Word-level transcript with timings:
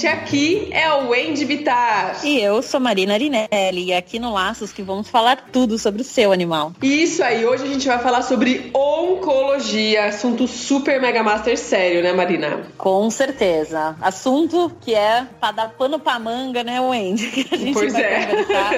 47. 0.00 0.06
Aqui 0.06 0.68
é 0.70 0.92
o 0.92 1.08
Wendy 1.08 1.44
Bitar. 1.44 2.20
E 2.24 2.40
eu 2.40 2.62
sou 2.62 2.80
Marina 2.80 3.14
Arinelli 3.14 3.86
e 3.86 3.92
aqui 3.92 4.18
no 4.18 4.32
Laços 4.32 4.72
que 4.72 4.82
vamos 4.82 5.08
falar 5.08 5.48
tudo 5.52 5.78
sobre 5.78 6.02
o 6.02 6.04
seu 6.04 6.32
animal. 6.32 6.72
Isso 6.82 7.22
aí, 7.22 7.44
hoje 7.44 7.64
a 7.64 7.66
gente 7.66 7.86
vai 7.86 7.98
falar 7.98 8.22
sobre 8.22 8.70
oncologia, 8.74 10.06
assunto 10.06 10.46
super 10.46 11.00
mega 11.00 11.22
master 11.22 11.58
sério, 11.58 12.02
né, 12.02 12.12
Marina? 12.12 12.62
Com 12.78 13.10
certeza. 13.10 13.96
Assunto 14.00 14.72
que 14.80 14.94
é 14.94 15.26
pra 15.40 15.52
dar 15.52 15.70
pano 15.70 15.98
pra 15.98 16.18
manga, 16.18 16.62
né, 16.64 16.80
Wendy? 16.80 17.30
Que 17.40 17.54
a 17.54 17.58
gente 17.58 17.72
Pois 17.72 17.92
vai 17.92 18.02
é. 18.02 18.26
conversar. 18.26 18.70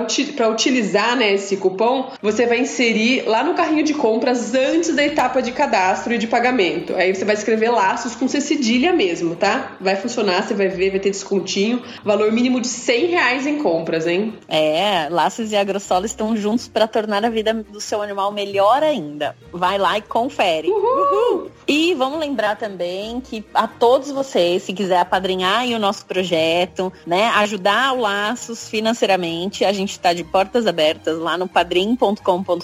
utilizar 0.50 1.16
né, 1.16 1.34
esse 1.34 1.56
cupom, 1.58 2.12
você 2.22 2.46
vai 2.46 2.60
inserir 2.74 3.24
lá 3.28 3.44
no 3.44 3.54
carrinho 3.54 3.84
de 3.84 3.94
compras 3.94 4.54
antes 4.56 4.96
da 4.96 5.04
etapa 5.04 5.42
de 5.42 5.52
cadastro 5.52 6.14
e 6.14 6.18
de 6.18 6.28
pagamento. 6.28 6.96
Aí 6.96 7.14
você 7.14 7.24
vai 7.24 7.36
escrever 7.36 7.70
Laços 7.70 8.16
com 8.16 8.28
C 8.28 8.42
cedilha 8.42 8.92
mesmo, 8.92 9.36
tá? 9.36 9.78
Vai 9.80 9.96
funcionar, 9.96 10.44
você 10.44 10.56
vai 10.56 10.68
ver, 10.68 10.90
vai 10.90 11.00
ter 11.00 11.12
descontinho. 11.12 11.82
Valor 12.04 12.32
mínimo 12.32 12.60
de 12.60 12.68
100 12.68 13.06
reais 13.08 13.46
em 13.46 13.60
compras, 13.62 14.08
hein? 14.08 14.34
É, 14.48 15.08
Laços 15.10 15.52
e 15.52 15.56
Agrosolo 15.56 16.06
estão 16.06 16.36
juntos 16.36 16.68
para 16.68 16.88
tornar 16.88 17.24
a 17.24 17.30
vida 17.30 17.54
do 17.54 17.80
seu 17.80 18.02
animal 18.02 18.32
melhor 18.32 18.82
ainda. 18.82 19.36
Vai 19.52 19.78
lá 19.78 19.98
e 19.98 20.02
confere. 20.02 20.70
Uhul! 20.70 21.52
E 21.68 21.94
vamos 21.94 22.20
lembrar 22.20 22.58
também 22.58 23.22
que 23.22 23.46
a 23.54 23.68
todos 23.68 24.12
vocês, 24.12 24.64
se 24.64 24.74
quiser 24.74 25.00
apadrinhar 25.00 25.66
o 25.66 25.80
nosso 25.80 26.06
projeto, 26.06 26.92
né, 27.06 27.28
ajudar 27.36 27.94
o 27.94 28.02
Laços 28.02 28.68
financeiramente, 28.68 29.64
a 29.64 29.72
gente 29.72 29.92
está 29.92 30.12
de 30.14 30.24
portas 30.24 30.68
abertas 30.68 31.18
lá 31.20 31.38
no 31.38 31.48
padrim.com.br. 31.48 32.63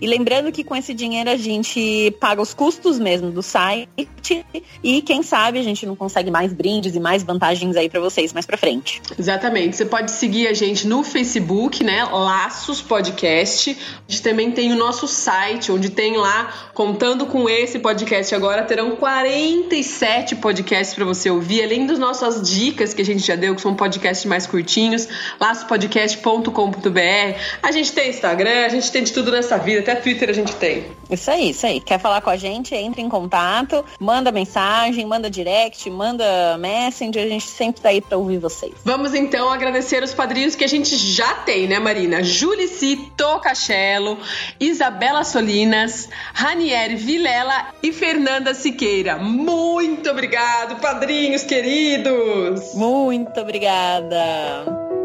E 0.00 0.06
lembrando 0.06 0.52
que 0.52 0.64
com 0.64 0.74
esse 0.74 0.94
dinheiro 0.94 1.30
a 1.30 1.36
gente 1.36 2.14
paga 2.20 2.40
os 2.40 2.54
custos 2.54 2.98
mesmo 2.98 3.30
do 3.30 3.42
site 3.42 3.88
e 4.82 5.02
quem 5.02 5.22
sabe 5.22 5.58
a 5.58 5.62
gente 5.62 5.86
não 5.86 5.94
consegue 5.94 6.30
mais 6.30 6.52
brindes 6.52 6.94
e 6.94 7.00
mais 7.00 7.22
vantagens 7.22 7.76
aí 7.76 7.88
para 7.88 8.00
vocês 8.00 8.32
mais 8.32 8.46
para 8.46 8.56
frente. 8.56 9.00
Exatamente. 9.18 9.76
Você 9.76 9.84
pode 9.84 10.10
seguir 10.10 10.48
a 10.48 10.52
gente 10.52 10.86
no 10.86 11.02
Facebook, 11.02 11.84
né? 11.84 12.04
Laços 12.04 12.80
Podcast. 12.80 13.70
A 13.70 14.10
gente 14.10 14.22
também 14.22 14.50
tem 14.50 14.72
o 14.72 14.76
nosso 14.76 15.06
site, 15.06 15.70
onde 15.70 15.90
tem 15.90 16.16
lá, 16.16 16.70
contando 16.74 17.26
com 17.26 17.48
esse 17.48 17.78
podcast 17.78 18.34
agora, 18.34 18.62
terão 18.62 18.96
47 18.96 20.36
podcasts 20.36 20.94
para 20.94 21.04
você 21.04 21.30
ouvir, 21.30 21.62
além 21.62 21.86
das 21.86 21.98
nossas 21.98 22.48
dicas 22.48 22.94
que 22.94 23.02
a 23.02 23.04
gente 23.04 23.26
já 23.26 23.36
deu, 23.36 23.54
que 23.54 23.60
são 23.60 23.74
podcasts 23.74 24.24
mais 24.24 24.46
curtinhos, 24.46 25.06
laçospodcast.com.br. 25.38 27.38
A 27.62 27.72
gente 27.72 27.92
tem 27.92 28.10
Instagram, 28.10 28.64
a 28.64 28.68
gente 28.68 28.90
tem 28.90 29.02
de 29.02 29.12
tudo 29.12 29.19
nessa 29.28 29.58
vida, 29.58 29.80
até 29.80 29.96
Twitter 29.96 30.30
a 30.30 30.32
gente 30.32 30.54
tem. 30.54 30.86
Isso 31.10 31.30
aí, 31.30 31.50
isso 31.50 31.66
aí. 31.66 31.80
Quer 31.80 31.98
falar 31.98 32.20
com 32.20 32.30
a 32.30 32.36
gente? 32.36 32.74
Entre 32.74 33.02
em 33.02 33.08
contato, 33.08 33.84
manda 33.98 34.30
mensagem, 34.30 35.04
manda 35.04 35.28
direct, 35.28 35.90
manda 35.90 36.56
messenger, 36.58 37.24
a 37.24 37.28
gente 37.28 37.46
sempre 37.46 37.80
tá 37.80 37.88
aí 37.88 38.00
pra 38.00 38.16
ouvir 38.16 38.38
vocês. 38.38 38.72
Vamos 38.84 39.14
então 39.14 39.50
agradecer 39.50 40.02
os 40.02 40.14
padrinhos 40.14 40.54
que 40.54 40.64
a 40.64 40.68
gente 40.68 40.96
já 40.96 41.34
tem, 41.34 41.66
né, 41.66 41.80
Marina? 41.80 42.22
Julici 42.22 43.10
Tocachelo, 43.16 44.18
Isabela 44.60 45.24
Solinas, 45.24 46.08
Ranieri 46.32 46.94
Vilela 46.94 47.66
e 47.82 47.92
Fernanda 47.92 48.54
Siqueira. 48.54 49.16
Muito 49.16 50.08
obrigado, 50.10 50.80
padrinhos 50.80 51.42
queridos! 51.42 52.74
Muito 52.74 53.40
obrigada. 53.40 54.99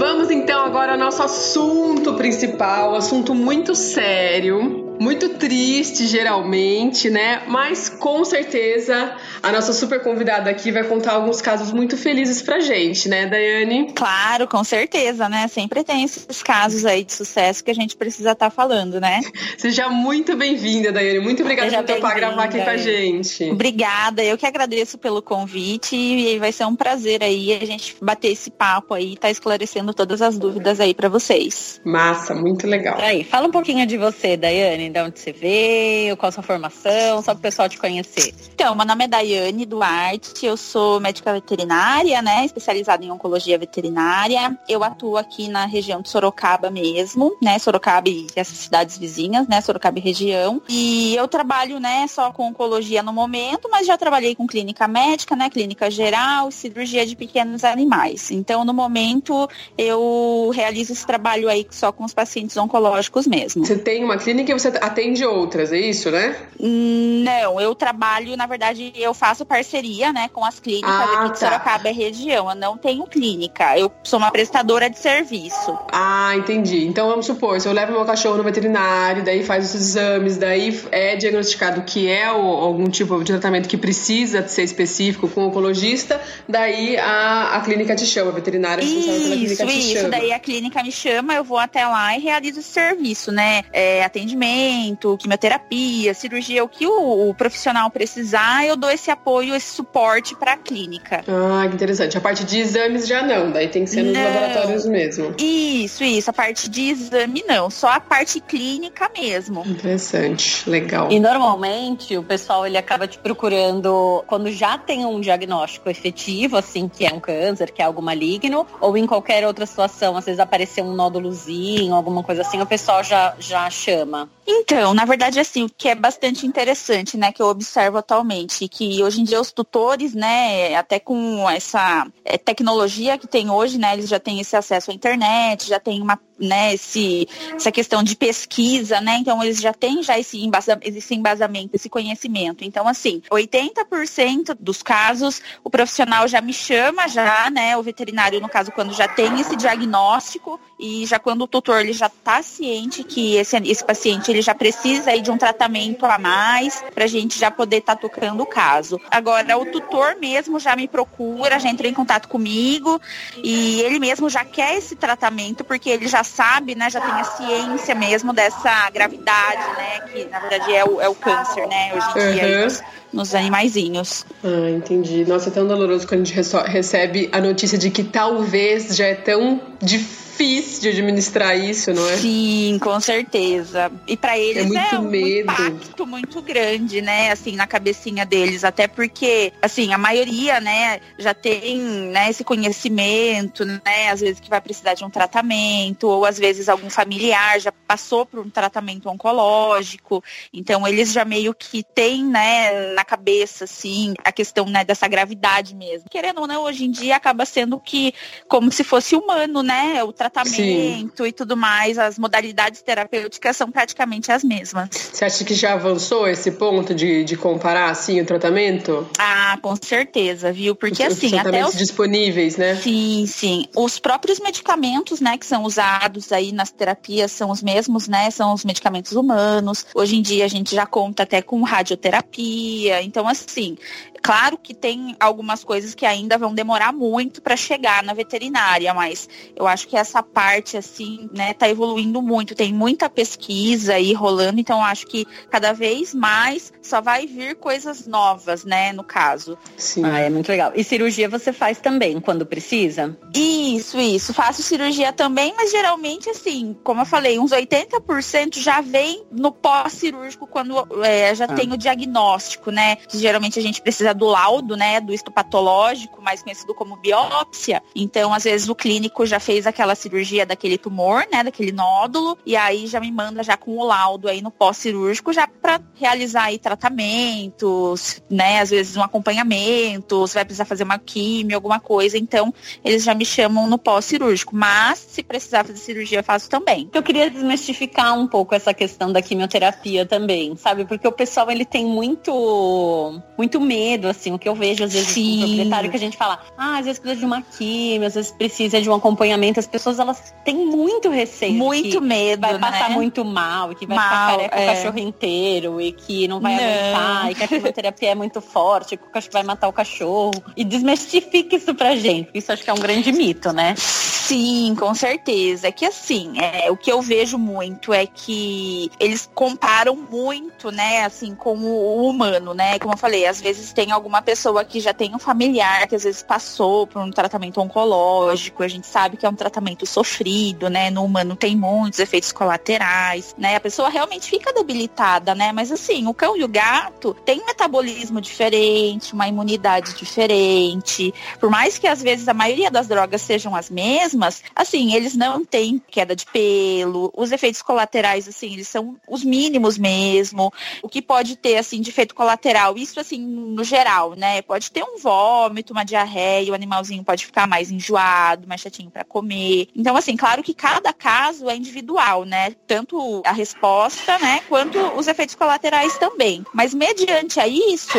Vamos 0.00 0.30
então 0.30 0.64
agora 0.64 0.92
ao 0.92 0.98
nosso 0.98 1.22
assunto 1.22 2.14
principal, 2.14 2.94
assunto 2.94 3.34
muito 3.34 3.74
sério, 3.74 4.79
muito 5.00 5.30
triste 5.30 6.06
geralmente, 6.06 7.08
né? 7.08 7.42
Mas 7.48 7.88
com 7.88 8.22
certeza 8.22 9.16
a 9.42 9.50
nossa 9.50 9.72
super 9.72 10.02
convidada 10.02 10.50
aqui 10.50 10.70
vai 10.70 10.84
contar 10.84 11.12
alguns 11.12 11.40
casos 11.40 11.72
muito 11.72 11.96
felizes 11.96 12.42
pra 12.42 12.60
gente, 12.60 13.08
né, 13.08 13.24
Daiane? 13.26 13.92
Claro, 13.94 14.46
com 14.46 14.62
certeza, 14.62 15.26
né? 15.26 15.48
Sempre 15.48 15.82
tem 15.82 16.04
esses 16.04 16.42
casos 16.42 16.84
aí 16.84 17.02
de 17.02 17.14
sucesso 17.14 17.64
que 17.64 17.70
a 17.70 17.74
gente 17.74 17.96
precisa 17.96 18.32
estar 18.32 18.50
falando, 18.50 19.00
né? 19.00 19.20
Seja 19.56 19.88
muito 19.88 20.36
bem-vinda, 20.36 20.92
Daiane. 20.92 21.20
Muito 21.20 21.42
obrigada 21.42 21.70
Seja 21.70 21.82
por 21.82 21.94
topar 21.94 22.14
gravar 22.16 22.44
aqui 22.44 22.60
com 22.60 22.70
a 22.70 22.76
gente. 22.76 23.44
Obrigada, 23.50 24.22
eu 24.22 24.36
que 24.36 24.44
agradeço 24.44 24.98
pelo 24.98 25.22
convite 25.22 25.96
e 25.96 26.38
vai 26.38 26.52
ser 26.52 26.66
um 26.66 26.76
prazer 26.76 27.24
aí 27.24 27.54
a 27.54 27.64
gente 27.64 27.96
bater 28.02 28.32
esse 28.32 28.50
papo 28.50 28.92
aí, 28.92 29.16
tá 29.16 29.30
esclarecendo 29.30 29.94
todas 29.94 30.20
as 30.20 30.38
dúvidas 30.38 30.78
aí 30.78 30.92
pra 30.92 31.08
vocês. 31.08 31.80
Massa, 31.86 32.34
muito 32.34 32.66
legal. 32.66 32.98
Aí, 33.00 33.24
fala 33.24 33.48
um 33.48 33.50
pouquinho 33.50 33.86
de 33.86 33.96
você, 33.96 34.36
Daiane, 34.36 34.89
De 34.90 35.00
onde 35.00 35.20
você 35.20 35.32
veio, 35.32 36.16
qual 36.16 36.28
a 36.28 36.32
sua 36.32 36.42
formação, 36.42 37.22
só 37.22 37.32
para 37.32 37.38
o 37.38 37.40
pessoal 37.40 37.68
te 37.68 37.78
conhecer. 37.78 38.34
Então, 38.52 38.74
meu 38.74 38.84
nome 38.84 39.04
é 39.04 39.08
Daiane 39.08 39.64
Duarte, 39.64 40.44
eu 40.44 40.56
sou 40.56 41.00
médica 41.00 41.32
veterinária, 41.32 42.20
né, 42.20 42.44
especializada 42.44 43.04
em 43.04 43.10
oncologia 43.10 43.56
veterinária. 43.56 44.58
Eu 44.68 44.82
atuo 44.82 45.16
aqui 45.16 45.48
na 45.48 45.64
região 45.66 46.02
de 46.02 46.08
Sorocaba 46.08 46.70
mesmo, 46.70 47.36
né, 47.40 47.58
Sorocaba 47.58 48.08
e 48.08 48.26
essas 48.34 48.58
cidades 48.58 48.98
vizinhas, 48.98 49.46
né, 49.46 49.60
Sorocaba 49.60 49.98
e 49.98 50.02
região. 50.02 50.60
E 50.68 51.14
eu 51.14 51.28
trabalho, 51.28 51.78
né, 51.78 52.06
só 52.08 52.32
com 52.32 52.48
oncologia 52.48 53.02
no 53.02 53.12
momento, 53.12 53.68
mas 53.70 53.86
já 53.86 53.96
trabalhei 53.96 54.34
com 54.34 54.46
clínica 54.46 54.88
médica, 54.88 55.36
né, 55.36 55.48
clínica 55.48 55.90
geral, 55.90 56.50
cirurgia 56.50 57.06
de 57.06 57.14
pequenos 57.14 57.64
animais. 57.64 58.30
Então, 58.30 58.64
no 58.64 58.74
momento, 58.74 59.48
eu 59.78 60.50
realizo 60.52 60.92
esse 60.92 61.06
trabalho 61.06 61.48
aí 61.48 61.66
só 61.70 61.92
com 61.92 62.04
os 62.04 62.12
pacientes 62.12 62.56
oncológicos 62.56 63.26
mesmo. 63.26 63.64
Você 63.64 63.78
tem 63.78 64.04
uma 64.04 64.16
clínica 64.16 64.50
e 64.50 64.58
você 64.58 64.70
atende 64.80 65.24
outras, 65.24 65.72
é 65.72 65.78
isso, 65.78 66.10
né? 66.10 66.36
Não, 66.58 67.60
eu 67.60 67.74
trabalho, 67.74 68.36
na 68.36 68.46
verdade, 68.46 68.92
eu 68.96 69.14
faço 69.14 69.46
parceria, 69.46 70.12
né, 70.12 70.28
com 70.32 70.44
as 70.44 70.60
clínicas 70.60 70.90
ah, 70.90 71.04
aqui 71.04 71.32
de 71.32 71.40
tá. 71.40 71.46
Sorocaba 71.46 71.88
e 71.88 71.92
região. 71.92 72.50
Eu 72.50 72.54
não 72.54 72.76
tenho 72.76 73.06
clínica, 73.06 73.78
eu 73.78 73.90
sou 74.04 74.18
uma 74.18 74.30
prestadora 74.30 74.90
de 74.90 74.98
serviço. 74.98 75.78
Ah, 75.90 76.36
entendi. 76.36 76.84
Então 76.86 77.08
vamos 77.08 77.26
supor, 77.26 77.60
se 77.60 77.68
eu 77.68 77.72
levo 77.72 77.92
meu 77.92 78.04
cachorro 78.04 78.36
no 78.36 78.42
veterinário, 78.42 79.24
daí 79.24 79.42
faz 79.42 79.66
os 79.66 79.74
exames, 79.74 80.36
daí 80.36 80.78
é 80.92 81.16
diagnosticado 81.16 81.82
que 81.82 82.08
é 82.08 82.30
o, 82.30 82.36
algum 82.36 82.88
tipo 82.88 83.18
de 83.24 83.32
tratamento 83.32 83.68
que 83.68 83.76
precisa 83.76 84.46
ser 84.46 84.62
específico 84.62 85.28
com 85.28 85.44
o 85.44 85.48
oncologista, 85.48 86.20
daí 86.48 86.96
a, 86.98 87.56
a 87.56 87.60
clínica 87.60 87.94
te 87.96 88.04
chama, 88.04 88.30
a 88.30 88.34
veterinária 88.34 88.84
responsável 88.84 89.20
pela 89.20 89.36
clínica 89.36 89.66
te 89.66 89.78
isso, 89.78 89.88
chama. 89.88 90.00
Isso, 90.00 90.10
daí 90.10 90.32
a 90.32 90.38
clínica 90.38 90.82
me 90.82 90.92
chama, 90.92 91.34
eu 91.34 91.44
vou 91.44 91.58
até 91.58 91.86
lá 91.86 92.16
e 92.16 92.20
realizo 92.20 92.60
o 92.60 92.62
serviço, 92.62 93.32
né? 93.32 93.62
É, 93.72 94.04
atendimento, 94.04 94.69
quimioterapia, 95.18 96.14
cirurgia, 96.14 96.64
o 96.64 96.68
que 96.68 96.86
o, 96.86 97.28
o, 97.28 97.34
profissional 97.34 97.90
precisar, 97.90 98.66
eu 98.66 98.76
dou 98.76 98.90
esse 98.90 99.10
apoio, 99.10 99.54
esse 99.54 99.74
suporte 99.74 100.34
para 100.34 100.52
a 100.52 100.56
clínica. 100.56 101.24
Ah, 101.28 101.66
que 101.68 101.74
interessante. 101.74 102.16
A 102.16 102.20
parte 102.20 102.44
de 102.44 102.58
exames 102.58 103.06
já 103.06 103.22
não, 103.22 103.50
daí 103.50 103.68
tem 103.68 103.84
que 103.84 103.90
ser 103.90 104.02
nos 104.02 104.12
não. 104.12 104.24
laboratórios 104.24 104.86
mesmo. 104.86 105.34
Isso, 105.38 106.04
isso. 106.04 106.30
A 106.30 106.32
parte 106.32 106.68
de 106.68 106.82
exame 106.82 107.44
não, 107.46 107.70
só 107.70 107.88
a 107.88 108.00
parte 108.00 108.40
clínica 108.40 109.10
mesmo. 109.16 109.62
Interessante, 109.66 110.68
legal. 110.68 111.10
E 111.10 111.18
normalmente 111.18 112.16
o 112.16 112.22
pessoal 112.22 112.66
ele 112.66 112.76
acaba 112.76 113.06
te 113.06 113.18
procurando 113.18 114.24
quando 114.26 114.50
já 114.50 114.78
tem 114.78 115.04
um 115.04 115.20
diagnóstico 115.20 115.88
efetivo, 115.88 116.56
assim, 116.56 116.88
que 116.88 117.06
é 117.06 117.12
um 117.12 117.20
câncer, 117.20 117.70
que 117.70 117.82
é 117.82 117.84
algo 117.84 118.02
maligno, 118.02 118.66
ou 118.80 118.96
em 118.96 119.06
qualquer 119.06 119.46
outra 119.46 119.66
situação, 119.66 120.16
às 120.16 120.24
vezes 120.24 120.40
aparecer 120.40 120.82
um 120.82 120.94
nódulozinho, 120.94 121.94
alguma 121.94 122.22
coisa 122.22 122.42
assim, 122.42 122.60
o 122.60 122.66
pessoal 122.66 123.02
já, 123.02 123.34
já 123.38 123.68
chama. 123.70 124.28
Então, 124.60 124.92
na 124.92 125.04
verdade, 125.04 125.40
assim, 125.40 125.64
o 125.64 125.70
que 125.70 125.88
é 125.88 125.94
bastante 125.94 126.46
interessante, 126.46 127.16
né, 127.16 127.32
que 127.32 127.40
eu 127.40 127.46
observo 127.46 127.96
atualmente, 127.98 128.68
que 128.68 129.02
hoje 129.02 129.20
em 129.20 129.24
dia 129.24 129.40
os 129.40 129.50
tutores, 129.50 130.14
né, 130.14 130.74
até 130.74 131.00
com 131.00 131.48
essa 131.48 132.06
é, 132.24 132.36
tecnologia 132.36 133.16
que 133.16 133.26
tem 133.26 133.50
hoje, 133.50 133.78
né, 133.78 133.94
eles 133.94 134.08
já 134.08 134.20
têm 134.20 134.38
esse 134.38 134.54
acesso 134.54 134.90
à 134.90 134.94
internet, 134.94 135.66
já 135.66 135.80
tem 135.80 136.00
uma 136.02 136.18
né, 136.40 136.74
esse, 136.74 137.28
essa 137.54 137.70
questão 137.70 138.02
de 138.02 138.16
pesquisa, 138.16 139.00
né? 139.00 139.16
Então 139.18 139.42
eles 139.42 139.60
já 139.60 139.72
têm 139.72 140.02
já 140.02 140.18
esse, 140.18 140.38
embasa, 140.38 140.78
esse 140.82 141.14
embasamento, 141.14 141.74
esse 141.74 141.88
conhecimento. 141.88 142.64
Então, 142.64 142.88
assim, 142.88 143.22
80% 143.30 144.56
dos 144.58 144.82
casos 144.82 145.42
o 145.62 145.70
profissional 145.70 146.26
já 146.26 146.40
me 146.40 146.52
chama, 146.52 147.08
já, 147.08 147.50
né? 147.50 147.76
O 147.76 147.82
veterinário, 147.82 148.40
no 148.40 148.48
caso, 148.48 148.72
quando 148.72 148.94
já 148.94 149.06
tem 149.06 149.40
esse 149.40 149.56
diagnóstico 149.56 150.58
e 150.78 151.04
já 151.06 151.18
quando 151.18 151.42
o 151.42 151.46
tutor 151.46 151.80
ele 151.80 151.92
já 151.92 152.06
está 152.06 152.42
ciente 152.42 153.04
que 153.04 153.36
esse, 153.36 153.56
esse 153.56 153.84
paciente 153.84 154.30
ele 154.30 154.40
já 154.40 154.54
precisa 154.54 155.10
aí 155.10 155.20
de 155.20 155.30
um 155.30 155.36
tratamento 155.36 156.06
a 156.06 156.18
mais 156.18 156.82
para 156.94 157.04
a 157.04 157.08
gente 157.08 157.38
já 157.38 157.50
poder 157.50 157.78
estar 157.78 157.96
tá 157.96 158.00
tocando 158.00 158.42
o 158.42 158.46
caso. 158.46 158.98
Agora, 159.10 159.58
o 159.58 159.66
tutor 159.66 160.16
mesmo 160.16 160.58
já 160.58 160.74
me 160.74 160.88
procura, 160.88 161.58
já 161.58 161.68
entrou 161.68 161.90
em 161.90 161.94
contato 161.94 162.28
comigo 162.28 163.00
e 163.42 163.80
ele 163.82 163.98
mesmo 163.98 164.30
já 164.30 164.44
quer 164.44 164.76
esse 164.76 164.96
tratamento 164.96 165.64
porque 165.64 165.90
ele 165.90 166.08
já 166.08 166.24
sabe, 166.30 166.74
né, 166.74 166.88
já 166.88 167.00
tem 167.00 167.10
a 167.10 167.24
ciência 167.24 167.94
mesmo 167.94 168.32
dessa 168.32 168.88
gravidade, 168.90 169.62
né, 169.76 170.00
que 170.12 170.24
na 170.26 170.38
verdade 170.38 170.72
é 170.74 170.84
o, 170.84 171.00
é 171.00 171.08
o 171.08 171.14
câncer, 171.14 171.66
né, 171.66 171.92
hoje 171.94 172.06
em 172.08 172.32
dia 172.32 172.46
uhum. 172.46 172.64
nos, 172.64 172.82
nos 173.12 173.34
animaizinhos. 173.34 174.24
Ah, 174.42 174.70
entendi. 174.70 175.24
Nossa, 175.26 175.48
é 175.48 175.52
tão 175.52 175.66
doloroso 175.66 176.06
quando 176.06 176.22
a 176.22 176.24
gente 176.24 176.34
recebe 176.68 177.28
a 177.32 177.40
notícia 177.40 177.76
de 177.76 177.90
que 177.90 178.04
talvez 178.04 178.96
já 178.96 179.06
é 179.06 179.14
tão 179.14 179.60
difícil 179.80 180.29
difícil 180.40 180.80
de 180.80 180.88
administrar 180.88 181.56
isso, 181.56 181.92
não 181.92 182.08
é? 182.08 182.16
Sim, 182.16 182.78
com 182.80 182.98
certeza. 182.98 183.92
E 184.06 184.16
para 184.16 184.38
eles 184.38 184.64
é, 184.64 184.66
muito 184.66 184.94
é 184.94 184.98
um 184.98 185.02
medo. 185.02 185.52
impacto 185.52 186.06
muito 186.06 186.40
grande, 186.40 187.02
né? 187.02 187.30
Assim, 187.30 187.54
na 187.54 187.66
cabecinha 187.66 188.24
deles, 188.24 188.64
até 188.64 188.88
porque, 188.88 189.52
assim, 189.60 189.92
a 189.92 189.98
maioria, 189.98 190.58
né, 190.58 191.00
já 191.18 191.34
tem, 191.34 191.78
né, 191.78 192.30
esse 192.30 192.42
conhecimento, 192.42 193.64
né, 193.66 194.10
às 194.10 194.20
vezes 194.20 194.40
que 194.40 194.48
vai 194.48 194.60
precisar 194.60 194.94
de 194.94 195.04
um 195.04 195.10
tratamento, 195.10 196.08
ou 196.08 196.24
às 196.24 196.38
vezes 196.38 196.68
algum 196.68 196.88
familiar 196.88 197.60
já 197.60 197.72
passou 197.72 198.24
por 198.24 198.40
um 198.40 198.48
tratamento 198.48 199.08
oncológico. 199.10 200.24
Então, 200.52 200.88
eles 200.88 201.12
já 201.12 201.24
meio 201.24 201.54
que 201.54 201.82
têm, 201.82 202.24
né, 202.24 202.92
na 202.94 203.04
cabeça, 203.04 203.64
assim, 203.64 204.14
a 204.24 204.32
questão, 204.32 204.64
né, 204.66 204.84
dessa 204.84 205.06
gravidade 205.06 205.74
mesmo. 205.74 206.08
Querendo 206.08 206.40
ou 206.40 206.46
não, 206.46 206.62
hoje 206.62 206.84
em 206.84 206.90
dia 206.90 207.16
acaba 207.16 207.44
sendo 207.44 207.78
que 207.78 208.14
como 208.48 208.72
se 208.72 208.82
fosse 208.82 209.14
humano, 209.14 209.62
né? 209.62 210.02
O 210.02 210.12
tratamento 210.12 210.29
Sim. 210.44 211.10
e 211.26 211.32
tudo 211.32 211.56
mais, 211.56 211.98
as 211.98 212.18
modalidades 212.18 212.82
terapêuticas 212.82 213.56
são 213.56 213.70
praticamente 213.70 214.32
as 214.32 214.42
mesmas. 214.42 214.88
Você 214.90 215.24
acha 215.24 215.44
que 215.44 215.54
já 215.54 215.74
avançou 215.74 216.28
esse 216.28 216.50
ponto 216.52 216.94
de, 216.94 217.24
de 217.24 217.36
comparar 217.36 217.90
assim 217.90 218.20
o 218.20 218.24
tratamento? 218.24 219.08
Ah, 219.18 219.58
com 219.60 219.74
certeza, 219.76 220.52
viu? 220.52 220.74
Porque 220.74 221.06
os, 221.06 221.12
assim, 221.16 221.26
os 221.28 221.34
até 221.34 221.66
os 221.66 221.76
disponíveis, 221.76 222.56
né? 222.56 222.76
Sim, 222.76 223.26
sim. 223.26 223.64
Os 223.76 223.98
próprios 223.98 224.40
medicamentos, 224.40 225.20
né, 225.20 225.36
que 225.36 225.46
são 225.46 225.64
usados 225.64 226.32
aí 226.32 226.52
nas 226.52 226.70
terapias 226.70 227.32
são 227.32 227.50
os 227.50 227.62
mesmos, 227.62 228.08
né? 228.08 228.30
São 228.30 228.52
os 228.54 228.64
medicamentos 228.64 229.12
humanos. 229.12 229.86
Hoje 229.94 230.16
em 230.16 230.22
dia 230.22 230.44
a 230.44 230.48
gente 230.48 230.74
já 230.74 230.86
conta 230.86 231.22
até 231.22 231.42
com 231.42 231.62
radioterapia. 231.62 233.02
Então, 233.02 233.26
assim, 233.28 233.76
Claro 234.22 234.58
que 234.58 234.74
tem 234.74 235.16
algumas 235.18 235.64
coisas 235.64 235.94
que 235.94 236.04
ainda 236.04 236.36
vão 236.36 236.54
demorar 236.54 236.92
muito 236.92 237.40
para 237.40 237.56
chegar 237.56 238.02
na 238.02 238.12
veterinária, 238.12 238.92
mas 238.92 239.28
eu 239.56 239.66
acho 239.66 239.88
que 239.88 239.96
essa 239.96 240.19
parte, 240.22 240.76
assim, 240.76 241.28
né, 241.32 241.54
tá 241.54 241.68
evoluindo 241.68 242.20
muito. 242.22 242.54
Tem 242.54 242.72
muita 242.72 243.08
pesquisa 243.08 243.94
aí 243.94 244.12
rolando, 244.12 244.60
então 244.60 244.82
acho 244.84 245.06
que 245.06 245.26
cada 245.50 245.72
vez 245.72 246.14
mais 246.14 246.72
só 246.82 247.00
vai 247.00 247.26
vir 247.26 247.56
coisas 247.56 248.06
novas, 248.06 248.64
né, 248.64 248.92
no 248.92 249.04
caso. 249.04 249.56
Sim. 249.76 250.04
Ah, 250.04 250.18
é 250.18 250.30
muito 250.30 250.48
legal. 250.48 250.72
E 250.74 250.84
cirurgia 250.84 251.28
você 251.28 251.52
faz 251.52 251.78
também, 251.78 252.20
quando 252.20 252.46
precisa? 252.46 253.16
Isso, 253.34 253.98
isso. 253.98 254.34
Faço 254.34 254.62
cirurgia 254.62 255.12
também, 255.12 255.54
mas 255.56 255.70
geralmente, 255.70 256.28
assim, 256.30 256.76
como 256.82 257.02
eu 257.02 257.06
falei, 257.06 257.38
uns 257.38 257.50
80% 257.50 258.58
já 258.58 258.80
vem 258.80 259.24
no 259.30 259.52
pós-cirúrgico 259.52 260.46
quando 260.46 260.86
é, 261.04 261.34
já 261.34 261.44
ah. 261.44 261.54
tem 261.54 261.72
o 261.72 261.76
diagnóstico, 261.76 262.70
né? 262.70 262.96
Que 262.96 263.18
geralmente 263.18 263.58
a 263.58 263.62
gente 263.62 263.80
precisa 263.80 264.14
do 264.14 264.26
laudo, 264.26 264.76
né, 264.76 265.00
do 265.00 265.12
histopatológico, 265.12 266.22
mais 266.22 266.42
conhecido 266.42 266.74
como 266.74 266.96
biópsia. 266.96 267.82
Então, 267.94 268.32
às 268.32 268.44
vezes 268.44 268.68
o 268.68 268.74
clínico 268.74 269.24
já 269.26 269.40
fez 269.40 269.66
aquela 269.66 269.94
cirurgia 269.94 270.09
daquele 270.46 270.78
tumor, 270.78 271.24
né, 271.32 271.42
daquele 271.42 271.72
nódulo, 271.72 272.38
e 272.44 272.56
aí 272.56 272.86
já 272.86 273.00
me 273.00 273.10
manda 273.10 273.42
já 273.42 273.56
com 273.56 273.78
o 273.78 273.84
laudo 273.84 274.28
aí 274.28 274.42
no 274.42 274.50
pós-cirúrgico 274.50 275.32
já 275.32 275.46
para 275.46 275.80
realizar 275.94 276.44
aí 276.44 276.58
tratamentos, 276.58 278.22
né, 278.30 278.60
às 278.60 278.70
vezes 278.70 278.96
um 278.96 279.02
acompanhamento, 279.02 280.26
se 280.26 280.34
vai 280.34 280.44
precisar 280.44 280.64
fazer 280.64 280.84
uma 280.84 280.98
quimio, 280.98 281.56
alguma 281.56 281.80
coisa. 281.80 282.16
Então, 282.18 282.52
eles 282.84 283.02
já 283.04 283.14
me 283.14 283.24
chamam 283.24 283.66
no 283.66 283.78
pós-cirúrgico. 283.78 284.54
Mas 284.54 284.98
se 284.98 285.22
precisar 285.22 285.64
fazer 285.64 285.78
cirurgia, 285.78 286.18
eu 286.18 286.24
faço 286.24 286.48
também. 286.48 286.88
Eu 286.92 287.02
queria 287.02 287.30
desmistificar 287.30 288.18
um 288.18 288.26
pouco 288.26 288.54
essa 288.54 288.72
questão 288.72 289.12
da 289.12 289.22
quimioterapia 289.22 290.06
também, 290.06 290.56
sabe? 290.56 290.84
Porque 290.84 291.06
o 291.06 291.12
pessoal 291.12 291.50
ele 291.50 291.64
tem 291.64 291.84
muito 291.84 293.20
muito 293.36 293.60
medo 293.60 294.06
assim, 294.06 294.32
o 294.32 294.38
que 294.38 294.48
eu 294.48 294.54
vejo 294.54 294.84
às 294.84 294.92
vezes 294.92 295.08
Sim. 295.08 295.38
proprietário 295.38 295.90
que 295.90 295.96
a 295.96 296.00
gente 296.00 296.16
fala, 296.16 296.40
ah, 296.56 296.78
às 296.78 296.84
vezes 296.84 297.00
precisa 297.00 297.20
de 297.20 297.26
uma 297.26 297.42
química, 297.42 298.06
às 298.06 298.14
vezes 298.14 298.30
precisa 298.32 298.80
de 298.80 298.90
um 298.90 298.94
acompanhamento, 298.94 299.58
as 299.58 299.66
pessoas 299.66 299.89
elas 299.98 300.34
têm 300.44 300.66
muito 300.66 301.08
receio. 301.08 301.54
Muito 301.54 302.00
medo, 302.00 302.40
vai 302.40 302.52
né? 302.54 302.58
passar 302.58 302.90
muito 302.90 303.24
mal, 303.24 303.74
que 303.74 303.86
vai 303.86 303.96
mal, 303.96 304.08
ficar 304.08 304.26
careca 304.26 304.56
é. 304.56 304.64
o 304.64 304.74
cachorro 304.74 304.98
inteiro, 304.98 305.80
e 305.80 305.92
que 305.92 306.28
não 306.28 306.40
vai 306.40 306.56
não. 306.56 306.62
aguentar, 306.62 307.30
e 307.30 307.34
que 307.34 307.44
a 307.44 307.48
quimioterapia 307.48 308.10
é 308.10 308.14
muito 308.14 308.40
forte, 308.40 308.96
que 308.96 309.04
o 309.04 309.10
cachorro 309.10 309.32
vai 309.32 309.42
matar 309.42 309.68
o 309.68 309.72
cachorro. 309.72 310.42
E 310.56 310.64
desmistifique 310.64 311.56
isso 311.56 311.74
pra 311.74 311.96
gente. 311.96 312.30
Isso 312.34 312.52
acho 312.52 312.62
que 312.62 312.70
é 312.70 312.72
um 312.72 312.78
grande 312.78 313.12
mito, 313.12 313.52
né? 313.52 313.74
Sim, 313.76 314.76
com 314.78 314.94
certeza. 314.94 315.68
É 315.68 315.72
que 315.72 315.84
assim, 315.84 316.34
é, 316.38 316.70
o 316.70 316.76
que 316.76 316.90
eu 316.90 317.02
vejo 317.02 317.36
muito 317.36 317.92
é 317.92 318.06
que 318.06 318.90
eles 319.00 319.28
comparam 319.34 319.96
muito, 319.96 320.70
né, 320.70 321.04
assim, 321.04 321.34
com 321.34 321.56
o 321.56 322.08
humano, 322.08 322.54
né? 322.54 322.78
Como 322.78 322.94
eu 322.94 322.98
falei, 322.98 323.26
às 323.26 323.40
vezes 323.40 323.72
tem 323.72 323.90
alguma 323.90 324.22
pessoa 324.22 324.64
que 324.64 324.78
já 324.78 324.94
tem 324.94 325.14
um 325.14 325.18
familiar 325.18 325.86
que 325.88 325.94
às 325.96 326.04
vezes 326.04 326.22
passou 326.22 326.86
por 326.86 327.02
um 327.02 327.10
tratamento 327.10 327.60
oncológico, 327.60 328.62
a 328.62 328.68
gente 328.68 328.86
sabe 328.86 329.16
que 329.16 329.26
é 329.26 329.28
um 329.28 329.34
tratamento 329.34 329.79
tratamento 329.80 329.86
sofrido, 329.86 330.68
né? 330.68 330.90
No 330.90 331.04
humano 331.04 331.34
tem 331.36 331.56
muitos 331.56 331.98
efeitos 331.98 332.32
colaterais, 332.32 333.34
né? 333.38 333.56
A 333.56 333.60
pessoa 333.60 333.88
realmente 333.88 334.28
fica 334.28 334.52
debilitada, 334.52 335.34
né? 335.34 335.52
Mas 335.52 335.72
assim, 335.72 336.06
o 336.06 336.14
cão 336.14 336.36
e 336.36 336.44
o 336.44 336.48
gato 336.48 337.14
têm 337.24 337.40
um 337.40 337.46
metabolismo 337.46 338.20
diferente, 338.20 339.12
uma 339.12 339.28
imunidade 339.28 339.94
diferente. 339.94 341.12
Por 341.38 341.50
mais 341.50 341.78
que 341.78 341.86
às 341.86 342.02
vezes 342.02 342.28
a 342.28 342.34
maioria 342.34 342.70
das 342.70 342.86
drogas 342.86 343.22
sejam 343.22 343.54
as 343.54 343.70
mesmas, 343.70 344.42
assim, 344.54 344.94
eles 344.94 345.16
não 345.16 345.44
têm 345.44 345.82
queda 345.90 346.14
de 346.14 346.26
pelo, 346.26 347.12
os 347.16 347.32
efeitos 347.32 347.62
colaterais, 347.62 348.28
assim, 348.28 348.52
eles 348.52 348.68
são 348.68 348.96
os 349.08 349.24
mínimos 349.24 349.78
mesmo. 349.78 350.52
O 350.82 350.88
que 350.88 351.02
pode 351.02 351.36
ter, 351.36 351.56
assim, 351.56 351.80
de 351.80 351.90
efeito 351.90 352.14
colateral, 352.14 352.76
isso 352.76 353.00
assim, 353.00 353.20
no 353.20 353.64
geral, 353.64 354.14
né? 354.14 354.42
Pode 354.42 354.70
ter 354.70 354.82
um 354.82 354.98
vômito, 354.98 355.72
uma 355.72 355.84
diarreia, 355.84 356.52
o 356.52 356.54
animalzinho 356.54 357.04
pode 357.04 357.26
ficar 357.26 357.46
mais 357.46 357.70
enjoado, 357.70 358.46
mais 358.46 358.60
chatinho 358.60 358.90
para 358.90 359.04
comer. 359.04 359.68
Então, 359.74 359.96
assim, 359.96 360.16
claro 360.16 360.42
que 360.42 360.54
cada 360.54 360.92
caso 360.92 361.48
é 361.48 361.56
individual, 361.56 362.24
né? 362.24 362.52
Tanto 362.66 363.22
a 363.24 363.32
resposta, 363.32 364.18
né, 364.18 364.40
quanto 364.48 364.78
os 364.96 365.06
efeitos 365.06 365.34
colaterais 365.34 365.96
também. 365.98 366.44
Mas 366.52 366.74
mediante 366.74 367.38
a 367.40 367.46
isso, 367.46 367.98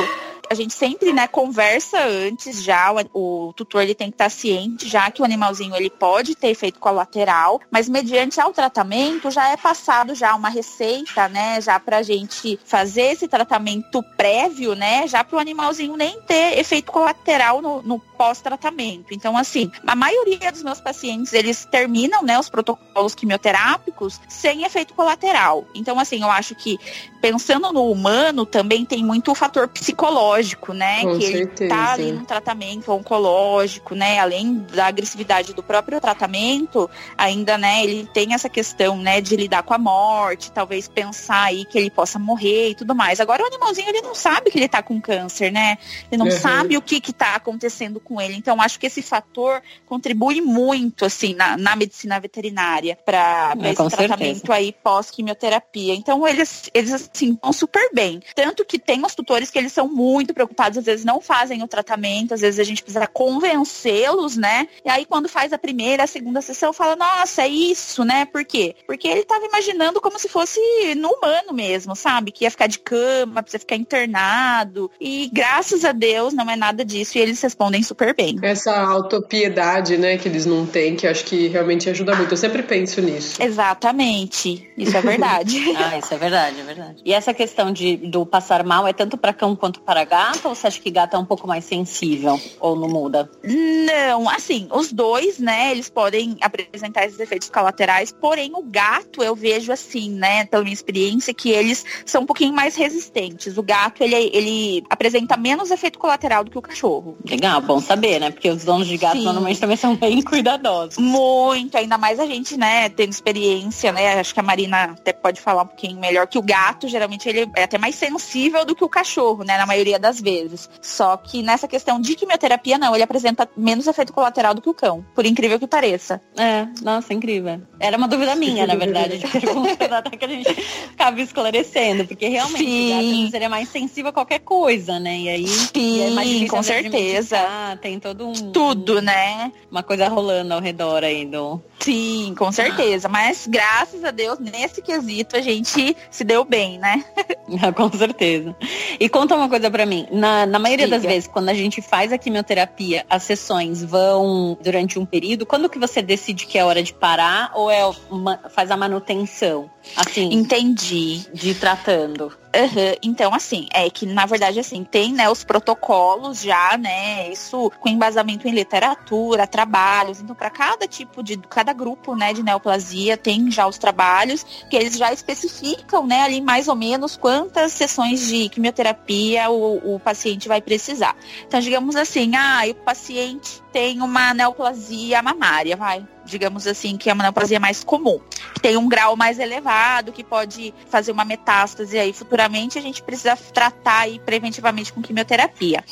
a 0.52 0.54
gente 0.54 0.74
sempre, 0.74 1.14
né, 1.14 1.28
conversa 1.28 1.98
antes 2.06 2.62
já, 2.62 2.92
o, 3.14 3.48
o 3.50 3.54
tutor 3.54 3.84
ele 3.84 3.96
tem 3.96 4.10
que 4.10 4.16
estar 4.16 4.30
ciente 4.30 4.88
já 4.88 5.10
que 5.10 5.22
o 5.22 5.26
animalzinho 5.26 5.74
ele 5.78 5.90
pode 5.90 6.36
ter 6.36 6.50
efeito 6.50 6.78
colateral, 6.78 7.62
mas 7.72 7.88
mediante 7.88 8.42
ao 8.42 8.52
tratamento 8.52 9.32
já 9.32 9.50
é 9.50 9.56
passado 9.56 10.14
já 10.14 10.36
uma 10.36 10.50
receita, 10.50 11.30
né, 11.30 11.62
já 11.62 11.80
pra 11.80 12.04
gente 12.04 12.60
fazer 12.66 13.14
esse 13.14 13.30
tratamento 13.30 14.04
prévio, 14.18 14.76
né, 14.76 15.08
já 15.08 15.24
pro 15.24 15.40
animalzinho 15.40 15.96
nem 15.96 16.22
ter 16.24 16.60
efeito 16.60 16.92
colateral 16.92 17.62
no, 17.62 17.82
no 17.82 18.00
pós-tratamento. 18.22 19.14
Então, 19.14 19.38
assim, 19.38 19.72
a 19.88 19.96
maioria 19.96 20.52
dos 20.52 20.64
meus 20.64 20.82
pacientes, 20.82 21.32
eles 21.34 21.66
terminam, 21.66 22.22
né, 22.24 22.38
os 22.38 22.50
protocolos 22.50 23.16
quimioterápicos 23.16 24.20
sem 24.28 24.64
efeito 24.64 24.94
colateral. 24.94 25.66
Então, 25.74 25.98
assim, 25.98 26.22
eu 26.22 26.30
acho 26.30 26.54
que 26.56 26.78
pensando 27.22 27.72
no 27.72 27.90
humano, 27.90 28.46
também 28.46 28.84
tem 28.84 29.04
muito 29.04 29.32
o 29.32 29.36
fator 29.36 29.68
psicológico, 29.68 30.41
né? 30.74 31.02
Com 31.02 31.18
que 31.18 31.26
certeza. 31.28 31.64
ele 31.64 31.70
tá 31.70 31.92
ali 31.94 32.12
num 32.12 32.26
tratamento 32.26 32.92
oncológico, 32.92 33.96
né? 33.96 34.20
Além 34.20 34.56
da 34.74 34.88
agressividade 34.88 35.54
do 35.54 35.64
próprio 35.64 36.00
tratamento, 36.02 36.90
ainda, 37.18 37.58
né, 37.58 37.84
ele 37.84 38.08
tem 38.14 38.34
essa 38.34 38.50
questão, 38.50 38.98
né, 38.98 39.22
de 39.22 39.36
lidar 39.36 39.64
com 39.64 39.74
a 39.74 39.78
morte, 39.78 40.52
talvez 40.52 40.88
pensar 40.88 41.44
aí 41.44 41.66
que 41.66 41.78
ele 41.78 41.90
possa 41.90 42.18
morrer 42.20 42.70
e 42.70 42.76
tudo 42.76 42.94
mais. 42.96 43.20
Agora 43.20 43.44
o 43.44 43.46
animalzinho, 43.48 43.90
ele 43.90 44.02
não 44.02 44.16
sabe 44.16 44.50
que 44.52 44.58
ele 44.60 44.68
tá 44.68 44.82
com 44.82 45.00
câncer, 45.00 45.52
né? 45.52 45.78
Ele 46.12 46.18
não 46.24 46.26
Uhum. 46.32 46.40
sabe 46.40 46.78
o 46.78 46.82
que 46.82 47.00
que 47.02 47.14
tá 47.14 47.36
acontecendo 47.36 48.00
com 48.00 48.20
ele. 48.22 48.36
Então, 48.36 48.62
acho 48.62 48.80
que 48.80 48.88
esse 48.88 49.02
fator 49.02 49.62
contribui 49.86 50.42
muito, 50.42 51.06
assim, 51.06 51.34
na, 51.34 51.58
na 51.58 51.76
medicina 51.76 52.20
veterinária 52.20 52.98
para 53.06 53.54
É, 53.62 53.68
esse 53.68 53.76
com 53.76 53.90
tratamento 53.90 54.36
certeza. 54.40 54.54
aí 54.54 54.72
pós-quimioterapia. 54.84 55.94
Então, 55.94 56.28
eles, 56.28 56.70
eles 56.74 56.92
assim, 56.94 57.38
vão 57.42 57.52
super 57.54 57.90
bem. 57.94 58.22
Tanto 58.36 58.66
que 58.66 58.80
tem 58.80 59.04
os 59.06 59.14
tutores 59.16 59.50
que 59.50 59.58
eles 59.60 59.72
são 59.74 59.88
muito 59.88 60.31
preocupados, 60.34 60.78
às 60.78 60.86
vezes 60.86 61.06
não 61.06 61.22
fazem 61.22 61.64
o 61.64 61.68
tratamento, 61.68 62.34
às 62.34 62.42
vezes 62.42 62.60
a 62.60 62.64
gente 62.64 62.84
precisa 62.84 63.08
convencê-los, 63.08 64.38
né? 64.38 64.68
E 64.86 64.90
aí, 64.90 65.06
quando 65.06 65.30
faz 65.30 65.54
a 65.54 65.58
primeira, 65.58 66.04
a 66.04 66.08
segunda 66.08 66.42
sessão, 66.42 66.74
fala, 66.74 66.96
nossa, 66.96 67.44
é 67.44 67.48
isso, 67.48 68.04
né? 68.04 68.26
Por 68.26 68.44
quê? 68.44 68.76
Porque 68.86 69.08
ele 69.08 69.24
tava 69.24 69.46
imaginando 69.46 70.02
como 70.02 70.20
se 70.20 70.28
fosse 70.28 70.60
no 70.96 71.10
humano 71.10 71.54
mesmo, 71.54 71.96
sabe? 71.96 72.32
Que 72.32 72.46
ia 72.46 72.52
ficar 72.52 72.68
de 72.68 72.80
cama, 72.80 73.42
precisa 73.42 73.60
ficar 73.60 73.76
internado. 73.76 74.90
E 75.00 75.30
graças 75.34 75.86
a 75.86 75.92
Deus 75.92 76.34
não 76.34 76.50
é 76.50 76.56
nada 76.56 76.84
disso. 76.84 77.18
E 77.18 77.22
eles 77.22 77.42
respondem 77.42 77.84
super 77.84 78.16
bem. 78.16 78.38
Essa 78.42 78.76
autopiedade, 78.80 79.98
né, 79.98 80.18
que 80.18 80.28
eles 80.28 80.46
não 80.46 80.66
têm, 80.66 80.96
que 80.96 81.06
eu 81.06 81.12
acho 81.12 81.26
que 81.26 81.48
realmente 81.48 81.90
ajuda 81.90 82.16
muito. 82.16 82.34
Eu 82.34 82.38
sempre 82.38 82.64
penso 82.64 83.02
nisso. 83.02 83.42
Exatamente. 83.42 84.70
Isso 84.78 84.96
é 84.96 85.02
verdade. 85.02 85.62
Ah, 85.82 85.98
isso 85.98 86.14
é 86.14 86.18
verdade, 86.18 86.60
é 86.60 86.64
verdade. 86.64 87.02
E 87.04 87.14
essa 87.14 87.34
questão 87.34 87.72
de, 87.72 87.98
do 87.98 88.26
passar 88.26 88.64
mal 88.64 88.88
é 88.88 88.94
tanto 88.94 89.18
para 89.18 89.34
cão 89.34 89.56
quanto 89.56 89.82
para 89.82 90.04
gato? 90.04 90.21
Ou 90.44 90.56
você 90.56 90.68
acha 90.68 90.80
que 90.80 90.92
gato 90.92 91.16
é 91.16 91.20
um 91.20 91.26
pouco 91.26 91.48
mais 91.48 91.66
sensível? 91.66 92.40
Ou 92.60 92.76
não 92.76 92.88
muda? 92.88 93.30
Não, 93.44 94.30
assim, 94.30 94.68
os 94.72 94.92
dois, 94.92 95.40
né, 95.40 95.72
eles 95.72 95.90
podem 95.90 96.38
apresentar 96.42 97.06
esses 97.06 97.20
efeitos 97.20 97.50
colaterais, 97.50 98.12
porém 98.12 98.52
o 98.56 98.62
gato 98.62 99.24
eu 99.24 99.36
vejo 99.36 99.72
assim, 99.72 100.12
né, 100.12 100.46
pela 100.46 100.64
minha 100.64 100.74
experiência, 100.74 101.34
que 101.34 101.50
eles 101.50 101.86
são 102.06 102.24
um 102.24 102.26
pouquinho 102.26 102.54
mais 102.54 102.76
resistentes. 102.76 103.58
O 103.58 103.64
gato, 103.64 104.04
ele, 104.04 104.16
ele 104.34 104.84
apresenta 104.90 105.38
menos 105.38 105.72
efeito 105.72 105.98
colateral 105.98 106.44
do 106.44 106.52
que 106.52 106.58
o 106.58 106.62
cachorro. 106.62 107.18
Legal, 107.28 107.62
bom 107.62 107.80
saber, 107.80 108.20
né? 108.20 108.32
Porque 108.32 108.50
os 108.50 108.64
donos 108.64 108.88
de 108.88 108.98
gato 108.98 109.18
Sim. 109.18 109.24
normalmente 109.24 109.60
também 109.60 109.78
são 109.78 109.96
bem 109.96 110.22
cuidadosos. 110.24 110.98
Muito, 110.98 111.78
ainda 111.78 111.98
mais 111.98 112.20
a 112.20 112.26
gente, 112.26 112.58
né, 112.58 112.90
tendo 112.90 113.12
experiência, 113.12 113.92
né, 113.92 114.20
acho 114.20 114.34
que 114.34 114.40
a 114.40 114.44
Marina 114.44 114.84
até 114.84 115.14
pode 115.14 115.42
falar 115.42 115.64
um 115.64 115.68
pouquinho 115.68 116.00
melhor, 116.00 116.28
que 116.28 116.38
o 116.38 116.42
gato, 116.42 116.88
geralmente, 116.88 117.28
ele 117.28 117.50
é 117.56 117.64
até 117.64 117.78
mais 117.78 117.96
sensível 117.96 118.66
do 118.66 118.76
que 118.76 118.84
o 118.84 118.90
cachorro, 118.90 119.44
né, 119.44 119.58
na 119.58 119.66
maioria 119.66 120.00
das 120.02 120.20
vezes. 120.20 120.70
Só 120.82 121.16
que 121.16 121.42
nessa 121.42 121.68
questão 121.68 122.00
de 122.00 122.16
quimioterapia, 122.16 122.78
não, 122.78 122.94
ele 122.94 123.04
apresenta 123.04 123.48
menos 123.56 123.88
efeito 123.88 124.12
colateral 124.12 124.54
do 124.54 124.62
que 124.62 124.70
o 124.70 124.74
cão, 124.74 125.06
por 125.16 125.26
incrível 125.26 125.60
que 125.60 125.68
pareça. 125.68 126.22
É, 126.38 126.68
nossa, 126.82 127.14
incrível. 127.14 127.62
Era 127.80 127.98
uma 127.98 128.08
dúvida 128.08 128.36
minha, 128.36 128.68
na 128.68 128.76
verdade, 128.76 129.20
de 129.20 129.28
pergunta, 129.28 129.98
até 129.98 130.18
que 130.18 130.26
a 130.26 130.28
gente 130.28 130.50
acaba 130.94 131.22
esclarecendo, 131.22 132.06
porque 132.06 132.28
realmente 132.28 132.66
Sim. 132.66 133.30
o 133.32 133.36
é 133.36 133.48
mais 133.48 133.70
sensível 133.70 134.10
a 134.10 134.14
qualquer 134.14 134.40
coisa, 134.40 135.00
né? 135.00 135.18
E 135.18 135.30
aí 135.30 135.46
e 135.76 136.02
é 136.02 136.24
Sim, 136.24 136.48
com 136.48 136.64
certeza. 136.64 137.38
tem 137.82 138.00
todo 138.00 138.28
um 138.28 138.34
Tudo, 138.52 139.02
né? 139.02 139.52
uma 139.70 139.84
coisa 139.84 140.08
rolando 140.08 140.54
ao 140.54 140.60
redor 140.60 141.04
aí 141.04 141.26
do. 141.26 141.62
Sim, 141.82 142.36
com 142.38 142.52
certeza. 142.52 143.10
Mas 143.10 143.48
graças 143.48 144.04
a 144.04 144.12
Deus, 144.12 144.38
nesse 144.40 144.82
quesito, 144.82 145.36
a 145.36 145.42
gente 145.42 145.98
se 146.12 146.24
deu 146.24 146.46
bem, 146.46 146.78
né? 146.78 147.04
Com 147.76 147.92
certeza. 147.92 148.56
E 149.00 149.10
conta 149.10 149.36
uma 149.36 149.50
coisa 149.50 149.70
pra 149.70 149.86
mim. 149.86 150.08
Na, 150.12 150.46
na 150.46 150.60
maioria 150.60 150.88
das 150.88 151.02
Diga. 151.02 151.14
vezes, 151.14 151.28
quando 151.28 151.50
a 151.50 151.54
gente 151.54 151.82
faz 151.82 152.14
a 152.14 152.18
quimioterapia, 152.18 153.06
as 153.10 153.24
sessões 153.24 153.84
vão 153.84 154.58
durante 154.64 154.98
um 155.00 155.06
período. 155.06 155.46
Quando 155.46 155.68
que 155.70 155.80
você 155.80 156.02
decide 156.02 156.46
que 156.46 156.58
é 156.58 156.64
hora 156.64 156.82
de 156.84 156.94
parar 156.94 157.52
ou 157.56 157.70
é 157.70 157.82
uma- 158.10 158.40
faz 158.54 158.70
a 158.72 158.78
manutenção? 158.78 159.70
Assim, 159.96 160.34
Entendi. 160.34 161.26
de 161.34 161.54
tratando. 161.56 162.32
Aham, 162.54 162.96
Então, 163.02 163.34
assim, 163.34 163.68
é 163.74 163.90
que 163.90 164.06
na 164.06 164.26
verdade, 164.26 164.60
assim, 164.60 164.84
tem, 164.84 165.14
né, 165.14 165.30
os 165.30 165.44
protocolos 165.44 166.42
já, 166.42 166.78
né, 166.78 167.30
isso 167.30 167.72
com 167.80 167.90
embasamento 167.90 168.48
em 168.48 168.52
literatura, 168.52 169.48
trabalhos. 169.48 170.20
Então, 170.20 170.36
para 170.36 170.50
cada 170.50 170.88
tipo 170.88 171.24
de, 171.24 171.38
cada 171.38 171.74
grupo, 171.74 172.16
né, 172.16 172.34
de 172.34 172.44
neoplasia, 172.44 173.18
tem 173.18 173.50
já 173.50 173.68
os 173.68 173.78
trabalhos 173.78 174.46
que 174.70 174.76
eles 174.76 174.98
já 174.98 175.14
especificam, 175.14 176.06
né, 176.06 176.22
ali 176.24 176.42
mais 176.42 176.68
ou 176.68 176.76
menos 176.76 177.16
quantas 177.16 177.72
sessões 177.72 178.28
de 178.28 178.50
quimioterapia 178.50 179.50
o, 179.50 179.96
o 179.96 180.00
paciente 180.00 180.48
vai 180.48 180.62
precisar. 180.62 181.16
Então, 181.48 181.60
digamos 181.60 181.96
assim, 181.96 182.36
ah, 182.36 182.64
o 182.70 182.76
paciente 182.76 183.61
tem 183.72 184.02
uma 184.02 184.34
neoplasia 184.34 185.22
mamária, 185.22 185.76
vai. 185.76 186.06
Digamos 186.26 186.68
assim, 186.68 186.98
que 186.98 187.10
é 187.10 187.14
uma 187.14 187.24
neoplasia 187.24 187.60
mais 187.60 187.84
comum, 187.84 188.20
que 188.54 188.62
tem 188.62 188.78
um 188.78 188.88
grau 188.88 189.16
mais 189.16 189.40
elevado, 189.40 190.12
que 190.12 190.24
pode 190.24 190.74
fazer 190.90 191.12
uma 191.12 191.26
metástase 191.26 191.98
aí 191.98 192.14
futuramente, 192.14 192.78
a 192.78 192.82
gente 192.82 193.02
precisa 193.02 193.36
tratar 193.36 194.02
aí 194.02 194.20
preventivamente 194.20 194.94
com 194.94 195.02
quimioterapia. 195.02 195.84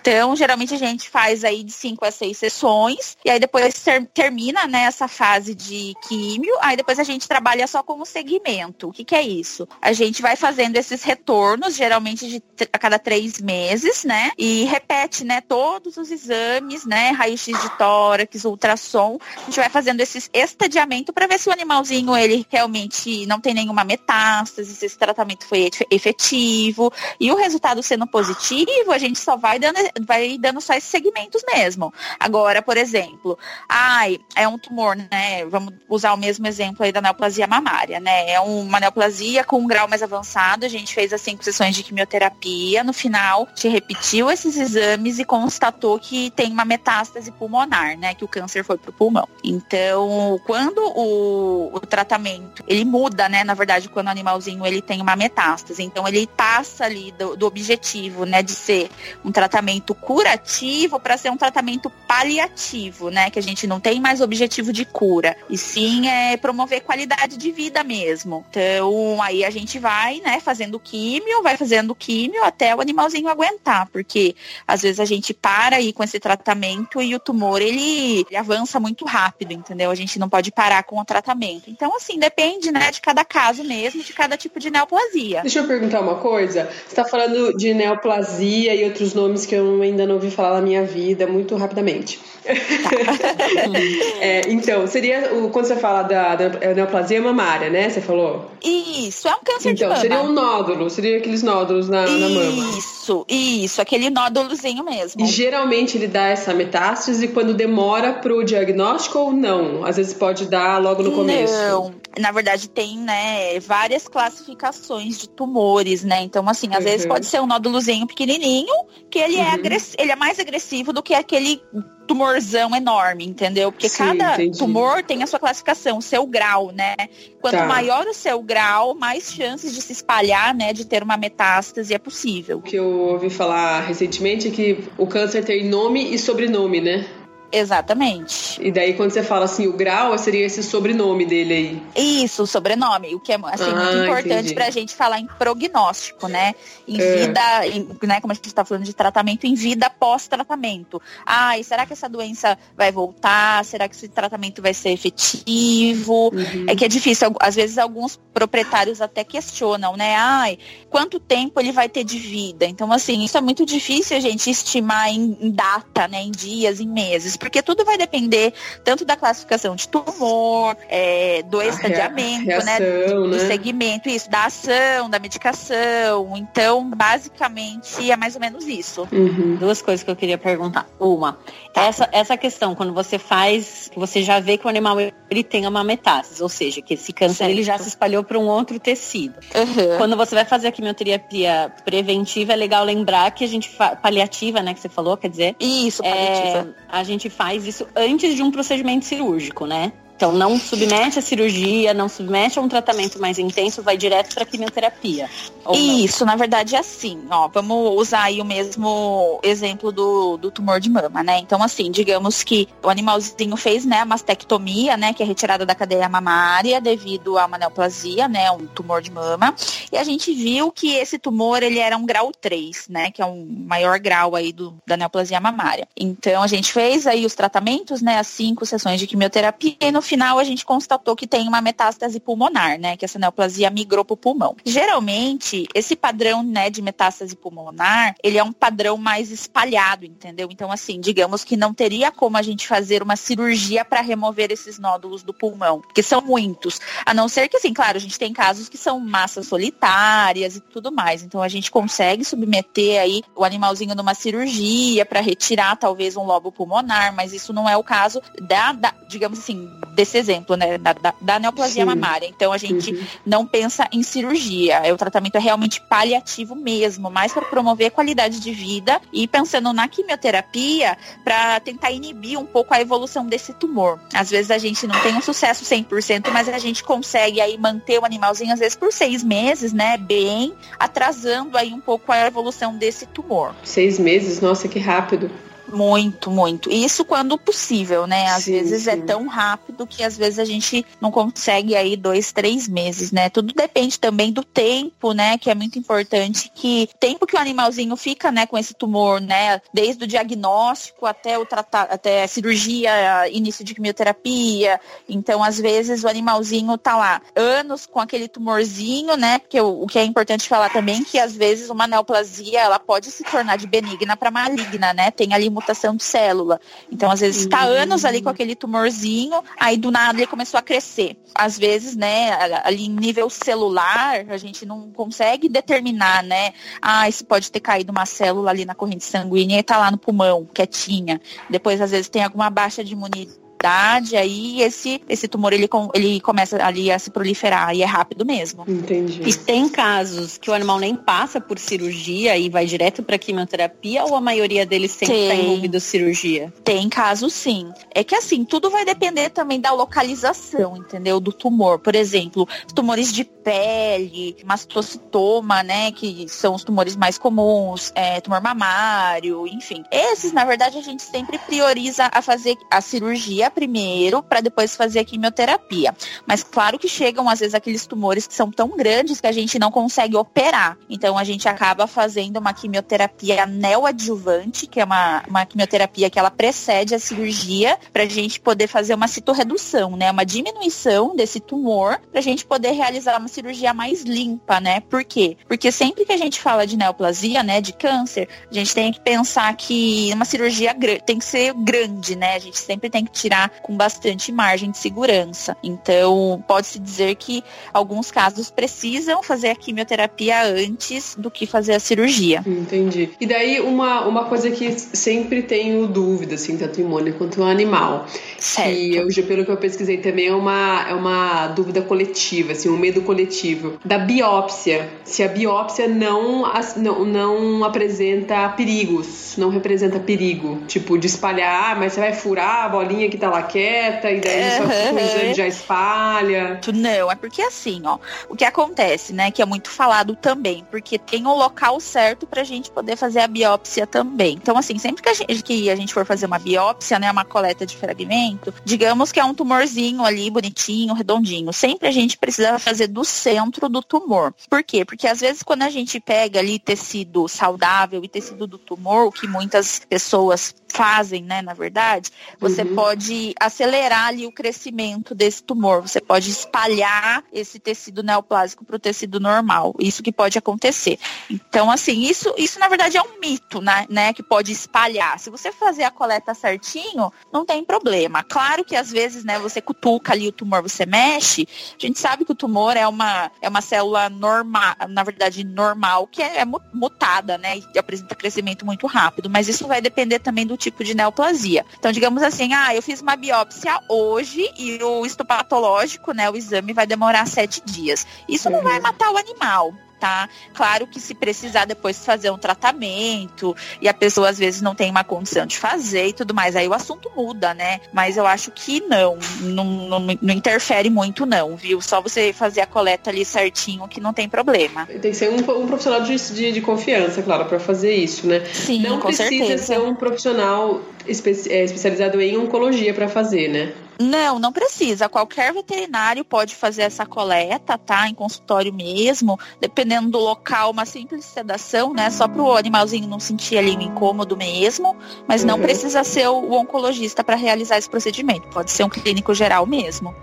Então, 0.00 0.34
geralmente 0.36 0.74
a 0.74 0.78
gente 0.78 1.08
faz 1.08 1.44
aí 1.44 1.62
de 1.62 1.72
5 1.72 2.04
a 2.04 2.10
6 2.10 2.36
sessões, 2.36 3.16
e 3.24 3.30
aí 3.30 3.38
depois 3.38 3.74
ter- 3.82 4.06
termina 4.06 4.66
né, 4.66 4.82
essa 4.84 5.06
fase 5.08 5.54
de 5.54 5.94
químio, 6.08 6.54
aí 6.60 6.76
depois 6.76 6.98
a 6.98 7.04
gente 7.04 7.26
trabalha 7.28 7.66
só 7.66 7.82
com 7.82 8.00
o 8.00 8.04
segmento. 8.06 8.88
O 8.88 8.92
que, 8.92 9.04
que 9.04 9.14
é 9.14 9.22
isso? 9.22 9.68
A 9.82 9.92
gente 9.92 10.22
vai 10.22 10.36
fazendo 10.36 10.76
esses 10.76 11.02
retornos, 11.02 11.74
geralmente 11.76 12.28
de 12.28 12.42
a 12.72 12.78
cada 12.78 12.98
três 12.98 13.40
meses, 13.40 14.04
né? 14.04 14.30
E 14.36 14.64
repete, 14.64 15.24
né, 15.24 15.40
todos 15.40 15.96
os 15.96 16.10
exames, 16.10 16.84
né? 16.84 17.10
Raio-X 17.10 17.60
de 17.60 17.70
tórax, 17.78 18.44
ultrassom. 18.44 19.18
A 19.36 19.44
gente 19.44 19.56
vai 19.60 19.68
fazendo 19.68 20.00
esse 20.00 20.28
estadiamento 20.32 21.12
para 21.12 21.26
ver 21.26 21.38
se 21.38 21.48
o 21.48 21.52
animalzinho 21.52 22.16
ele 22.16 22.46
realmente 22.50 23.26
não 23.26 23.40
tem 23.40 23.54
nenhuma 23.54 23.84
metástase, 23.84 24.74
se 24.74 24.86
esse 24.86 24.98
tratamento 24.98 25.46
foi 25.46 25.66
efe- 25.66 25.86
efetivo. 25.90 26.92
E 27.20 27.30
o 27.30 27.36
resultado 27.36 27.82
sendo 27.82 28.06
positivo, 28.06 28.92
a 28.92 28.98
gente 28.98 29.18
só 29.18 29.36
vai 29.36 29.58
dando, 29.58 29.76
vai 30.06 30.38
dando 30.38 30.60
só 30.60 30.74
esses 30.74 30.88
segmentos 30.88 31.42
mesmo. 31.52 31.92
Agora, 32.18 32.62
por 32.62 32.76
exemplo, 32.76 33.38
ai, 33.68 34.18
é 34.34 34.46
um 34.48 34.58
tumor, 34.58 34.96
né? 34.96 35.44
Vamos 35.46 35.74
usar 35.88 36.12
o 36.14 36.16
mesmo 36.16 36.46
exemplo 36.46 36.84
aí 36.84 36.92
da 36.92 37.00
neoplasia 37.00 37.46
mamária, 37.46 38.00
né? 38.00 38.30
É 38.30 38.40
uma 38.40 38.80
neoplasia 38.80 39.44
com 39.44 39.60
um 39.60 39.66
grau 39.66 39.88
mais 39.88 40.02
avançado. 40.02 40.64
A 40.64 40.68
gente 40.68 40.94
fez 40.94 41.12
as 41.12 41.20
cinco 41.20 41.44
sessões 41.44 41.74
de 41.74 41.82
quimioterapia. 41.82 42.82
No 42.82 42.92
final, 42.92 43.48
gente 43.58 43.68
repetiu 43.68 44.30
esses 44.30 44.56
exames 44.56 45.18
e 45.18 45.24
constatou 45.24 45.98
que 45.98 46.30
tem 46.30 46.50
uma 46.52 46.64
metástase 46.64 47.30
pulmonar, 47.32 47.98
né? 47.98 48.14
Que 48.14 48.24
o 48.24 48.28
câncer 48.28 48.64
foi 48.64 48.78
pro 48.78 48.92
pulmão. 48.92 49.28
Então, 49.42 50.40
quando 50.46 50.78
o, 50.78 51.70
o 51.74 51.80
tratamento 51.80 52.62
ele 52.66 52.84
muda, 52.84 53.28
né? 53.28 53.44
Na 53.44 53.54
verdade, 53.54 53.88
quando 53.88 54.06
o 54.06 54.10
animalzinho 54.10 54.64
ele 54.64 54.80
tem 54.80 55.00
uma 55.00 55.16
metástase, 55.16 55.82
então 55.82 56.06
ele 56.06 56.26
passa 56.26 56.84
ali 56.84 57.12
do, 57.12 57.36
do 57.36 57.46
objetivo, 57.46 58.24
né? 58.24 58.42
De 58.42 58.52
ser 58.52 58.90
um 59.24 59.32
tratamento 59.32 59.77
tratamento 59.80 59.94
curativo 59.94 60.98
para 61.00 61.16
ser 61.16 61.30
um 61.30 61.36
tratamento 61.36 61.90
paliativo, 62.06 63.10
né? 63.10 63.30
Que 63.30 63.38
a 63.38 63.42
gente 63.42 63.66
não 63.66 63.80
tem 63.80 64.00
mais 64.00 64.20
objetivo 64.20 64.72
de 64.72 64.84
cura, 64.84 65.36
e 65.48 65.56
sim 65.56 66.08
é 66.08 66.36
promover 66.36 66.82
qualidade 66.82 67.36
de 67.36 67.50
vida 67.50 67.84
mesmo. 67.84 68.44
Então, 68.50 69.22
aí 69.22 69.44
a 69.44 69.50
gente 69.50 69.78
vai, 69.78 70.20
né, 70.20 70.40
fazendo 70.40 70.78
químio, 70.78 71.42
vai 71.42 71.56
fazendo 71.56 71.94
químio 71.94 72.42
até 72.44 72.74
o 72.74 72.80
animalzinho 72.80 73.28
aguentar, 73.28 73.88
porque 73.92 74.34
às 74.66 74.82
vezes 74.82 75.00
a 75.00 75.04
gente 75.04 75.32
para 75.32 75.76
aí 75.76 75.92
com 75.92 76.02
esse 76.02 76.18
tratamento 76.18 77.00
e 77.00 77.14
o 77.14 77.20
tumor 77.20 77.60
ele, 77.60 78.24
ele 78.28 78.36
avança 78.36 78.80
muito 78.80 79.04
rápido, 79.04 79.52
entendeu? 79.52 79.90
A 79.90 79.94
gente 79.94 80.18
não 80.18 80.28
pode 80.28 80.50
parar 80.50 80.82
com 80.84 80.98
o 80.98 81.04
tratamento. 81.04 81.70
Então, 81.70 81.94
assim, 81.94 82.18
depende, 82.18 82.70
né, 82.72 82.90
de 82.90 83.00
cada 83.00 83.24
caso 83.24 83.62
mesmo, 83.64 84.02
de 84.02 84.12
cada 84.12 84.36
tipo 84.36 84.58
de 84.58 84.70
neoplasia. 84.70 85.42
Deixa 85.42 85.60
eu 85.60 85.66
perguntar 85.66 86.00
uma 86.00 86.16
coisa. 86.16 86.64
Você 86.64 86.88
está 86.88 87.04
falando 87.04 87.56
de 87.56 87.74
neoplasia 87.74 88.74
e 88.74 88.84
outros 88.84 89.14
nomes 89.14 89.46
que 89.46 89.54
eu 89.54 89.67
ainda 89.82 90.06
não 90.06 90.14
ouvi 90.16 90.30
falar 90.30 90.56
na 90.56 90.62
minha 90.62 90.84
vida, 90.84 91.26
muito 91.26 91.56
rapidamente. 91.56 92.20
é, 94.20 94.50
então, 94.50 94.86
seria 94.86 95.34
o, 95.34 95.50
quando 95.50 95.66
você 95.66 95.76
fala 95.76 96.02
da, 96.02 96.34
da 96.34 96.74
neoplasia 96.74 97.20
mamária, 97.20 97.68
né? 97.68 97.88
Você 97.88 98.00
falou? 98.00 98.50
Isso, 98.62 99.28
é 99.28 99.34
um 99.34 99.40
câncer 99.44 99.72
então, 99.72 99.74
de 99.74 99.84
mama. 99.84 100.00
seria 100.00 100.20
um 100.20 100.32
nódulo, 100.32 100.90
seria 100.90 101.18
aqueles 101.18 101.42
nódulos 101.42 101.88
na, 101.88 102.02
na 102.06 102.28
mama. 102.28 102.78
Isso, 102.78 103.24
isso, 103.28 103.82
aquele 103.82 104.10
nódulozinho 104.10 104.84
mesmo. 104.84 105.22
E 105.22 105.26
geralmente 105.26 105.96
ele 105.96 106.06
dá 106.06 106.28
essa 106.28 106.54
metástase 106.54 107.28
quando 107.28 107.54
demora 107.54 108.14
pro 108.14 108.44
diagnóstico 108.44 109.18
ou 109.18 109.32
não? 109.32 109.84
Às 109.84 109.96
vezes 109.96 110.14
pode 110.14 110.46
dar 110.46 110.80
logo 110.80 111.02
no 111.02 111.12
começo. 111.12 111.52
Não, 111.52 111.94
na 112.18 112.32
verdade 112.32 112.68
tem, 112.68 112.98
né, 112.98 113.58
várias 113.60 114.08
classificações 114.08 115.18
de 115.18 115.28
tumores, 115.28 116.02
né? 116.02 116.22
Então, 116.22 116.48
assim, 116.48 116.68
às 116.70 116.78
uhum. 116.78 116.84
vezes 116.84 117.06
pode 117.06 117.26
ser 117.26 117.40
um 117.40 117.46
nódulozinho 117.46 118.06
pequenininho, 118.06 118.74
que 119.10 119.18
ele, 119.18 119.36
uhum. 119.36 119.42
é 119.42 119.57
ele 119.98 120.12
é 120.12 120.16
mais 120.16 120.38
agressivo 120.38 120.92
do 120.92 121.02
que 121.02 121.14
aquele 121.14 121.62
tumorzão 122.06 122.74
enorme, 122.74 123.26
entendeu? 123.26 123.70
Porque 123.70 123.88
Sim, 123.88 123.98
cada 123.98 124.34
entendi. 124.34 124.58
tumor 124.58 125.02
tem 125.02 125.22
a 125.22 125.26
sua 125.26 125.38
classificação, 125.38 125.98
o 125.98 126.02
seu 126.02 126.26
grau, 126.26 126.72
né? 126.72 126.94
Quanto 127.40 127.58
tá. 127.58 127.66
maior 127.66 128.06
o 128.06 128.14
seu 128.14 128.42
grau, 128.42 128.94
mais 128.94 129.30
chances 129.30 129.74
de 129.74 129.82
se 129.82 129.92
espalhar, 129.92 130.54
né? 130.54 130.72
De 130.72 130.86
ter 130.86 131.02
uma 131.02 131.16
metástase 131.16 131.92
é 131.92 131.98
possível. 131.98 132.58
O 132.58 132.62
que 132.62 132.76
eu 132.76 132.88
ouvi 132.88 133.28
falar 133.28 133.80
recentemente 133.80 134.48
é 134.48 134.50
que 134.50 134.78
o 134.96 135.06
câncer 135.06 135.44
tem 135.44 135.68
nome 135.68 136.14
e 136.14 136.18
sobrenome, 136.18 136.80
né? 136.80 137.06
Exatamente. 137.50 138.60
E 138.62 138.70
daí 138.70 138.92
quando 138.94 139.10
você 139.10 139.22
fala 139.22 139.46
assim, 139.46 139.66
o 139.66 139.72
grau 139.72 140.16
seria 140.18 140.44
esse 140.44 140.62
sobrenome 140.62 141.24
dele 141.24 141.54
aí. 141.54 142.22
Isso, 142.22 142.42
o 142.42 142.46
sobrenome, 142.46 143.14
o 143.14 143.20
que 143.20 143.32
é 143.32 143.36
assim, 143.36 143.70
ah, 143.70 143.84
muito 143.84 144.04
importante 144.04 144.54
para 144.54 144.66
a 144.66 144.70
gente 144.70 144.94
falar 144.94 145.18
em 145.18 145.26
prognóstico, 145.26 146.28
né? 146.28 146.54
Em 146.86 147.00
é. 147.00 147.16
vida, 147.16 147.66
em, 147.66 147.88
né, 148.06 148.20
como 148.20 148.32
a 148.32 148.34
gente 148.34 148.46
está 148.46 148.64
falando 148.64 148.84
de 148.84 148.94
tratamento, 148.94 149.46
em 149.46 149.54
vida 149.54 149.88
pós-tratamento. 149.88 151.00
Ai, 151.24 151.62
será 151.62 151.86
que 151.86 151.94
essa 151.94 152.08
doença 152.08 152.58
vai 152.76 152.92
voltar? 152.92 153.64
Será 153.64 153.88
que 153.88 153.96
esse 153.96 154.08
tratamento 154.08 154.60
vai 154.60 154.74
ser 154.74 154.90
efetivo? 154.90 156.30
Uhum. 156.34 156.66
É 156.68 156.76
que 156.76 156.84
é 156.84 156.88
difícil, 156.88 157.34
às 157.40 157.54
vezes 157.54 157.78
alguns 157.78 158.20
proprietários 158.34 159.00
até 159.00 159.24
questionam, 159.24 159.96
né? 159.96 160.16
Ai, 160.16 160.58
quanto 160.90 161.18
tempo 161.18 161.58
ele 161.60 161.72
vai 161.72 161.88
ter 161.88 162.04
de 162.04 162.18
vida? 162.18 162.66
Então, 162.66 162.92
assim, 162.92 163.24
isso 163.24 163.38
é 163.38 163.40
muito 163.40 163.64
difícil 163.64 164.18
a 164.18 164.20
gente 164.20 164.50
estimar 164.50 165.08
em, 165.08 165.38
em 165.40 165.50
data, 165.50 166.06
né? 166.06 166.22
Em 166.22 166.30
dias, 166.30 166.78
em 166.78 166.86
meses 166.86 167.37
porque 167.38 167.62
tudo 167.62 167.84
vai 167.84 167.96
depender 167.96 168.52
tanto 168.84 169.04
da 169.04 169.16
classificação 169.16 169.74
de 169.76 169.88
tumor, 169.88 170.76
é, 170.88 171.42
do 171.44 171.62
estadiamento, 171.62 172.46
né, 172.46 172.54
reação, 172.54 172.64
né, 172.64 173.06
do, 173.06 173.28
né? 173.28 173.46
segmento, 173.46 174.08
isso, 174.08 174.30
da 174.30 174.46
ação, 174.46 175.08
da 175.08 175.18
medicação. 175.18 176.36
Então, 176.36 176.88
basicamente, 176.90 178.10
é 178.10 178.16
mais 178.16 178.34
ou 178.34 178.40
menos 178.40 178.66
isso. 178.66 179.08
Uhum. 179.12 179.56
Duas 179.56 179.82
coisas 179.82 180.02
que 180.02 180.10
eu 180.10 180.16
queria 180.16 180.38
perguntar. 180.38 180.86
Uma, 180.98 181.38
essa, 181.74 182.08
essa 182.12 182.36
questão, 182.36 182.74
quando 182.74 182.92
você 182.92 183.18
faz, 183.18 183.88
que 183.92 183.98
você 183.98 184.22
já 184.22 184.40
vê 184.40 184.58
que 184.58 184.66
o 184.66 184.68
animal 184.68 184.96
ele 185.00 185.44
tem 185.44 185.66
uma 185.66 185.84
metástase, 185.84 186.42
ou 186.42 186.48
seja, 186.48 186.82
que 186.82 186.94
esse 186.94 187.12
câncer 187.12 187.34
certo. 187.36 187.50
ele 187.50 187.62
já 187.62 187.78
se 187.78 187.88
espalhou 187.88 188.24
para 188.24 188.38
um 188.38 188.46
outro 188.46 188.78
tecido. 188.80 189.34
Uhum. 189.54 189.98
Quando 189.98 190.16
você 190.16 190.34
vai 190.34 190.44
fazer 190.44 190.68
a 190.68 190.72
quimioterapia 190.72 191.72
preventiva, 191.84 192.52
é 192.52 192.56
legal 192.56 192.84
lembrar 192.84 193.30
que 193.30 193.44
a 193.44 193.48
gente 193.48 193.70
paliativa, 194.02 194.62
né, 194.62 194.74
que 194.74 194.80
você 194.80 194.88
falou, 194.88 195.16
quer 195.16 195.28
dizer? 195.28 195.56
Isso, 195.60 196.02
paliativa. 196.02 196.68
É, 196.70 196.84
a 196.88 197.04
gente 197.04 197.27
faz 197.30 197.66
isso 197.66 197.86
antes 197.94 198.34
de 198.34 198.42
um 198.42 198.50
procedimento 198.50 199.04
cirúrgico, 199.04 199.66
né? 199.66 199.92
Então, 200.18 200.32
não 200.32 200.58
submete 200.58 201.16
a 201.16 201.22
cirurgia, 201.22 201.94
não 201.94 202.08
submete 202.08 202.58
a 202.58 202.62
um 202.62 202.68
tratamento 202.68 203.20
mais 203.20 203.38
intenso, 203.38 203.84
vai 203.84 203.96
direto 203.96 204.34
para 204.34 204.44
quimioterapia. 204.44 205.30
Isso, 205.72 206.24
na 206.24 206.34
verdade 206.34 206.74
é 206.74 206.78
assim, 206.80 207.22
ó, 207.30 207.46
vamos 207.46 207.92
usar 208.00 208.22
aí 208.22 208.40
o 208.40 208.44
mesmo 208.44 209.38
exemplo 209.44 209.92
do, 209.92 210.36
do 210.36 210.50
tumor 210.50 210.80
de 210.80 210.90
mama, 210.90 211.22
né? 211.22 211.38
Então, 211.38 211.62
assim, 211.62 211.88
digamos 211.88 212.42
que 212.42 212.66
o 212.82 212.88
animalzinho 212.88 213.56
fez, 213.56 213.84
né, 213.84 214.00
a 214.00 214.04
mastectomia, 214.04 214.96
né, 214.96 215.12
que 215.12 215.22
é 215.22 215.26
retirada 215.26 215.64
da 215.64 215.72
cadeia 215.72 216.08
mamária 216.08 216.80
devido 216.80 217.38
a 217.38 217.46
uma 217.46 217.56
neoplasia, 217.56 218.26
né, 218.26 218.50
um 218.50 218.66
tumor 218.66 219.00
de 219.00 219.12
mama, 219.12 219.54
e 219.92 219.96
a 219.96 220.02
gente 220.02 220.32
viu 220.32 220.72
que 220.72 220.96
esse 220.96 221.16
tumor, 221.16 221.62
ele 221.62 221.78
era 221.78 221.96
um 221.96 222.04
grau 222.04 222.32
3, 222.32 222.88
né, 222.88 223.12
que 223.12 223.22
é 223.22 223.26
um 223.26 223.46
maior 223.68 224.00
grau 224.00 224.34
aí 224.34 224.52
do, 224.52 224.74
da 224.84 224.96
neoplasia 224.96 225.38
mamária. 225.38 225.86
Então, 225.96 226.42
a 226.42 226.48
gente 226.48 226.72
fez 226.72 227.06
aí 227.06 227.24
os 227.24 227.36
tratamentos, 227.36 228.02
né, 228.02 228.18
as 228.18 228.26
cinco 228.26 228.66
sessões 228.66 228.98
de 228.98 229.06
quimioterapia, 229.06 229.76
e 229.80 229.92
no 229.92 230.02
final 230.08 230.38
a 230.38 230.44
gente 230.44 230.64
constatou 230.64 231.14
que 231.14 231.26
tem 231.26 231.46
uma 231.46 231.60
metástase 231.60 232.18
pulmonar, 232.18 232.78
né? 232.78 232.96
Que 232.96 233.04
essa 233.04 233.18
neoplasia 233.18 233.70
migrou 233.70 234.04
para 234.04 234.14
o 234.14 234.16
pulmão. 234.16 234.56
Geralmente, 234.64 235.68
esse 235.74 235.94
padrão, 235.94 236.42
né, 236.42 236.70
de 236.70 236.80
metástase 236.80 237.36
pulmonar, 237.36 238.14
ele 238.22 238.38
é 238.38 238.42
um 238.42 238.52
padrão 238.52 238.96
mais 238.96 239.30
espalhado, 239.30 240.06
entendeu? 240.06 240.48
Então, 240.50 240.72
assim, 240.72 241.00
digamos 241.00 241.44
que 241.44 241.56
não 241.56 241.74
teria 241.74 242.10
como 242.10 242.36
a 242.36 242.42
gente 242.42 242.66
fazer 242.66 243.02
uma 243.02 243.16
cirurgia 243.16 243.84
para 243.84 244.00
remover 244.00 244.50
esses 244.50 244.78
nódulos 244.78 245.22
do 245.22 245.34
pulmão, 245.34 245.80
porque 245.80 246.02
são 246.02 246.20
muitos. 246.20 246.80
A 247.04 247.12
não 247.12 247.28
ser 247.28 247.48
que, 247.48 247.56
assim, 247.56 247.74
claro, 247.74 247.96
a 247.96 248.00
gente 248.00 248.18
tem 248.18 248.32
casos 248.32 248.68
que 248.68 248.78
são 248.78 248.98
massas 248.98 249.46
solitárias 249.46 250.56
e 250.56 250.60
tudo 250.60 250.90
mais. 250.90 251.22
Então, 251.22 251.42
a 251.42 251.48
gente 251.48 251.70
consegue 251.70 252.24
submeter 252.24 253.00
aí 253.00 253.22
o 253.36 253.44
animalzinho 253.44 253.94
numa 253.94 254.14
cirurgia 254.14 255.04
para 255.04 255.20
retirar 255.20 255.76
talvez 255.76 256.16
um 256.16 256.24
lobo 256.24 256.50
pulmonar, 256.50 257.14
mas 257.14 257.32
isso 257.32 257.52
não 257.52 257.68
é 257.68 257.76
o 257.76 257.84
caso 257.84 258.22
da, 258.40 258.72
da 258.72 258.94
digamos 259.08 259.38
assim, 259.38 259.68
desse 259.98 260.16
exemplo, 260.16 260.54
né, 260.54 260.78
da, 260.78 260.94
da, 261.20 261.40
neoplasia 261.40 261.82
Sim. 261.82 261.84
mamária. 261.84 262.28
Então 262.28 262.52
a 262.52 262.56
gente 262.56 262.94
uhum. 262.94 263.04
não 263.26 263.44
pensa 263.44 263.88
em 263.90 264.00
cirurgia. 264.04 264.76
É, 264.76 264.92
o 264.92 264.96
tratamento 264.96 265.34
é 265.34 265.40
realmente 265.40 265.80
paliativo 265.80 266.54
mesmo, 266.54 267.10
mais 267.10 267.32
para 267.32 267.44
promover 267.46 267.88
a 267.88 267.90
qualidade 267.90 268.38
de 268.38 268.52
vida 268.52 269.00
e 269.12 269.26
pensando 269.26 269.72
na 269.72 269.88
quimioterapia 269.88 270.96
para 271.24 271.58
tentar 271.58 271.90
inibir 271.90 272.38
um 272.38 272.46
pouco 272.46 272.72
a 272.72 272.80
evolução 272.80 273.26
desse 273.26 273.52
tumor. 273.52 273.98
Às 274.14 274.30
vezes 274.30 274.52
a 274.52 274.58
gente 274.58 274.86
não 274.86 275.00
tem 275.00 275.16
um 275.16 275.20
sucesso 275.20 275.64
100%, 275.64 276.30
mas 276.30 276.48
a 276.48 276.58
gente 276.58 276.84
consegue 276.84 277.40
aí 277.40 277.58
manter 277.58 277.98
o 277.98 278.04
animalzinho 278.04 278.52
às 278.52 278.60
vezes 278.60 278.76
por 278.76 278.92
seis 278.92 279.24
meses, 279.24 279.72
né, 279.72 279.96
bem, 279.96 280.54
atrasando 280.78 281.58
aí 281.58 281.74
um 281.74 281.80
pouco 281.80 282.12
a 282.12 282.24
evolução 282.24 282.76
desse 282.76 283.04
tumor. 283.04 283.52
Seis 283.64 283.98
meses, 283.98 284.40
nossa, 284.40 284.68
que 284.68 284.78
rápido. 284.78 285.28
Muito, 285.72 286.30
muito. 286.30 286.70
Isso 286.70 287.04
quando 287.04 287.38
possível, 287.38 288.06
né? 288.06 288.28
Às 288.28 288.44
sim, 288.44 288.52
vezes 288.52 288.86
é 288.86 288.92
sim. 288.92 289.02
é 289.02 289.02
tão 289.02 289.26
rápido 289.26 289.86
que 289.86 290.02
às 290.02 290.16
vezes 290.16 290.38
a 290.38 290.44
gente 290.44 290.84
não 291.00 291.10
consegue 291.10 291.76
aí 291.76 291.96
dois, 291.96 292.32
três 292.32 292.66
meses, 292.66 293.12
né? 293.12 293.28
Tudo 293.28 293.52
depende 293.54 293.98
também 293.98 294.32
do 294.32 294.42
tempo, 294.42 295.12
né? 295.12 295.36
Que 295.36 295.50
é 295.50 295.54
muito 295.54 295.78
importante 295.78 296.50
que 296.54 296.88
tempo 296.98 297.26
que 297.26 297.36
o 297.36 297.38
animalzinho 297.38 297.94
fica, 297.96 298.32
né, 298.32 298.46
com 298.46 298.56
esse 298.56 298.74
tumor, 298.74 299.20
né? 299.20 299.60
Desde 299.72 300.04
o 300.04 300.06
diagnóstico 300.06 301.06
até 301.06 301.38
o 301.38 301.44
tratar, 301.44 301.88
até 301.90 302.24
a 302.24 302.28
cirurgia, 302.28 303.28
início 303.30 303.64
de 303.64 303.74
quimioterapia. 303.74 304.80
Então, 305.08 305.42
às 305.42 305.58
vezes 305.58 306.04
o 306.04 306.08
animalzinho 306.08 306.76
tá 306.78 306.96
lá 306.96 307.20
anos 307.36 307.86
com 307.86 308.00
aquele 308.00 308.28
tumorzinho, 308.28 309.16
né? 309.16 309.38
Porque 309.38 309.60
o, 309.60 309.82
o 309.82 309.86
que 309.86 309.98
é 309.98 310.04
importante 310.04 310.48
falar 310.48 310.70
também 310.70 311.02
é 311.02 311.04
que 311.04 311.18
às 311.18 311.36
vezes 311.36 311.68
uma 311.68 311.86
neoplasia 311.86 312.60
ela 312.60 312.78
pode 312.78 313.10
se 313.10 313.22
tornar 313.24 313.56
de 313.56 313.66
benigna 313.66 314.16
para 314.16 314.30
maligna, 314.30 314.92
né? 314.92 315.10
Tem 315.10 315.34
ali 315.34 315.48
mutação 315.58 315.96
de 315.96 316.02
célula. 316.02 316.60
Então, 316.90 317.10
às 317.10 317.20
vezes, 317.20 317.42
está 317.42 317.62
anos 317.62 318.04
ali 318.04 318.22
com 318.22 318.28
aquele 318.28 318.54
tumorzinho, 318.54 319.42
aí 319.58 319.76
do 319.76 319.90
nada 319.90 320.18
ele 320.18 320.26
começou 320.26 320.58
a 320.58 320.62
crescer. 320.62 321.16
Às 321.34 321.58
vezes, 321.58 321.96
né, 321.96 322.32
ali 322.64 322.86
em 322.86 322.90
nível 322.90 323.28
celular, 323.28 324.24
a 324.28 324.36
gente 324.36 324.64
não 324.64 324.90
consegue 324.90 325.48
determinar, 325.48 326.22
né? 326.22 326.52
Ah, 326.80 327.08
isso 327.08 327.24
pode 327.24 327.50
ter 327.50 327.60
caído 327.60 327.92
uma 327.92 328.06
célula 328.06 328.50
ali 328.50 328.64
na 328.64 328.74
corrente 328.74 329.04
sanguínea 329.04 329.56
e 329.56 329.60
está 329.60 329.76
lá 329.78 329.90
no 329.90 329.98
pulmão, 329.98 330.46
quietinha. 330.52 331.20
Depois, 331.48 331.80
às 331.80 331.90
vezes, 331.90 332.08
tem 332.08 332.24
alguma 332.24 332.50
baixa 332.50 332.82
de 332.82 332.92
imunidade 332.92 333.47
idade, 333.58 334.16
aí 334.16 334.62
esse, 334.62 335.02
esse 335.08 335.26
tumor 335.26 335.52
ele, 335.52 335.68
ele 335.94 336.20
começa 336.20 336.64
ali 336.64 336.90
a 336.90 336.98
se 336.98 337.10
proliferar 337.10 337.74
e 337.74 337.82
é 337.82 337.84
rápido 337.84 338.24
mesmo. 338.24 338.64
Entendi. 338.68 339.22
E 339.26 339.34
tem 339.34 339.68
casos 339.68 340.38
que 340.38 340.48
o 340.50 340.54
animal 340.54 340.78
nem 340.78 340.94
passa 340.94 341.40
por 341.40 341.58
cirurgia 341.58 342.38
e 342.38 342.48
vai 342.48 342.66
direto 342.66 343.02
para 343.02 343.18
quimioterapia 343.18 344.04
ou 344.04 344.14
a 344.14 344.20
maioria 344.20 344.64
deles 344.64 344.92
sempre 344.92 345.16
está 345.16 345.34
envolvido 345.34 345.80
cirurgia? 345.80 346.52
Tem 346.62 346.88
casos 346.88 347.32
sim. 347.32 347.72
É 347.92 348.04
que 348.04 348.14
assim, 348.14 348.44
tudo 348.44 348.70
vai 348.70 348.84
depender 348.84 349.30
também 349.30 349.60
da 349.60 349.72
localização, 349.72 350.76
entendeu? 350.76 351.18
Do 351.18 351.32
tumor. 351.32 351.80
Por 351.80 351.96
exemplo, 351.96 352.48
tumores 352.74 353.12
de 353.12 353.24
pele, 353.24 354.36
mastocitoma, 354.44 355.62
né? 355.62 355.90
Que 355.90 356.26
são 356.28 356.54
os 356.54 356.62
tumores 356.62 356.94
mais 356.94 357.18
comuns, 357.18 357.90
é, 357.94 358.20
tumor 358.20 358.40
mamário, 358.40 359.46
enfim. 359.46 359.82
Esses, 359.90 360.32
na 360.32 360.44
verdade, 360.44 360.78
a 360.78 360.82
gente 360.82 361.02
sempre 361.02 361.38
prioriza 361.38 362.08
a 362.12 362.22
fazer 362.22 362.56
a 362.70 362.80
cirurgia 362.80 363.47
primeiro, 363.50 364.22
para 364.22 364.40
depois 364.40 364.76
fazer 364.76 365.00
a 365.00 365.04
quimioterapia. 365.04 365.94
Mas 366.26 366.42
claro 366.42 366.78
que 366.78 366.88
chegam, 366.88 367.28
às 367.28 367.40
vezes, 367.40 367.54
aqueles 367.54 367.86
tumores 367.86 368.26
que 368.26 368.34
são 368.34 368.50
tão 368.50 368.76
grandes 368.76 369.20
que 369.20 369.26
a 369.26 369.32
gente 369.32 369.58
não 369.58 369.70
consegue 369.70 370.16
operar. 370.16 370.76
Então 370.88 371.16
a 371.18 371.24
gente 371.24 371.48
acaba 371.48 371.86
fazendo 371.86 372.38
uma 372.38 372.52
quimioterapia 372.52 373.46
neoadjuvante, 373.46 374.66
que 374.66 374.80
é 374.80 374.84
uma, 374.84 375.22
uma 375.28 375.46
quimioterapia 375.46 376.10
que 376.10 376.18
ela 376.18 376.30
precede 376.30 376.94
a 376.94 376.98
cirurgia, 376.98 377.78
para 377.92 378.02
a 378.02 378.08
gente 378.08 378.40
poder 378.40 378.66
fazer 378.66 378.94
uma 378.94 379.08
citorredução, 379.08 379.96
né? 379.96 380.10
Uma 380.10 380.24
diminuição 380.24 381.14
desse 381.14 381.40
tumor, 381.40 382.00
para 382.10 382.20
a 382.20 382.22
gente 382.22 382.44
poder 382.44 382.72
realizar 382.72 383.18
uma 383.18 383.28
cirurgia 383.28 383.72
mais 383.74 384.02
limpa, 384.02 384.60
né? 384.60 384.80
Por 384.80 385.04
quê? 385.04 385.36
Porque 385.46 385.70
sempre 385.70 386.04
que 386.04 386.12
a 386.12 386.16
gente 386.16 386.40
fala 386.40 386.66
de 386.66 386.76
neoplasia, 386.76 387.42
né, 387.42 387.60
de 387.60 387.72
câncer, 387.72 388.28
a 388.50 388.54
gente 388.54 388.74
tem 388.74 388.92
que 388.92 389.00
pensar 389.00 389.54
que 389.56 390.10
uma 390.12 390.24
cirurgia 390.24 390.74
tem 391.04 391.18
que 391.18 391.24
ser 391.24 391.52
grande, 391.54 392.16
né? 392.16 392.34
A 392.34 392.38
gente 392.38 392.58
sempre 392.58 392.90
tem 392.90 393.04
que 393.04 393.12
tirar 393.12 393.37
com 393.62 393.76
bastante 393.76 394.32
margem 394.32 394.70
de 394.70 394.78
segurança. 394.78 395.56
Então, 395.62 396.42
pode-se 396.46 396.78
dizer 396.78 397.14
que 397.16 397.44
alguns 397.72 398.10
casos 398.10 398.50
precisam 398.50 399.22
fazer 399.22 399.48
a 399.48 399.54
quimioterapia 399.54 400.42
antes 400.42 401.14
do 401.16 401.30
que 401.30 401.46
fazer 401.46 401.74
a 401.74 401.80
cirurgia. 401.80 402.42
Entendi. 402.46 403.10
E 403.20 403.26
daí, 403.26 403.60
uma, 403.60 404.06
uma 404.06 404.24
coisa 404.24 404.50
que 404.50 404.78
sempre 404.78 405.42
tenho 405.42 405.86
dúvida, 405.86 406.34
assim, 406.34 406.56
tanto 406.56 406.80
em 406.80 406.84
humano 406.84 407.12
quanto 407.12 407.40
em 407.40 407.50
animal. 407.50 408.06
Certo. 408.38 408.68
Que 408.68 408.96
eu, 408.96 409.26
pelo 409.26 409.44
que 409.44 409.50
eu 409.50 409.56
pesquisei 409.56 409.98
também, 409.98 410.28
é 410.28 410.34
uma, 410.34 410.86
é 410.88 410.94
uma 410.94 411.48
dúvida 411.48 411.82
coletiva, 411.82 412.52
assim, 412.52 412.68
um 412.68 412.76
medo 412.78 413.02
coletivo. 413.02 413.78
Da 413.84 413.98
biópsia. 413.98 414.88
Se 415.04 415.22
a 415.22 415.28
biópsia 415.28 415.88
não, 415.88 416.44
não, 416.76 417.04
não 417.04 417.64
apresenta 417.64 418.48
perigos, 418.50 419.34
não 419.36 419.50
representa 419.50 419.98
perigo. 419.98 420.60
Tipo, 420.66 420.98
de 420.98 421.06
espalhar, 421.06 421.78
mas 421.78 421.92
você 421.92 422.00
vai 422.00 422.12
furar 422.12 422.64
a 422.64 422.68
bolinha 422.68 423.08
que 423.08 423.16
tá 423.16 423.27
lá 423.28 423.42
quieta 423.42 424.10
e 424.10 424.20
daí 424.20 424.50
só 424.56 424.64
o 424.64 424.98
exame 424.98 425.34
já 425.34 425.46
espalha. 425.46 426.60
Não, 426.74 427.10
é 427.10 427.14
porque 427.14 427.42
assim, 427.42 427.82
ó, 427.84 427.98
o 428.28 428.36
que 428.36 428.44
acontece, 428.44 429.12
né, 429.12 429.30
que 429.30 429.42
é 429.42 429.46
muito 429.46 429.70
falado 429.70 430.14
também, 430.16 430.64
porque 430.70 430.98
tem 430.98 431.26
o 431.26 431.34
local 431.34 431.80
certo 431.80 432.26
pra 432.26 432.44
gente 432.44 432.70
poder 432.70 432.96
fazer 432.96 433.20
a 433.20 433.26
biópsia 433.26 433.86
também. 433.86 434.34
Então, 434.34 434.56
assim, 434.56 434.78
sempre 434.78 435.02
que 435.02 435.08
a 435.08 435.14
gente, 435.14 435.42
que 435.42 435.70
a 435.70 435.76
gente 435.76 435.94
for 435.94 436.04
fazer 436.04 436.26
uma 436.26 436.38
biópsia, 436.38 436.98
né, 436.98 437.10
uma 437.10 437.24
coleta 437.24 437.66
de 437.66 437.76
fragmento, 437.76 438.52
digamos 438.64 439.12
que 439.12 439.20
é 439.20 439.24
um 439.24 439.34
tumorzinho 439.34 440.04
ali, 440.04 440.30
bonitinho, 440.30 440.94
redondinho, 440.94 441.52
sempre 441.52 441.88
a 441.88 441.92
gente 441.92 442.16
precisa 442.16 442.58
fazer 442.58 442.88
do 442.88 443.04
centro 443.04 443.68
do 443.68 443.82
tumor. 443.82 444.34
Por 444.48 444.62
quê? 444.62 444.84
Porque 444.84 445.06
às 445.06 445.20
vezes 445.20 445.42
quando 445.42 445.62
a 445.62 445.70
gente 445.70 446.00
pega 446.00 446.38
ali 446.38 446.58
tecido 446.58 447.28
saudável 447.28 448.04
e 448.04 448.08
tecido 448.08 448.46
do 448.46 448.58
tumor, 448.58 449.06
o 449.06 449.12
que 449.12 449.26
muitas 449.26 449.80
pessoas 449.88 450.54
fazem, 450.68 451.22
né, 451.22 451.42
na 451.42 451.54
verdade, 451.54 452.10
você 452.38 452.62
uhum. 452.62 452.74
pode 452.74 453.14
acelerar 453.40 454.06
ali 454.06 454.26
o 454.26 454.32
crescimento 454.32 455.14
desse 455.14 455.42
tumor, 455.42 455.82
você 455.82 456.00
pode 456.00 456.30
espalhar 456.30 457.24
esse 457.32 457.58
tecido 457.58 458.02
neoplásico 458.02 458.64
para 458.64 458.76
o 458.76 458.78
tecido 458.78 459.20
normal, 459.20 459.74
isso 459.78 460.02
que 460.02 460.12
pode 460.12 460.38
acontecer. 460.38 460.98
Então, 461.30 461.70
assim, 461.70 462.02
isso, 462.02 462.34
isso 462.36 462.58
na 462.58 462.68
verdade 462.68 462.96
é 462.96 463.02
um 463.02 463.18
mito, 463.20 463.60
né, 463.60 463.86
né, 463.88 464.12
que 464.12 464.22
pode 464.22 464.52
espalhar. 464.52 465.18
Se 465.18 465.30
você 465.30 465.52
fazer 465.52 465.84
a 465.84 465.90
coleta 465.90 466.34
certinho, 466.34 467.12
não 467.32 467.44
tem 467.44 467.64
problema. 467.64 468.22
Claro 468.22 468.64
que 468.64 468.76
às 468.76 468.90
vezes, 468.90 469.24
né, 469.24 469.38
você 469.38 469.60
cutuca 469.60 470.12
ali 470.12 470.28
o 470.28 470.32
tumor, 470.32 470.62
você 470.62 470.86
mexe, 470.86 471.46
a 471.76 471.86
gente 471.86 471.98
sabe 471.98 472.24
que 472.24 472.32
o 472.32 472.34
tumor 472.34 472.76
é 472.76 472.86
uma, 472.86 473.30
é 473.40 473.48
uma 473.48 473.60
célula 473.60 474.08
normal, 474.08 474.74
na 474.88 475.02
verdade 475.02 475.44
normal, 475.44 476.06
que 476.06 476.22
é, 476.22 476.38
é 476.38 476.44
mutada, 476.72 477.38
né, 477.38 477.58
e 477.58 477.78
apresenta 477.78 478.14
crescimento 478.14 478.64
muito 478.64 478.86
rápido, 478.86 479.30
mas 479.30 479.48
isso 479.48 479.66
vai 479.66 479.80
depender 479.80 480.18
também 480.18 480.46
do 480.46 480.56
tipo 480.56 480.82
de 480.84 480.94
neoplasia. 480.94 481.64
Então, 481.78 481.92
digamos 481.92 482.22
assim, 482.22 482.52
ah, 482.52 482.74
eu 482.74 482.82
fiz 482.82 483.00
uma 483.00 483.07
biópsia 483.16 483.80
hoje 483.88 484.52
e 484.56 484.82
o 484.82 485.04
histopatológico, 485.04 486.12
né, 486.12 486.30
o 486.30 486.36
exame 486.36 486.72
vai 486.72 486.86
demorar 486.86 487.26
sete 487.26 487.62
dias. 487.64 488.06
Isso 488.28 488.48
uhum. 488.48 488.56
não 488.56 488.62
vai 488.62 488.76
uhum. 488.76 488.82
matar 488.82 489.10
o 489.10 489.16
animal, 489.16 489.74
tá? 489.98 490.28
Claro 490.54 490.86
que 490.86 491.00
se 491.00 491.14
precisar 491.14 491.64
depois 491.64 492.04
fazer 492.04 492.30
um 492.30 492.38
tratamento 492.38 493.54
e 493.80 493.88
a 493.88 493.94
pessoa 493.94 494.28
às 494.28 494.38
vezes 494.38 494.60
não 494.60 494.74
tem 494.74 494.90
uma 494.90 495.04
condição 495.04 495.46
de 495.46 495.56
fazer 495.56 496.08
e 496.08 496.12
tudo 496.12 496.34
mais, 496.34 496.56
aí 496.56 496.68
o 496.68 496.74
assunto 496.74 497.10
muda, 497.16 497.54
né? 497.54 497.80
Mas 497.92 498.16
eu 498.16 498.26
acho 498.26 498.50
que 498.50 498.80
não, 498.80 499.18
não, 499.40 499.64
não, 499.64 500.00
não 500.20 500.34
interfere 500.34 500.90
muito 500.90 501.26
não, 501.26 501.56
viu? 501.56 501.80
Só 501.80 502.00
você 502.00 502.32
fazer 502.32 502.60
a 502.60 502.66
coleta 502.66 503.10
ali 503.10 503.24
certinho 503.24 503.88
que 503.88 504.00
não 504.00 504.12
tem 504.12 504.28
problema. 504.28 504.86
Tem 504.86 505.00
que 505.00 505.14
ser 505.14 505.30
um, 505.30 505.36
um 505.36 505.66
profissional 505.66 506.02
de, 506.02 506.16
de, 506.16 506.52
de, 506.52 506.60
confiança, 506.60 507.22
claro, 507.22 507.46
para 507.46 507.58
fazer 507.58 507.94
isso, 507.94 508.26
né? 508.26 508.44
Sim, 508.52 508.82
não 508.82 508.98
com 508.98 509.08
precisa 509.08 509.28
certeza. 509.28 509.64
ser 509.64 509.80
um 509.80 509.94
profissional 509.94 510.80
espe 511.06 511.30
é, 511.50 511.64
especializado 511.64 512.20
em 512.20 512.36
oncologia 512.36 512.92
para 512.94 513.08
fazer, 513.08 513.48
né? 513.48 513.72
Não, 513.98 514.38
não 514.38 514.52
precisa. 514.52 515.08
Qualquer 515.08 515.52
veterinário 515.52 516.24
pode 516.24 516.54
fazer 516.54 516.82
essa 516.82 517.04
coleta, 517.04 517.76
tá? 517.76 518.08
Em 518.08 518.14
consultório 518.14 518.72
mesmo, 518.72 519.38
dependendo 519.60 520.08
do 520.08 520.18
local, 520.18 520.70
uma 520.70 520.84
simples 520.84 521.24
sedação, 521.24 521.92
né? 521.92 522.08
Só 522.10 522.28
para 522.28 522.40
o 522.40 522.56
animalzinho 522.56 523.08
não 523.08 523.18
sentir 523.18 523.58
ali 523.58 523.76
um 523.76 523.80
incômodo 523.80 524.36
mesmo, 524.36 524.96
mas 525.26 525.42
não 525.42 525.56
uhum. 525.56 525.62
precisa 525.62 526.04
ser 526.04 526.28
o 526.28 526.52
oncologista 526.52 527.24
para 527.24 527.34
realizar 527.34 527.76
esse 527.76 527.90
procedimento. 527.90 528.48
Pode 528.48 528.70
ser 528.70 528.84
um 528.84 528.88
clínico 528.88 529.34
geral 529.34 529.66
mesmo. 529.66 530.14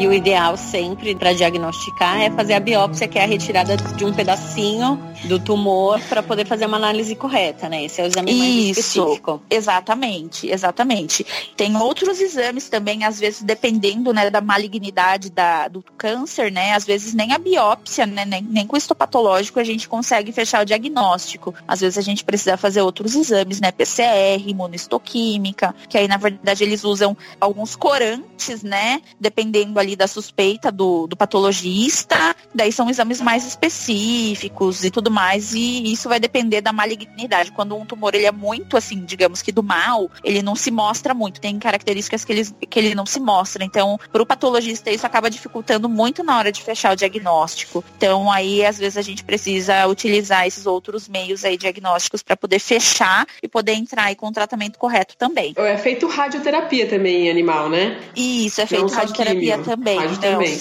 E 0.00 0.06
o 0.06 0.14
ideal 0.14 0.56
sempre 0.56 1.14
para 1.14 1.34
diagnosticar 1.34 2.22
é 2.22 2.30
fazer 2.30 2.54
a 2.54 2.60
biópsia, 2.60 3.06
que 3.06 3.18
é 3.18 3.22
a 3.22 3.26
retirada 3.26 3.76
de 3.76 4.02
um 4.02 4.14
pedacinho 4.14 4.98
do 5.24 5.38
tumor 5.38 6.00
para 6.08 6.22
poder 6.22 6.46
fazer 6.46 6.66
uma 6.66 6.78
análise 6.78 7.14
correta, 7.14 7.68
né? 7.68 7.84
Esse 7.84 8.00
é 8.00 8.04
o 8.04 8.06
exame 8.06 8.34
mais 8.34 8.78
Isso, 8.78 8.80
específico. 8.80 9.42
Exatamente, 9.50 10.50
exatamente. 10.50 11.26
Tem 11.56 11.76
outros 11.76 12.20
exames 12.20 12.68
também, 12.68 13.04
às 13.04 13.20
vezes 13.20 13.42
dependendo 13.42 14.12
né, 14.12 14.30
da 14.30 14.40
malignidade 14.40 15.30
da, 15.30 15.68
do 15.68 15.84
câncer, 15.96 16.50
né? 16.50 16.74
Às 16.74 16.86
vezes 16.86 17.12
nem 17.12 17.32
a 17.32 17.38
biópsia, 17.38 18.06
né? 18.06 18.24
Nem, 18.24 18.42
nem 18.42 18.66
com 18.66 18.76
o 18.76 18.78
histopatológico 18.78 19.60
a 19.60 19.64
gente 19.64 19.88
consegue 19.88 20.32
fechar 20.32 20.62
o 20.62 20.66
diagnóstico. 20.66 21.54
Às 21.68 21.80
vezes 21.80 21.98
a 21.98 22.02
gente 22.02 22.24
precisa 22.24 22.56
fazer 22.56 22.80
outros 22.80 23.14
exames, 23.14 23.60
né? 23.60 23.70
PCR, 23.70 24.42
imunistoquímica, 24.46 25.74
que 25.88 25.98
aí 25.98 26.08
na 26.08 26.16
verdade 26.16 26.64
eles 26.64 26.84
usam 26.84 27.16
alguns 27.38 27.76
corantes, 27.76 28.62
né? 28.62 29.02
Dependendo 29.18 29.78
ali 29.78 29.90
ali 29.90 29.96
da 29.96 30.06
suspeita 30.06 30.70
do, 30.70 31.06
do 31.06 31.16
patologista, 31.16 32.34
daí 32.54 32.72
são 32.72 32.88
exames 32.88 33.20
mais 33.20 33.46
específicos 33.46 34.84
e 34.84 34.90
tudo 34.90 35.09
mais, 35.10 35.52
e 35.54 35.92
isso 35.92 36.08
vai 36.08 36.20
depender 36.20 36.60
da 36.60 36.72
malignidade. 36.72 37.52
Quando 37.52 37.76
um 37.76 37.84
tumor 37.84 38.14
ele 38.14 38.26
é 38.26 38.32
muito 38.32 38.76
assim, 38.76 39.04
digamos 39.04 39.42
que 39.42 39.52
do 39.52 39.62
mal, 39.62 40.10
ele 40.22 40.42
não 40.42 40.54
se 40.54 40.70
mostra 40.70 41.12
muito, 41.12 41.40
tem 41.40 41.58
características 41.58 42.24
que 42.24 42.32
ele, 42.32 42.44
que 42.68 42.78
ele 42.78 42.94
não 42.94 43.04
se 43.04 43.18
mostra. 43.20 43.64
Então, 43.64 43.98
para 44.12 44.22
o 44.22 44.26
patologista, 44.26 44.90
isso 44.90 45.06
acaba 45.06 45.28
dificultando 45.28 45.88
muito 45.88 46.22
na 46.22 46.38
hora 46.38 46.52
de 46.52 46.62
fechar 46.62 46.92
o 46.92 46.96
diagnóstico. 46.96 47.84
Então, 47.96 48.30
aí, 48.30 48.64
às 48.64 48.78
vezes, 48.78 48.96
a 48.96 49.02
gente 49.02 49.24
precisa 49.24 49.86
utilizar 49.86 50.46
esses 50.46 50.66
outros 50.66 51.08
meios 51.08 51.44
aí 51.44 51.56
diagnósticos 51.56 52.22
para 52.22 52.36
poder 52.36 52.58
fechar 52.58 53.26
e 53.42 53.48
poder 53.48 53.72
entrar 53.72 54.04
aí 54.04 54.14
com 54.14 54.28
o 54.28 54.32
tratamento 54.32 54.78
correto 54.78 55.16
também. 55.16 55.54
É 55.56 55.76
feito 55.76 56.06
radioterapia 56.06 56.86
também 56.88 57.26
em 57.26 57.30
animal, 57.30 57.68
né? 57.68 57.98
Isso, 58.14 58.60
é 58.60 58.66
feito 58.66 58.92
radioterapia 58.92 59.58
também 59.58 59.80
também. 59.80 59.98
Rádio 59.98 60.20
também. 60.20 60.60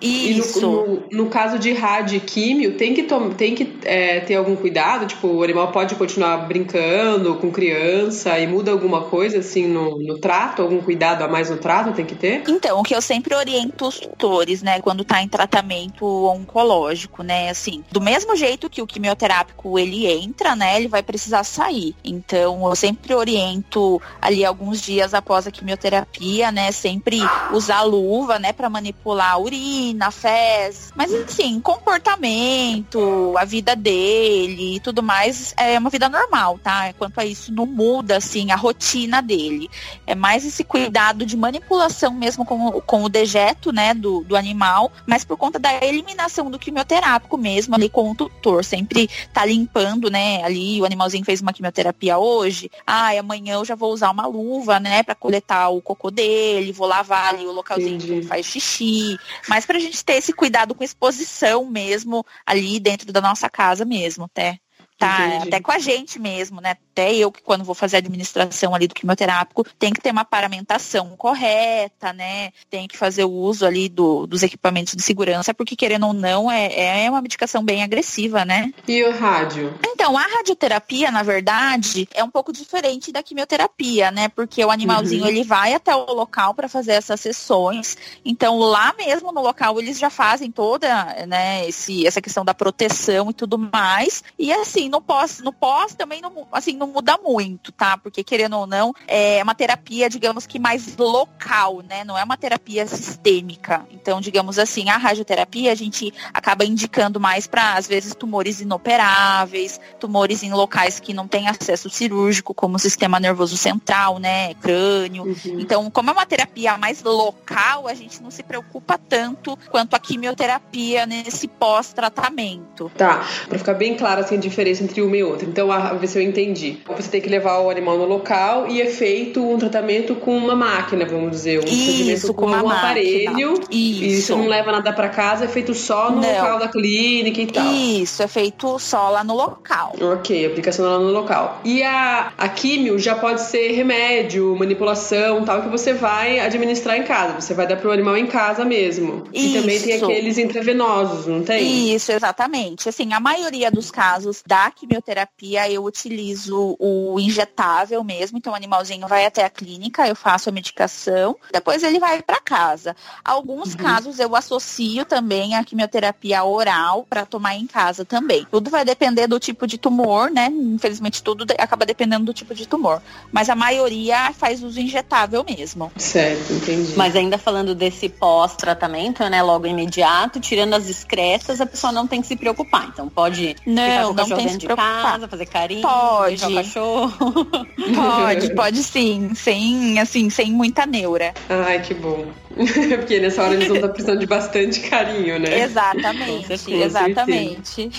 Isso. 0.00 0.58
E 0.58 0.62
no, 0.62 0.86
no, 0.86 1.02
no 1.10 1.26
caso 1.26 1.58
de 1.58 1.72
rádio 1.72 2.16
e 2.16 2.20
químio, 2.20 2.76
tem 2.76 2.94
que, 2.94 3.02
tem 3.36 3.54
que 3.54 3.76
é, 3.84 4.20
ter 4.20 4.34
algum 4.34 4.56
cuidado? 4.56 5.06
Tipo, 5.06 5.28
o 5.28 5.42
animal 5.42 5.72
pode 5.72 5.94
continuar 5.94 6.36
brincando 6.46 7.36
com 7.36 7.50
criança 7.50 8.38
e 8.38 8.46
muda 8.46 8.70
alguma 8.70 9.02
coisa 9.02 9.38
assim 9.38 9.66
no, 9.66 9.98
no 9.98 10.18
trato? 10.18 10.62
Algum 10.62 10.80
cuidado 10.80 11.22
a 11.22 11.28
mais 11.28 11.50
no 11.50 11.56
trato 11.56 11.92
tem 11.92 12.04
que 12.04 12.14
ter? 12.14 12.42
Então, 12.48 12.80
o 12.80 12.82
que 12.82 12.94
eu 12.94 13.02
sempre 13.02 13.34
oriento 13.34 13.86
os 13.86 13.98
tutores, 13.98 14.62
né, 14.62 14.80
quando 14.80 15.04
tá 15.04 15.22
em 15.22 15.28
tratamento 15.28 16.04
oncológico, 16.26 17.22
né, 17.22 17.50
assim, 17.50 17.84
do 17.90 18.00
mesmo 18.00 18.36
jeito 18.36 18.70
que 18.70 18.82
o 18.82 18.86
quimioterápico 18.86 19.78
ele 19.78 20.06
entra, 20.06 20.54
né, 20.54 20.76
ele 20.76 20.88
vai 20.88 21.02
precisar 21.02 21.44
sair. 21.44 21.94
Então, 22.04 22.66
eu 22.66 22.76
sempre 22.76 23.14
oriento 23.14 24.00
ali 24.20 24.44
alguns 24.44 24.80
dias 24.80 25.14
após 25.14 25.46
a 25.46 25.50
quimioterapia, 25.50 26.50
né, 26.50 26.72
sempre 26.72 27.20
usar 27.52 27.82
luva, 27.82 28.38
né, 28.38 28.52
para 28.52 28.68
manipular 28.68 29.32
a 29.32 29.38
urina, 29.38 29.85
a 30.00 30.10
fezes, 30.10 30.92
mas 30.96 31.12
assim, 31.12 31.60
comportamento, 31.60 33.34
a 33.36 33.44
vida 33.44 33.76
dele 33.76 34.76
e 34.76 34.80
tudo 34.80 35.02
mais 35.02 35.54
é 35.56 35.78
uma 35.78 35.90
vida 35.90 36.08
normal, 36.08 36.58
tá? 36.62 36.92
Quanto 36.94 37.20
a 37.20 37.24
isso 37.24 37.52
não 37.52 37.66
muda 37.66 38.16
assim 38.16 38.50
a 38.50 38.56
rotina 38.56 39.20
dele. 39.20 39.68
É 40.06 40.14
mais 40.14 40.44
esse 40.44 40.64
cuidado 40.64 41.26
de 41.26 41.36
manipulação 41.36 42.12
mesmo 42.14 42.44
com, 42.44 42.80
com 42.80 43.04
o 43.04 43.08
dejeto, 43.08 43.72
né, 43.72 43.94
do, 43.94 44.22
do 44.24 44.36
animal, 44.36 44.90
mas 45.06 45.24
por 45.24 45.36
conta 45.36 45.58
da 45.58 45.72
eliminação 45.84 46.50
do 46.50 46.58
quimioterápico 46.58 47.36
mesmo 47.36 47.74
ali 47.74 47.88
com 47.88 48.10
o 48.10 48.14
tutor, 48.14 48.64
sempre 48.64 49.08
tá 49.32 49.44
limpando, 49.44 50.10
né, 50.10 50.42
ali 50.44 50.80
o 50.80 50.84
animalzinho 50.84 51.24
fez 51.24 51.40
uma 51.40 51.52
quimioterapia 51.52 52.18
hoje, 52.18 52.70
ah, 52.86 53.10
amanhã 53.18 53.54
eu 53.54 53.64
já 53.64 53.74
vou 53.74 53.92
usar 53.92 54.10
uma 54.10 54.26
luva, 54.26 54.80
né, 54.80 55.02
para 55.02 55.14
coletar 55.14 55.68
o 55.68 55.82
cocô 55.82 56.10
dele, 56.10 56.72
vou 56.72 56.86
lavar 56.86 57.34
ali 57.34 57.46
o 57.46 57.52
localzinho 57.52 57.96
Entendi. 57.96 58.06
que 58.06 58.12
ele 58.12 58.26
faz 58.26 58.46
xixi, 58.46 59.18
mas 59.48 59.66
pra 59.66 59.75
gente 59.78 60.04
ter 60.04 60.14
esse 60.14 60.32
cuidado 60.32 60.74
com 60.74 60.84
exposição 60.84 61.66
mesmo 61.66 62.24
ali 62.44 62.80
dentro 62.80 63.12
da 63.12 63.20
nossa 63.20 63.48
casa 63.48 63.84
mesmo, 63.84 64.24
até. 64.24 64.58
Tá, 64.98 65.26
Entendi. 65.26 65.48
até 65.48 65.60
com 65.60 65.70
a 65.70 65.78
gente 65.78 66.18
mesmo, 66.18 66.60
né? 66.60 66.76
Até 66.92 67.14
eu 67.14 67.30
que 67.30 67.42
quando 67.42 67.64
vou 67.64 67.74
fazer 67.74 67.96
a 67.96 67.98
administração 67.98 68.74
ali 68.74 68.88
do 68.88 68.94
quimioterápico, 68.94 69.66
tem 69.78 69.92
que 69.92 70.00
ter 70.00 70.10
uma 70.10 70.24
paramentação 70.24 71.14
correta, 71.16 72.14
né? 72.14 72.50
Tem 72.70 72.88
que 72.88 72.96
fazer 72.96 73.24
o 73.24 73.30
uso 73.30 73.66
ali 73.66 73.90
do, 73.90 74.26
dos 74.26 74.42
equipamentos 74.42 74.94
de 74.94 75.02
segurança, 75.02 75.52
porque 75.52 75.76
querendo 75.76 76.06
ou 76.06 76.14
não, 76.14 76.50
é, 76.50 77.04
é 77.04 77.10
uma 77.10 77.20
medicação 77.20 77.62
bem 77.62 77.82
agressiva, 77.82 78.46
né? 78.46 78.72
E 78.88 79.04
o 79.04 79.14
rádio? 79.14 79.74
Então, 79.86 80.16
a 80.16 80.22
radioterapia, 80.22 81.10
na 81.10 81.22
verdade, 81.22 82.08
é 82.14 82.24
um 82.24 82.30
pouco 82.30 82.50
diferente 82.50 83.12
da 83.12 83.22
quimioterapia, 83.22 84.10
né? 84.10 84.28
Porque 84.28 84.64
o 84.64 84.70
animalzinho, 84.70 85.24
uhum. 85.24 85.28
ele 85.28 85.44
vai 85.44 85.74
até 85.74 85.94
o 85.94 86.12
local 86.12 86.54
para 86.54 86.68
fazer 86.68 86.92
essas 86.92 87.20
sessões. 87.20 87.98
Então, 88.24 88.58
lá 88.58 88.94
mesmo 88.96 89.30
no 89.30 89.42
local, 89.42 89.78
eles 89.78 89.98
já 89.98 90.08
fazem 90.08 90.50
toda, 90.50 91.04
né, 91.26 91.68
esse, 91.68 92.06
essa 92.06 92.22
questão 92.22 92.44
da 92.44 92.54
proteção 92.54 93.30
e 93.30 93.34
tudo 93.34 93.58
mais. 93.58 94.24
E 94.38 94.50
assim, 94.52 94.85
assim, 94.86 94.88
no 94.88 95.00
pós, 95.00 95.40
no 95.40 95.52
pós 95.52 95.94
também 95.94 96.20
não, 96.20 96.46
assim, 96.52 96.76
não 96.76 96.86
muda 96.86 97.18
muito, 97.18 97.72
tá? 97.72 97.98
Porque 97.98 98.22
querendo 98.22 98.56
ou 98.56 98.66
não, 98.66 98.92
é 99.06 99.42
uma 99.42 99.54
terapia, 99.54 100.08
digamos 100.08 100.46
que 100.46 100.58
mais 100.58 100.96
local, 100.96 101.82
né? 101.88 102.04
Não 102.04 102.16
é 102.16 102.24
uma 102.24 102.36
terapia 102.36 102.86
sistêmica. 102.86 103.86
Então, 103.90 104.20
digamos 104.20 104.58
assim, 104.58 104.88
a 104.88 104.96
radioterapia 104.96 105.72
a 105.72 105.74
gente 105.74 106.12
acaba 106.32 106.64
indicando 106.64 107.20
mais 107.20 107.46
para 107.46 107.74
às 107.74 107.86
vezes 107.86 108.14
tumores 108.14 108.60
inoperáveis, 108.60 109.80
tumores 109.98 110.42
em 110.42 110.52
locais 110.52 111.00
que 111.00 111.12
não 111.12 111.26
têm 111.26 111.48
acesso 111.48 111.90
cirúrgico, 111.90 112.54
como 112.54 112.76
o 112.76 112.78
sistema 112.78 113.18
nervoso 113.18 113.56
central, 113.56 114.18
né, 114.18 114.54
crânio. 114.54 115.24
Uhum. 115.24 115.60
Então, 115.60 115.90
como 115.90 116.10
é 116.10 116.12
uma 116.12 116.26
terapia 116.26 116.78
mais 116.78 117.02
local, 117.02 117.88
a 117.88 117.94
gente 117.94 118.22
não 118.22 118.30
se 118.30 118.42
preocupa 118.42 118.98
tanto 118.98 119.58
quanto 119.70 119.94
a 119.94 119.98
quimioterapia 119.98 121.06
nesse 121.06 121.48
pós-tratamento. 121.48 122.90
Tá, 122.96 123.26
para 123.48 123.58
ficar 123.58 123.74
bem 123.74 123.96
claro 123.96 124.20
assim 124.20 124.36
a 124.36 124.40
diferença 124.40 124.75
diferença 124.76 124.84
entre 124.84 125.02
uma 125.02 125.16
e 125.16 125.24
outra. 125.24 125.48
Então, 125.48 125.72
a, 125.72 125.94
ver 125.94 126.06
se 126.06 126.18
eu 126.18 126.22
entendi. 126.22 126.78
Você 126.96 127.10
tem 127.10 127.20
que 127.20 127.28
levar 127.28 127.60
o 127.60 127.70
animal 127.70 127.96
no 127.96 128.04
local 128.04 128.68
e 128.68 128.80
é 128.80 128.86
feito 128.86 129.42
um 129.42 129.58
tratamento 129.58 130.14
com 130.14 130.36
uma 130.36 130.54
máquina, 130.54 131.04
vamos 131.04 131.30
dizer. 131.30 131.60
Um 131.60 131.64
isso, 131.66 132.34
com, 132.34 132.46
com 132.46 132.50
um 132.50 132.70
aparelho. 132.70 133.54
Isso. 133.54 133.68
E 133.70 134.18
isso 134.18 134.36
não 134.36 134.46
leva 134.46 134.72
nada 134.72 134.92
para 134.92 135.08
casa, 135.08 135.44
é 135.44 135.48
feito 135.48 135.74
só 135.74 136.10
no 136.10 136.20
não. 136.20 136.28
local 136.28 136.58
da 136.58 136.68
clínica 136.68 137.40
e 137.40 137.46
tal. 137.46 137.72
Isso, 137.72 138.22
é 138.22 138.28
feito 138.28 138.78
só 138.78 139.08
lá 139.10 139.24
no 139.24 139.34
local. 139.34 139.94
Ok, 140.00 140.46
aplicação 140.46 140.86
lá 140.86 140.98
no 140.98 141.10
local. 141.10 141.60
E 141.64 141.82
a, 141.82 142.32
a 142.36 142.48
químio 142.48 142.98
já 142.98 143.14
pode 143.14 143.42
ser 143.42 143.72
remédio, 143.72 144.54
manipulação, 144.56 145.44
tal, 145.44 145.62
que 145.62 145.68
você 145.68 145.92
vai 145.92 146.40
administrar 146.40 146.96
em 146.96 147.04
casa. 147.04 147.40
Você 147.40 147.54
vai 147.54 147.66
dar 147.66 147.76
pro 147.76 147.92
animal 147.92 148.16
em 148.16 148.26
casa 148.26 148.64
mesmo. 148.64 149.24
Isso. 149.32 149.56
E 149.56 149.60
também 149.60 149.80
tem 149.80 150.02
aqueles 150.02 150.38
intravenosos, 150.38 151.26
não 151.26 151.42
tem? 151.42 151.94
Isso, 151.94 152.12
exatamente. 152.12 152.88
Assim, 152.88 153.12
a 153.12 153.20
maioria 153.20 153.70
dos 153.70 153.90
casos 153.90 154.42
da 154.46 154.65
quimioterapia, 154.70 155.70
eu 155.70 155.84
utilizo 155.84 156.76
o 156.78 157.18
injetável 157.18 158.02
mesmo, 158.02 158.38
então 158.38 158.52
o 158.52 158.56
animalzinho 158.56 159.06
vai 159.06 159.26
até 159.26 159.44
a 159.44 159.50
clínica, 159.50 160.06
eu 160.06 160.14
faço 160.14 160.48
a 160.48 160.52
medicação, 160.52 161.36
depois 161.52 161.82
ele 161.82 161.98
vai 161.98 162.22
para 162.22 162.40
casa. 162.40 162.96
Alguns 163.24 163.72
uhum. 163.72 163.78
casos 163.78 164.18
eu 164.18 164.34
associo 164.34 165.04
também 165.04 165.54
a 165.54 165.64
quimioterapia 165.64 166.44
oral 166.44 167.06
para 167.08 167.26
tomar 167.26 167.54
em 167.54 167.66
casa 167.66 168.04
também. 168.04 168.46
Tudo 168.50 168.70
vai 168.70 168.84
depender 168.84 169.26
do 169.26 169.38
tipo 169.38 169.66
de 169.66 169.78
tumor, 169.78 170.30
né? 170.30 170.48
Infelizmente 170.50 171.22
tudo 171.22 171.44
acaba 171.58 171.84
dependendo 171.84 172.24
do 172.24 172.34
tipo 172.34 172.54
de 172.54 172.66
tumor, 172.66 173.02
mas 173.32 173.48
a 173.48 173.54
maioria 173.54 174.32
faz 174.32 174.62
uso 174.62 174.80
injetável 174.80 175.44
mesmo. 175.44 175.90
Certo, 175.96 176.52
entendi. 176.52 176.94
Mas 176.96 177.16
ainda 177.16 177.38
falando 177.38 177.74
desse 177.74 178.08
pós-tratamento, 178.08 179.22
né, 179.28 179.42
logo 179.42 179.66
imediato, 179.66 180.40
tirando 180.40 180.74
as 180.74 180.88
excretas, 180.88 181.60
a 181.60 181.66
pessoa 181.66 181.92
não 181.92 182.06
tem 182.06 182.20
que 182.20 182.26
se 182.26 182.36
preocupar. 182.36 182.88
Então 182.88 183.08
pode 183.08 183.56
não, 183.66 184.12
não 184.12 184.28
tem 184.28 184.55
dentro 184.58 184.68
de 184.68 184.76
casa, 184.76 185.28
fazer 185.28 185.46
carinho, 185.46 185.82
pode. 185.82 186.44
o 186.44 186.54
cachorro. 186.54 187.46
Pode, 187.94 188.50
pode 188.56 188.82
sim, 188.82 189.34
sem 189.34 189.98
assim, 190.00 190.30
sem 190.30 190.50
muita 190.50 190.86
neura. 190.86 191.34
Ai, 191.48 191.80
que 191.80 191.94
bom. 191.94 192.26
Porque 192.96 193.20
nessa 193.20 193.42
hora 193.42 193.54
eles 193.54 193.68
vão 193.68 193.76
estar 193.76 193.88
precisando 193.90 194.18
de 194.18 194.26
bastante 194.26 194.80
carinho, 194.80 195.38
né? 195.38 195.60
Exatamente, 195.60 196.72
exatamente. 196.72 197.90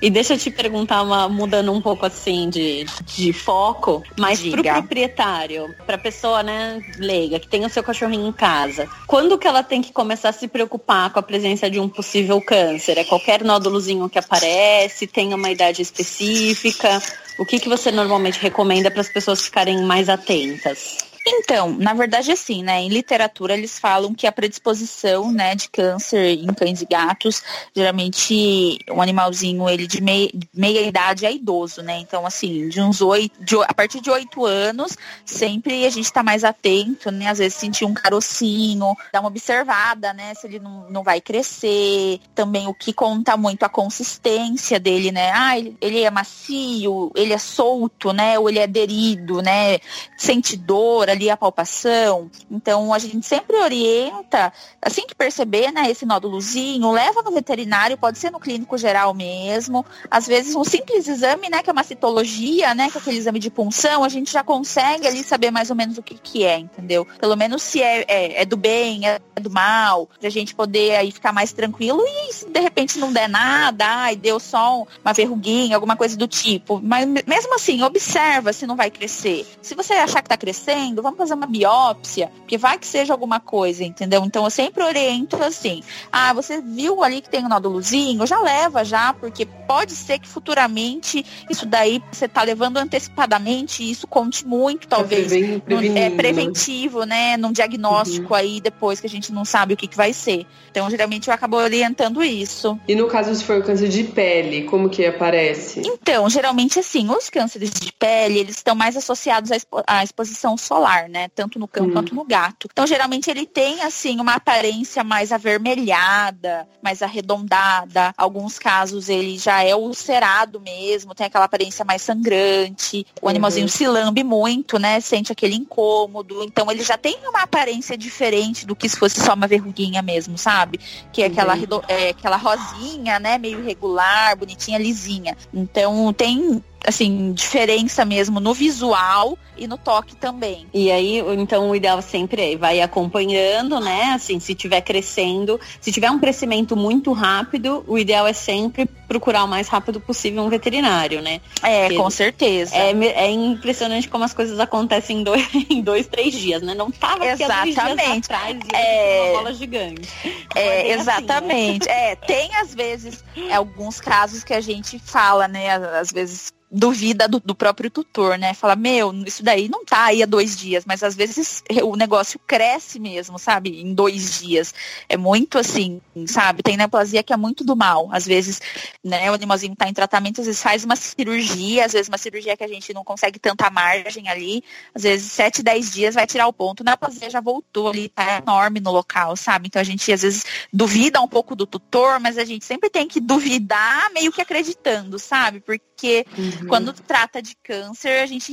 E 0.00 0.10
deixa 0.10 0.34
eu 0.34 0.38
te 0.38 0.50
perguntar, 0.50 1.02
uma, 1.02 1.28
mudando 1.28 1.72
um 1.72 1.80
pouco 1.80 2.04
assim 2.04 2.50
de, 2.50 2.84
de 3.04 3.32
foco, 3.32 4.02
mas 4.18 4.40
Diga. 4.40 4.56
pro 4.56 4.72
proprietário, 4.72 5.72
pra 5.86 5.96
pessoa, 5.96 6.42
né, 6.42 6.82
leiga, 6.98 7.38
que 7.38 7.46
tem 7.46 7.64
o 7.64 7.70
seu 7.70 7.82
cachorrinho 7.82 8.26
em 8.26 8.32
casa, 8.32 8.88
quando 9.06 9.38
que 9.38 9.46
ela 9.46 9.62
tem 9.62 9.80
que 9.80 9.92
começar 9.92 10.30
a 10.30 10.32
se 10.32 10.48
preocupar 10.48 11.12
com 11.12 11.20
a 11.20 11.22
presença 11.22 11.70
de 11.70 11.78
um 11.78 11.88
possível 11.88 12.40
câncer? 12.40 12.98
É 12.98 13.04
qualquer 13.04 13.44
nódulozinho 13.44 14.08
que 14.08 14.18
aparece, 14.18 15.06
tem 15.06 15.32
uma 15.32 15.50
idade 15.50 15.80
específica? 15.80 17.00
O 17.38 17.44
que, 17.44 17.60
que 17.60 17.68
você 17.68 17.92
normalmente 17.92 18.40
recomenda 18.40 18.90
para 18.90 19.00
as 19.00 19.08
pessoas 19.08 19.42
ficarem 19.42 19.82
mais 19.84 20.08
atentas? 20.08 21.11
Então, 21.26 21.70
na 21.78 21.94
verdade, 21.94 22.32
assim, 22.32 22.62
né? 22.62 22.80
Em 22.80 22.88
literatura 22.88 23.54
eles 23.54 23.78
falam 23.78 24.14
que 24.14 24.26
a 24.26 24.32
predisposição, 24.32 25.30
né, 25.30 25.54
de 25.54 25.68
câncer 25.68 26.38
em 26.38 26.52
cães 26.52 26.82
e 26.82 26.86
gatos, 26.86 27.42
geralmente 27.74 28.78
um 28.90 29.00
animalzinho 29.00 29.68
ele 29.68 29.86
de 29.86 30.00
meia, 30.00 30.30
meia 30.52 30.80
idade 30.86 31.24
é 31.24 31.32
idoso, 31.32 31.82
né? 31.82 31.98
Então, 31.98 32.26
assim, 32.26 32.68
de 32.68 32.80
uns 32.80 33.00
oito, 33.00 33.62
a 33.62 33.74
partir 33.74 34.00
de 34.00 34.10
oito 34.10 34.44
anos, 34.44 34.96
sempre 35.24 35.86
a 35.86 35.90
gente 35.90 36.04
está 36.04 36.22
mais 36.22 36.42
atento, 36.42 37.10
né? 37.10 37.28
Às 37.28 37.38
vezes 37.38 37.54
sentir 37.54 37.84
um 37.84 37.94
carocinho, 37.94 38.94
dar 39.12 39.20
uma 39.20 39.28
observada, 39.28 40.12
né? 40.12 40.34
Se 40.34 40.46
ele 40.46 40.58
não, 40.58 40.90
não 40.90 41.02
vai 41.02 41.20
crescer. 41.20 42.20
Também 42.34 42.66
o 42.66 42.74
que 42.74 42.92
conta 42.92 43.36
muito 43.36 43.62
a 43.62 43.68
consistência 43.68 44.80
dele, 44.80 45.12
né? 45.12 45.30
Ah, 45.32 45.58
ele, 45.58 45.76
ele 45.80 46.00
é 46.02 46.10
macio, 46.10 47.12
ele 47.14 47.32
é 47.32 47.38
solto, 47.38 48.12
né? 48.12 48.38
Ou 48.38 48.48
ele 48.48 48.58
é 48.58 48.64
aderido, 48.64 49.40
né? 49.40 49.78
Sente 50.16 50.56
dor, 50.56 51.11
ali 51.12 51.30
a 51.30 51.36
palpação. 51.36 52.30
Então 52.50 52.92
a 52.92 52.98
gente 52.98 53.26
sempre 53.26 53.56
orienta, 53.56 54.52
assim 54.80 55.06
que 55.06 55.14
perceber, 55.14 55.70
né, 55.70 55.90
esse 55.90 56.04
nódulozinho, 56.04 56.90
leva 56.90 57.22
no 57.22 57.30
veterinário, 57.30 57.96
pode 57.96 58.18
ser 58.18 58.30
no 58.30 58.40
clínico 58.40 58.76
geral 58.76 59.14
mesmo. 59.14 59.84
Às 60.10 60.26
vezes 60.26 60.54
um 60.54 60.64
simples 60.64 61.06
exame, 61.06 61.48
né, 61.48 61.62
que 61.62 61.70
é 61.70 61.72
uma 61.72 61.84
citologia, 61.84 62.74
né, 62.74 62.90
que 62.90 62.98
é 62.98 63.00
aquele 63.00 63.18
exame 63.18 63.38
de 63.38 63.50
punção, 63.50 64.02
a 64.02 64.08
gente 64.08 64.32
já 64.32 64.42
consegue 64.42 65.06
ali 65.06 65.22
saber 65.22 65.50
mais 65.50 65.70
ou 65.70 65.76
menos 65.76 65.98
o 65.98 66.02
que 66.02 66.14
que 66.14 66.44
é, 66.44 66.58
entendeu? 66.58 67.06
Pelo 67.20 67.36
menos 67.36 67.62
se 67.62 67.82
é, 67.82 68.04
é, 68.08 68.42
é 68.42 68.44
do 68.44 68.56
bem, 68.56 69.06
é 69.06 69.20
do 69.40 69.50
mal, 69.50 70.08
pra 70.20 70.30
gente 70.30 70.54
poder 70.54 70.96
aí 70.96 71.10
ficar 71.10 71.32
mais 71.32 71.52
tranquilo 71.52 72.02
e 72.06 72.32
se 72.32 72.48
de 72.48 72.60
repente 72.60 72.98
não 72.98 73.12
der 73.12 73.28
nada, 73.28 73.84
ai, 73.86 74.16
deu 74.16 74.38
só 74.40 74.86
uma 75.04 75.12
verruguinha, 75.12 75.76
alguma 75.76 75.96
coisa 75.96 76.16
do 76.16 76.26
tipo. 76.26 76.80
Mas 76.82 77.06
mesmo 77.06 77.54
assim, 77.54 77.82
observa 77.82 78.52
se 78.52 78.66
não 78.66 78.76
vai 78.76 78.90
crescer. 78.90 79.46
Se 79.60 79.74
você 79.74 79.92
achar 79.94 80.22
que 80.22 80.28
tá 80.28 80.36
crescendo, 80.36 81.01
vamos 81.02 81.18
fazer 81.18 81.34
uma 81.34 81.46
biópsia, 81.46 82.30
porque 82.38 82.56
vai 82.56 82.78
que 82.78 82.86
seja 82.86 83.12
alguma 83.12 83.40
coisa, 83.40 83.84
entendeu? 83.84 84.24
Então 84.24 84.44
eu 84.44 84.50
sempre 84.50 84.82
oriento 84.82 85.36
assim, 85.42 85.82
ah, 86.10 86.32
você 86.32 86.60
viu 86.60 87.02
ali 87.02 87.20
que 87.20 87.28
tem 87.28 87.44
um 87.44 87.48
nódulozinho, 87.48 88.26
já 88.26 88.40
leva 88.40 88.84
já, 88.84 89.12
porque 89.12 89.44
pode 89.44 89.92
ser 89.92 90.18
que 90.18 90.28
futuramente 90.28 91.24
isso 91.50 91.66
daí 91.66 92.02
você 92.10 92.28
tá 92.28 92.42
levando 92.42 92.76
antecipadamente, 92.76 93.88
isso 93.88 94.06
conte 94.06 94.46
muito, 94.46 94.86
talvez. 94.86 95.32
É, 95.32 95.58
preven 95.58 95.98
é 95.98 96.10
preventivo, 96.10 97.04
né? 97.04 97.36
Num 97.36 97.52
diagnóstico 97.52 98.32
uhum. 98.32 98.38
aí 98.38 98.60
depois 98.60 99.00
que 99.00 99.06
a 99.06 99.10
gente 99.10 99.32
não 99.32 99.44
sabe 99.44 99.74
o 99.74 99.76
que, 99.76 99.86
que 99.86 99.96
vai 99.96 100.12
ser. 100.12 100.46
Então, 100.70 100.88
geralmente 100.88 101.28
eu 101.28 101.34
acabo 101.34 101.56
orientando 101.56 102.22
isso. 102.22 102.78
E 102.88 102.94
no 102.94 103.06
caso, 103.08 103.34
se 103.34 103.44
for 103.44 103.58
o 103.58 103.62
câncer 103.62 103.88
de 103.88 104.04
pele, 104.04 104.64
como 104.64 104.88
que 104.88 105.04
aparece? 105.04 105.82
Então, 105.84 106.28
geralmente 106.30 106.78
assim, 106.78 107.08
os 107.10 107.28
cânceres 107.28 107.70
de 107.70 107.92
pele, 107.92 108.38
eles 108.38 108.56
estão 108.56 108.74
mais 108.74 108.96
associados 108.96 109.50
à, 109.50 109.56
expo 109.56 109.82
à 109.86 110.02
exposição 110.02 110.56
solar, 110.56 110.91
né? 111.08 111.28
Tanto 111.28 111.58
no 111.58 111.68
cão 111.68 111.86
hum. 111.86 111.92
quanto 111.92 112.14
no 112.14 112.24
gato. 112.24 112.68
Então, 112.70 112.86
geralmente 112.86 113.30
ele 113.30 113.46
tem, 113.46 113.82
assim, 113.82 114.20
uma 114.20 114.34
aparência 114.34 115.02
mais 115.02 115.32
avermelhada, 115.32 116.68
mais 116.82 117.02
arredondada. 117.02 118.12
Alguns 118.16 118.58
casos 118.58 119.08
ele 119.08 119.38
já 119.38 119.62
é 119.62 119.74
ulcerado 119.74 120.60
mesmo, 120.60 121.14
tem 121.14 121.26
aquela 121.26 121.44
aparência 121.44 121.84
mais 121.84 122.02
sangrante. 122.02 123.06
O 123.20 123.24
uhum. 123.24 123.30
animalzinho 123.30 123.68
se 123.68 123.86
lambe 123.86 124.22
muito, 124.22 124.78
né? 124.78 125.00
Sente 125.00 125.32
aquele 125.32 125.54
incômodo. 125.54 126.42
Então, 126.44 126.70
ele 126.70 126.82
já 126.82 126.96
tem 126.96 127.18
uma 127.28 127.42
aparência 127.42 127.96
diferente 127.96 128.66
do 128.66 128.76
que 128.76 128.88
se 128.88 128.96
fosse 128.96 129.20
só 129.20 129.34
uma 129.34 129.46
verruguinha 129.46 130.02
mesmo, 130.02 130.36
sabe? 130.36 130.78
Que 131.12 131.22
é 131.22 131.26
aquela, 131.26 131.54
uhum. 131.54 131.82
é, 131.88 132.10
aquela 132.10 132.36
rosinha, 132.36 133.18
né? 133.18 133.38
Meio 133.38 133.60
irregular, 133.60 134.36
bonitinha, 134.36 134.78
lisinha. 134.78 135.36
Então, 135.52 136.12
tem 136.12 136.62
assim, 136.86 137.32
diferença 137.32 138.04
mesmo 138.04 138.40
no 138.40 138.52
visual 138.52 139.38
e 139.56 139.66
no 139.66 139.76
toque 139.76 140.16
também. 140.16 140.66
E 140.72 140.90
aí, 140.90 141.18
então, 141.38 141.70
o 141.70 141.76
ideal 141.76 142.00
sempre 142.02 142.54
é 142.54 142.56
vai 142.56 142.80
acompanhando, 142.80 143.78
né? 143.80 144.12
Assim, 144.14 144.40
se 144.40 144.54
tiver 144.54 144.80
crescendo, 144.80 145.60
se 145.80 145.92
tiver 145.92 146.10
um 146.10 146.18
crescimento 146.18 146.76
muito 146.76 147.12
rápido, 147.12 147.84
o 147.86 147.98
ideal 147.98 148.26
é 148.26 148.32
sempre 148.32 148.86
procurar 149.06 149.44
o 149.44 149.48
mais 149.48 149.68
rápido 149.68 150.00
possível 150.00 150.42
um 150.42 150.48
veterinário, 150.48 151.20
né? 151.20 151.40
É, 151.62 151.82
Porque 151.82 151.96
com 151.96 152.10
certeza. 152.10 152.74
É, 152.74 152.90
é 152.90 153.30
impressionante 153.30 154.08
como 154.08 154.24
as 154.24 154.32
coisas 154.32 154.58
acontecem 154.58 155.20
em 155.20 155.22
dois, 155.22 155.46
em 155.70 155.82
dois 155.82 156.06
três 156.06 156.34
dias, 156.34 156.62
né? 156.62 156.74
Não 156.74 156.90
tava 156.90 157.26
exatamente. 157.26 157.78
aqui 157.78 157.94
dias 157.94 158.18
atrás 158.18 158.56
e 158.56 158.76
é... 158.76 159.22
uma 159.22 159.38
bola 159.38 159.54
gigante. 159.54 160.08
É, 160.54 160.88
é 160.88 160.92
exatamente. 160.92 161.88
Assim, 161.88 162.00
né? 162.00 162.12
É, 162.12 162.16
tem 162.16 162.54
às 162.56 162.74
vezes 162.74 163.22
alguns 163.52 164.00
casos 164.00 164.42
que 164.42 164.54
a 164.54 164.60
gente 164.60 164.98
fala, 164.98 165.46
né? 165.46 165.76
Às 165.76 166.10
vezes 166.10 166.52
duvida 166.72 167.28
do, 167.28 167.38
do, 167.38 167.54
próprio 167.54 167.90
tutor, 167.90 168.38
né? 168.38 168.54
Fala, 168.54 168.74
meu, 168.74 169.12
isso 169.26 169.42
daí 169.42 169.68
não 169.68 169.84
tá 169.84 170.06
aí 170.06 170.22
há 170.22 170.26
dois 170.26 170.56
dias, 170.56 170.86
mas 170.86 171.02
às 171.02 171.14
vezes 171.14 171.62
o 171.84 171.94
negócio 171.96 172.40
cresce 172.46 172.98
mesmo, 172.98 173.38
sabe? 173.38 173.82
Em 173.82 173.92
dois 173.92 174.40
dias. 174.40 174.74
É 175.06 175.18
muito 175.18 175.58
assim, 175.58 176.00
sabe? 176.26 176.62
Tem 176.62 176.76
neoplasia 176.76 177.22
que 177.22 177.32
é 177.32 177.36
muito 177.36 177.62
do 177.62 177.76
mal. 177.76 178.08
Às 178.10 178.24
vezes, 178.24 178.60
né, 179.04 179.30
o 179.30 179.34
animalzinho 179.34 179.76
tá 179.76 179.86
em 179.86 179.92
tratamento, 179.92 180.40
às 180.40 180.46
vezes 180.46 180.62
faz 180.62 180.82
uma 180.82 180.96
cirurgia, 180.96 181.84
às 181.84 181.92
vezes 181.92 182.08
uma 182.08 182.16
cirurgia 182.16 182.56
que 182.56 182.64
a 182.64 182.68
gente 182.68 182.94
não 182.94 183.04
consegue 183.04 183.38
tanta 183.38 183.68
margem 183.68 184.30
ali. 184.30 184.64
Às 184.94 185.02
vezes, 185.02 185.30
sete, 185.30 185.62
dez 185.62 185.92
dias 185.92 186.14
vai 186.14 186.26
tirar 186.26 186.46
o 186.46 186.52
ponto, 186.54 186.80
a 186.80 186.84
neoplasia 186.84 187.28
já 187.28 187.40
voltou 187.40 187.90
ali, 187.90 188.08
tá 188.08 188.38
enorme 188.38 188.80
no 188.80 188.90
local, 188.90 189.36
sabe? 189.36 189.66
Então 189.66 189.80
a 189.80 189.84
gente 189.84 190.10
às 190.10 190.22
vezes 190.22 190.46
duvida 190.72 191.20
um 191.20 191.28
pouco 191.28 191.54
do 191.54 191.66
tutor, 191.66 192.18
mas 192.18 192.38
a 192.38 192.44
gente 192.46 192.64
sempre 192.64 192.88
tem 192.88 193.06
que 193.06 193.20
duvidar 193.20 194.10
meio 194.14 194.32
que 194.32 194.40
acreditando, 194.40 195.18
sabe? 195.18 195.60
Porque 195.60 195.91
uhum. 196.06 196.44
Uhum. 196.44 196.66
Quando 196.68 196.92
trata 196.92 197.40
de 197.40 197.56
câncer, 197.62 198.20
a 198.20 198.26
gente 198.26 198.52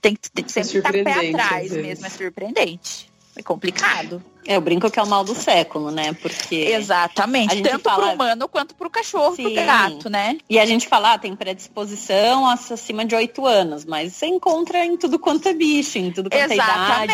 tem, 0.00 0.16
tem 0.16 0.44
que 0.44 0.52
sempre 0.52 0.78
estar 0.78 0.92
pé 0.92 1.28
atrás 1.30 1.72
mesmo, 1.72 2.06
é 2.06 2.10
surpreendente. 2.10 3.12
É 3.36 3.42
complicado. 3.42 4.22
É, 4.46 4.56
eu 4.56 4.60
brinco 4.60 4.90
que 4.90 4.98
é 4.98 5.02
o 5.02 5.06
mal 5.06 5.24
do 5.24 5.34
século, 5.34 5.90
né? 5.90 6.12
Porque. 6.14 6.56
Exatamente. 6.56 7.62
Tanto 7.62 7.82
fala... 7.82 8.06
pro 8.06 8.14
humano 8.14 8.48
quanto 8.48 8.74
pro 8.74 8.90
cachorro, 8.90 9.36
Sim. 9.36 9.54
pro 9.54 9.54
gato, 9.54 10.10
né? 10.10 10.38
E 10.48 10.58
a 10.58 10.66
gente 10.66 10.86
fala, 10.86 11.14
ah, 11.14 11.18
tem 11.18 11.34
predisposição 11.34 12.46
acima 12.48 13.04
de 13.04 13.14
oito 13.14 13.46
anos, 13.46 13.84
mas 13.84 14.12
você 14.12 14.26
encontra 14.26 14.84
em 14.84 14.96
tudo 14.96 15.18
quanto 15.18 15.48
é 15.48 15.54
bicho, 15.54 15.98
em 15.98 16.10
tudo 16.12 16.30
quanto 16.30 16.52
Exatamente. 16.52 17.12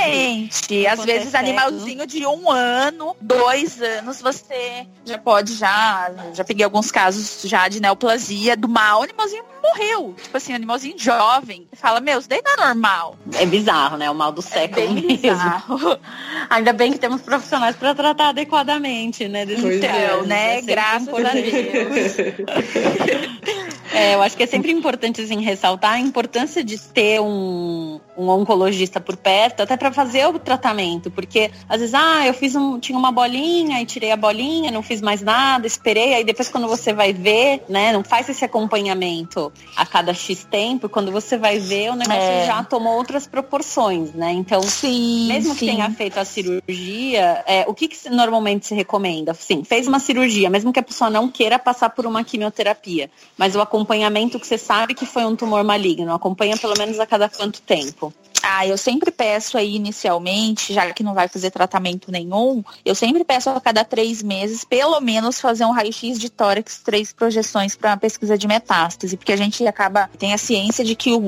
é 0.75 0.81
idade. 0.81 0.87
Às 0.87 1.05
vezes, 1.05 1.35
animalzinho 1.35 2.07
de 2.07 2.27
um 2.27 2.51
ano, 2.51 3.16
dois 3.21 3.81
anos, 3.81 4.21
você 4.21 4.87
já 5.05 5.19
pode 5.19 5.55
já. 5.55 6.11
Já 6.35 6.45
peguei 6.45 6.64
alguns 6.64 6.90
casos 6.90 7.43
já 7.45 7.69
de 7.69 7.81
neoplasia 7.81 8.57
do 8.57 8.69
mal, 8.69 9.03
animalzinho 9.03 9.45
morreu. 9.62 10.14
Tipo 10.21 10.37
assim, 10.37 10.53
animalzinho 10.53 10.99
jovem. 10.99 11.69
Fala, 11.75 12.01
meu, 12.01 12.19
isso 12.19 12.29
daí 12.29 12.43
não 12.45 12.53
é 12.53 12.57
normal. 12.66 13.16
É 13.35 13.47
bizarro, 13.47 13.97
né? 13.97 14.11
O 14.11 14.14
mal 14.14 14.33
do 14.33 14.43
século 14.43 14.81
é 14.81 14.87
bem 14.87 14.95
mesmo. 14.95 15.19
Bizarro. 15.19 15.99
Ainda 16.49 16.73
bem 16.73 16.93
que 16.93 16.99
temos 16.99 17.20
profissionais 17.21 17.77
para 17.77 17.95
tratar 17.95 18.31
adequadamente, 18.31 19.29
né? 19.29 19.45
Então, 19.45 20.27
né? 20.27 20.59
É 20.59 20.63
Graças 20.63 21.09
a 21.09 21.33
Deus. 21.33 22.19
é, 23.95 24.15
eu 24.15 24.23
acho 24.23 24.37
que 24.37 24.43
é 24.43 24.47
sempre 24.47 24.73
importante 24.73 25.21
assim, 25.21 25.41
ressaltar 25.41 25.93
a 25.93 25.99
importância 25.99 26.65
de 26.65 26.79
ter 26.79 27.21
um, 27.21 28.01
um 28.16 28.29
oncologista 28.29 29.01
por 29.01 29.16
perto, 29.16 29.62
até 29.62 29.77
para 29.77 29.92
fazer 29.92 30.27
o 30.27 30.38
tratamento, 30.38 31.11
porque 31.11 31.51
às 31.68 31.81
vezes, 31.81 31.94
ah, 31.94 32.27
eu 32.27 32.35
fiz 32.35 32.55
um, 32.55 32.79
tinha 32.79 32.99
uma 32.99 33.12
bolinha 33.12 33.81
e 33.81 33.87
tirei 33.87 34.11
a 34.11 34.16
bolinha, 34.16 34.70
não 34.70 34.83
fiz 34.83 35.01
mais 35.01 35.23
nada, 35.23 35.66
esperei, 35.66 36.14
aí 36.14 36.25
depois 36.25 36.49
quando 36.49 36.68
você 36.68 36.92
vai 36.92 37.12
ver, 37.12 37.62
né, 37.68 37.92
não 37.92 38.05
faz 38.05 38.29
esse 38.29 38.44
acompanhamento 38.44 39.53
a 39.77 39.87
cada 39.87 40.12
X 40.12 40.44
tempo, 40.44 40.88
quando 40.88 41.11
você 41.11 41.37
vai 41.37 41.59
ver, 41.59 41.90
o 41.90 41.94
negócio 41.94 42.20
é. 42.20 42.46
já 42.46 42.62
tomou 42.64 42.96
outras 42.96 43.27
proporções, 43.27 44.12
né? 44.12 44.33
Então, 44.33 44.62
sim, 44.62 45.29
mesmo 45.29 45.55
sim. 45.55 45.59
que 45.59 45.66
tenha 45.66 45.90
feito 45.90 46.18
a 46.18 46.25
cirurgia, 46.25 47.42
é, 47.46 47.64
o 47.66 47.75
que, 47.75 47.88
que 47.88 48.11
normalmente 48.11 48.66
se 48.66 48.75
recomenda? 48.75 49.35
Sim, 49.35 49.64
fez 49.64 49.87
uma 49.87 49.99
cirurgia, 49.99 50.51
mesmo 50.51 50.73
que 50.73 50.79
a 50.79 50.83
pessoa 50.83 51.11
não 51.11 51.29
queira 51.29 51.59
passar 51.59 51.90
por 51.90 52.07
uma 52.07 52.25
quimioterapia, 52.25 53.11
mas 53.37 53.55
o 53.55 53.61
acompanhamento 53.61 54.38
que 54.38 54.46
você 54.46 54.59
sabe 54.59 54.94
que 54.94 55.07
foi 55.07 55.25
um 55.25 55.37
tumor 55.37 55.64
maligno, 55.64 56.12
acompanha 56.14 56.57
pelo 56.57 56.75
menos 56.77 56.99
a 56.99 57.07
cada 57.07 57.29
quanto 57.29 57.62
tempo? 57.62 58.10
Ah, 58.42 58.66
eu 58.66 58.79
sempre 58.79 59.11
peço 59.11 59.59
aí 59.59 59.76
inicialmente, 59.76 60.72
já 60.72 60.90
que 60.92 61.03
não 61.03 61.14
vai 61.14 61.29
fazer 61.29 61.50
tratamento 61.50 62.11
nenhum, 62.11 62.62
eu 62.85 62.94
sempre 62.94 63.24
peço 63.24 63.50
a 63.50 63.61
cada 63.61 63.85
três 63.85 64.22
meses, 64.22 64.64
pelo 64.64 65.00
menos, 65.00 65.40
fazer 65.40 65.64
um 65.64 65.72
raio-x 65.72 66.18
de 66.18 66.31
tórax, 66.31 66.81
três 66.85 67.12
projeções 67.12 67.76
para 67.76 67.96
pesquisa 67.96 68.37
de 68.37 68.46
metástase, 68.46 69.16
porque 69.16 69.33
a 69.33 69.37
gente 69.37 69.66
acaba, 69.66 70.09
tem 70.18 70.33
a 70.33 70.38
ciência 70.38 70.85
de 70.85 70.94
que 70.94 71.12
o, 71.12 71.18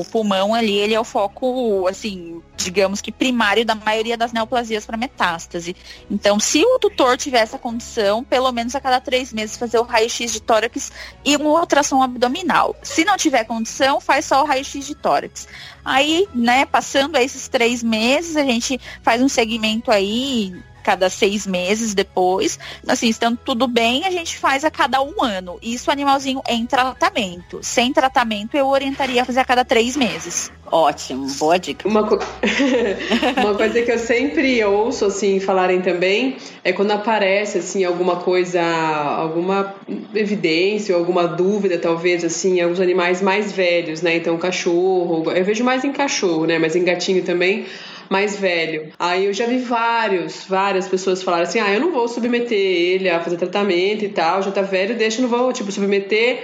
o 0.00 0.04
pulmão 0.10 0.54
ali, 0.54 0.74
ele 0.74 0.94
é 0.94 1.00
o 1.00 1.04
foco, 1.04 1.86
assim, 1.88 2.42
digamos 2.62 3.00
que 3.00 3.10
primário 3.12 3.64
da 3.64 3.74
maioria 3.74 4.16
das 4.16 4.32
neoplasias 4.32 4.86
para 4.86 4.96
metástase. 4.96 5.74
Então, 6.10 6.38
se 6.38 6.62
o 6.64 6.78
tutor 6.78 7.16
tiver 7.16 7.40
essa 7.40 7.58
condição, 7.58 8.22
pelo 8.22 8.50
menos 8.52 8.74
a 8.74 8.80
cada 8.80 9.00
três 9.00 9.32
meses 9.32 9.56
fazer 9.56 9.78
o 9.78 9.82
raio-x 9.82 10.32
de 10.32 10.40
tórax 10.40 10.92
e 11.24 11.36
uma 11.36 11.60
ultrassom 11.60 12.02
abdominal. 12.02 12.76
Se 12.82 13.04
não 13.04 13.16
tiver 13.16 13.44
condição, 13.44 14.00
faz 14.00 14.24
só 14.24 14.42
o 14.42 14.46
raio-x 14.46 14.86
de 14.86 14.94
tórax. 14.94 15.48
Aí, 15.84 16.28
né, 16.34 16.66
passando 16.66 17.16
esses 17.16 17.48
três 17.48 17.82
meses, 17.82 18.36
a 18.36 18.44
gente 18.44 18.80
faz 19.02 19.22
um 19.22 19.28
segmento 19.28 19.90
aí 19.90 20.54
cada 20.82 21.08
seis 21.08 21.46
meses 21.46 21.94
depois. 21.94 22.58
Assim, 22.86 23.08
estando 23.08 23.38
tudo 23.44 23.66
bem, 23.66 24.04
a 24.04 24.10
gente 24.10 24.38
faz 24.38 24.64
a 24.64 24.70
cada 24.70 25.02
um 25.02 25.22
ano. 25.22 25.58
Isso 25.62 25.90
animalzinho 25.90 26.42
em 26.48 26.66
tratamento. 26.66 27.60
Sem 27.62 27.92
tratamento, 27.92 28.56
eu 28.56 28.66
orientaria 28.66 29.22
a 29.22 29.24
fazer 29.24 29.40
a 29.40 29.44
cada 29.44 29.64
três 29.64 29.96
meses. 29.96 30.50
Ótimo, 30.72 31.26
boa 31.38 31.58
dica. 31.58 31.88
Uma, 31.88 32.06
co... 32.06 32.16
uma 33.36 33.54
coisa 33.54 33.82
que 33.82 33.90
eu 33.90 33.98
sempre 33.98 34.62
ouço 34.64 35.06
assim 35.06 35.40
falarem 35.40 35.80
também 35.80 36.36
é 36.62 36.72
quando 36.72 36.92
aparece 36.92 37.58
assim 37.58 37.84
alguma 37.84 38.16
coisa, 38.16 38.62
alguma 38.62 39.74
evidência 40.14 40.94
ou 40.94 41.00
alguma 41.00 41.26
dúvida 41.26 41.76
talvez 41.76 42.24
assim, 42.24 42.58
em 42.58 42.60
alguns 42.60 42.78
animais 42.78 43.20
mais 43.20 43.50
velhos, 43.50 44.00
né? 44.00 44.16
Então 44.16 44.38
cachorro, 44.38 45.24
eu 45.32 45.44
vejo 45.44 45.64
mais 45.64 45.84
em 45.84 45.92
cachorro, 45.92 46.46
né? 46.46 46.58
Mas 46.58 46.76
em 46.76 46.84
gatinho 46.84 47.24
também 47.24 47.66
mais 48.10 48.36
velho. 48.36 48.92
Aí 48.98 49.26
eu 49.26 49.32
já 49.32 49.46
vi 49.46 49.58
vários, 49.58 50.44
várias 50.44 50.88
pessoas 50.88 51.22
falaram 51.22 51.44
assim: 51.44 51.60
ah, 51.60 51.72
eu 51.72 51.80
não 51.80 51.92
vou 51.92 52.08
submeter 52.08 52.58
ele 52.58 53.08
a 53.08 53.20
fazer 53.20 53.36
tratamento 53.36 54.04
e 54.04 54.08
tal, 54.08 54.42
já 54.42 54.50
tá 54.50 54.62
velho, 54.62 54.98
deixa, 54.98 55.18
eu 55.18 55.22
não 55.22 55.28
vou, 55.28 55.52
tipo, 55.52 55.70
submeter 55.70 56.42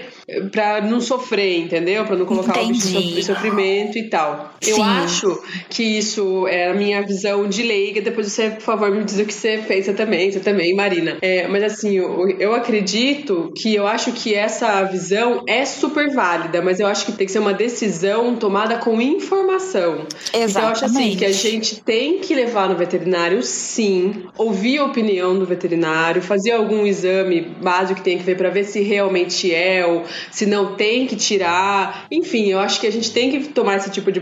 para 0.50 0.80
não 0.80 1.00
sofrer, 1.00 1.60
entendeu? 1.60 2.04
Para 2.04 2.16
não 2.16 2.26
colocar 2.26 2.60
Entendi. 2.60 2.96
o 2.96 3.00
bicho 3.00 3.18
em 3.20 3.22
sofrimento 3.22 3.96
e 3.96 4.08
tal. 4.08 4.54
Sim. 4.60 4.72
Eu 4.72 4.82
acho 4.82 5.42
que 5.70 5.84
isso 5.84 6.48
é 6.48 6.68
a 6.68 6.74
minha 6.74 7.00
visão 7.02 7.48
de 7.48 7.62
leiga. 7.62 8.00
Depois 8.00 8.32
você, 8.32 8.50
por 8.50 8.62
favor, 8.62 8.90
me 8.90 9.04
diz 9.04 9.18
o 9.20 9.24
que 9.24 9.32
você 9.32 9.62
pensa 9.66 9.92
também, 9.92 10.32
você 10.32 10.40
também, 10.40 10.74
Marina. 10.74 11.16
É, 11.22 11.46
mas 11.46 11.62
assim, 11.62 11.96
eu, 11.96 12.28
eu 12.40 12.54
acredito 12.54 13.52
que 13.56 13.72
eu 13.74 13.86
acho 13.86 14.10
que 14.12 14.34
essa 14.34 14.82
visão 14.84 15.44
é 15.46 15.64
super 15.64 16.12
válida, 16.12 16.60
mas 16.60 16.80
eu 16.80 16.88
acho 16.88 17.06
que 17.06 17.12
tem 17.12 17.26
que 17.26 17.32
ser 17.32 17.38
uma 17.38 17.54
decisão 17.54 18.34
tomada 18.34 18.78
com 18.78 19.00
informação. 19.00 20.06
Exatamente. 20.34 20.50
Então 20.50 20.62
eu 20.62 20.68
acho 20.68 20.84
assim 20.86 21.16
que 21.16 21.24
a 21.24 21.32
gente 21.32 21.80
tem 21.82 22.18
que 22.18 22.34
levar 22.34 22.68
no 22.68 22.74
veterinário, 22.74 23.42
sim, 23.44 24.24
ouvir 24.36 24.78
a 24.78 24.84
opinião 24.84 25.38
do 25.38 25.46
veterinário, 25.46 26.20
fazer 26.20 26.50
algum 26.50 26.84
exame 26.84 27.42
básico 27.62 28.00
que 28.00 28.04
tem 28.04 28.18
que 28.18 28.24
ver 28.24 28.36
para 28.36 28.50
ver 28.50 28.64
se 28.64 28.80
realmente 28.80 29.54
é 29.54 29.86
ou 29.86 30.02
se 30.30 30.46
não 30.46 30.74
tem 30.74 31.06
que 31.06 31.16
tirar. 31.16 32.06
Enfim, 32.10 32.46
eu 32.46 32.58
acho 32.58 32.80
que 32.80 32.86
a 32.86 32.92
gente 32.92 33.10
tem 33.12 33.30
que 33.30 33.48
tomar 33.48 33.76
esse 33.76 33.90
tipo 33.90 34.10
de, 34.10 34.20